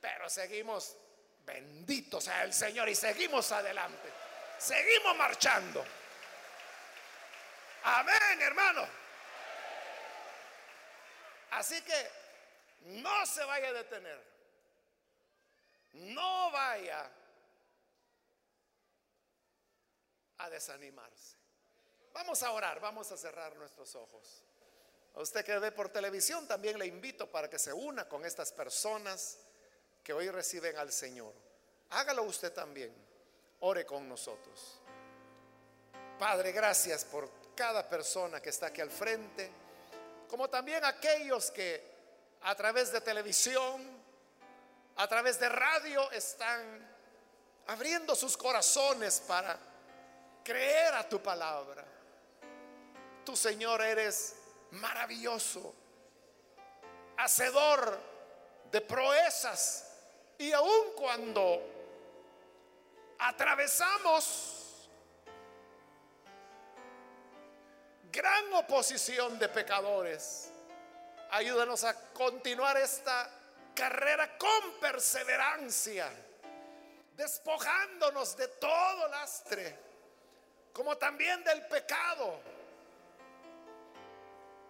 Pero 0.00 0.30
seguimos, 0.30 0.96
benditos 1.44 2.24
sea 2.24 2.44
el 2.44 2.54
Señor, 2.54 2.88
y 2.88 2.94
seguimos 2.94 3.52
adelante. 3.52 4.10
Seguimos 4.56 5.14
marchando. 5.18 5.84
Amén, 7.82 8.40
hermano. 8.40 8.88
Así 11.50 11.82
que 11.82 12.10
no 12.84 13.26
se 13.26 13.44
vaya 13.44 13.68
a 13.68 13.72
detener. 13.74 14.35
No 15.96 16.50
vaya 16.50 17.10
a 20.38 20.50
desanimarse. 20.50 21.36
Vamos 22.12 22.42
a 22.42 22.50
orar, 22.50 22.80
vamos 22.80 23.10
a 23.12 23.16
cerrar 23.16 23.56
nuestros 23.56 23.94
ojos. 23.94 24.42
A 25.14 25.20
usted 25.20 25.44
que 25.44 25.58
ve 25.58 25.72
por 25.72 25.88
televisión 25.88 26.46
también 26.46 26.78
le 26.78 26.86
invito 26.86 27.30
para 27.30 27.48
que 27.48 27.58
se 27.58 27.72
una 27.72 28.08
con 28.08 28.24
estas 28.24 28.52
personas 28.52 29.38
que 30.04 30.12
hoy 30.12 30.30
reciben 30.30 30.76
al 30.76 30.92
Señor. 30.92 31.32
Hágalo 31.90 32.22
usted 32.24 32.52
también. 32.52 32.94
ore 33.60 33.86
con 33.86 34.06
nosotros. 34.06 34.78
Padre, 36.18 36.52
gracias 36.52 37.04
por 37.04 37.30
cada 37.54 37.88
persona 37.88 38.40
que 38.40 38.50
está 38.50 38.66
aquí 38.66 38.82
al 38.82 38.90
frente, 38.90 39.50
como 40.28 40.48
también 40.48 40.84
aquellos 40.84 41.50
que 41.50 41.82
a 42.42 42.54
través 42.54 42.92
de 42.92 43.00
televisión, 43.00 43.95
a 44.96 45.06
través 45.06 45.38
de 45.38 45.48
radio 45.48 46.10
están 46.10 46.96
abriendo 47.66 48.14
sus 48.14 48.36
corazones 48.36 49.20
para 49.20 49.58
creer 50.42 50.94
a 50.94 51.08
tu 51.08 51.20
palabra. 51.22 51.84
Tu 53.24 53.36
Señor 53.36 53.82
eres 53.82 54.36
maravilloso, 54.70 55.74
hacedor 57.18 58.00
de 58.70 58.80
proezas. 58.80 59.82
Y 60.38 60.52
aun 60.52 60.92
cuando 60.96 61.62
atravesamos 63.18 64.88
gran 68.12 68.52
oposición 68.54 69.38
de 69.38 69.48
pecadores, 69.48 70.50
ayúdanos 71.30 71.84
a 71.84 71.94
continuar 72.12 72.76
esta 72.76 73.35
carrera 73.76 74.36
con 74.38 74.80
perseverancia, 74.80 76.10
despojándonos 77.14 78.36
de 78.36 78.48
todo 78.48 79.08
lastre, 79.08 79.78
como 80.72 80.96
también 80.96 81.44
del 81.44 81.66
pecado, 81.66 82.40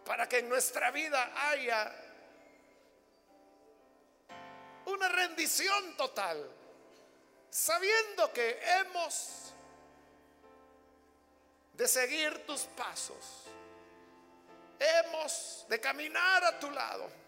para 0.04 0.28
que 0.28 0.38
en 0.38 0.48
nuestra 0.48 0.90
vida 0.90 1.32
haya 1.48 1.92
una 4.86 5.08
rendición 5.08 5.96
total, 5.96 6.50
sabiendo 7.48 8.32
que 8.32 8.60
hemos 8.80 9.54
de 11.74 11.86
seguir 11.86 12.44
tus 12.44 12.62
pasos, 12.62 13.44
hemos 14.78 15.64
de 15.68 15.80
caminar 15.80 16.44
a 16.44 16.58
tu 16.58 16.70
lado 16.70 17.25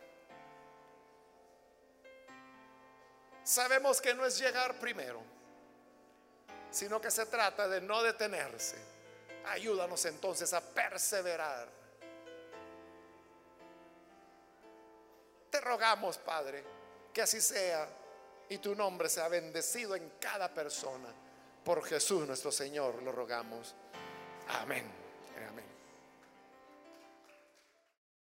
sabemos 3.48 3.98
que 3.98 4.12
no 4.12 4.26
es 4.26 4.38
llegar 4.38 4.78
primero, 4.78 5.22
sino 6.70 7.00
que 7.00 7.10
se 7.10 7.24
trata 7.26 7.66
de 7.66 7.80
no 7.80 8.02
detenerse. 8.02 8.76
Ayúdanos 9.46 10.04
entonces 10.04 10.52
a 10.52 10.60
perseverar. 10.60 11.66
Te 15.50 15.60
rogamos, 15.62 16.18
Padre, 16.18 16.62
que 17.12 17.22
así 17.22 17.40
sea 17.40 17.88
y 18.50 18.58
tu 18.58 18.74
nombre 18.74 19.08
sea 19.08 19.28
bendecido 19.28 19.96
en 19.96 20.12
cada 20.20 20.52
persona. 20.52 21.08
Por 21.64 21.82
Jesús 21.84 22.26
nuestro 22.26 22.52
Señor 22.52 23.02
lo 23.02 23.12
rogamos. 23.12 23.74
Amén. 24.48 24.84
Amén. 25.48 25.67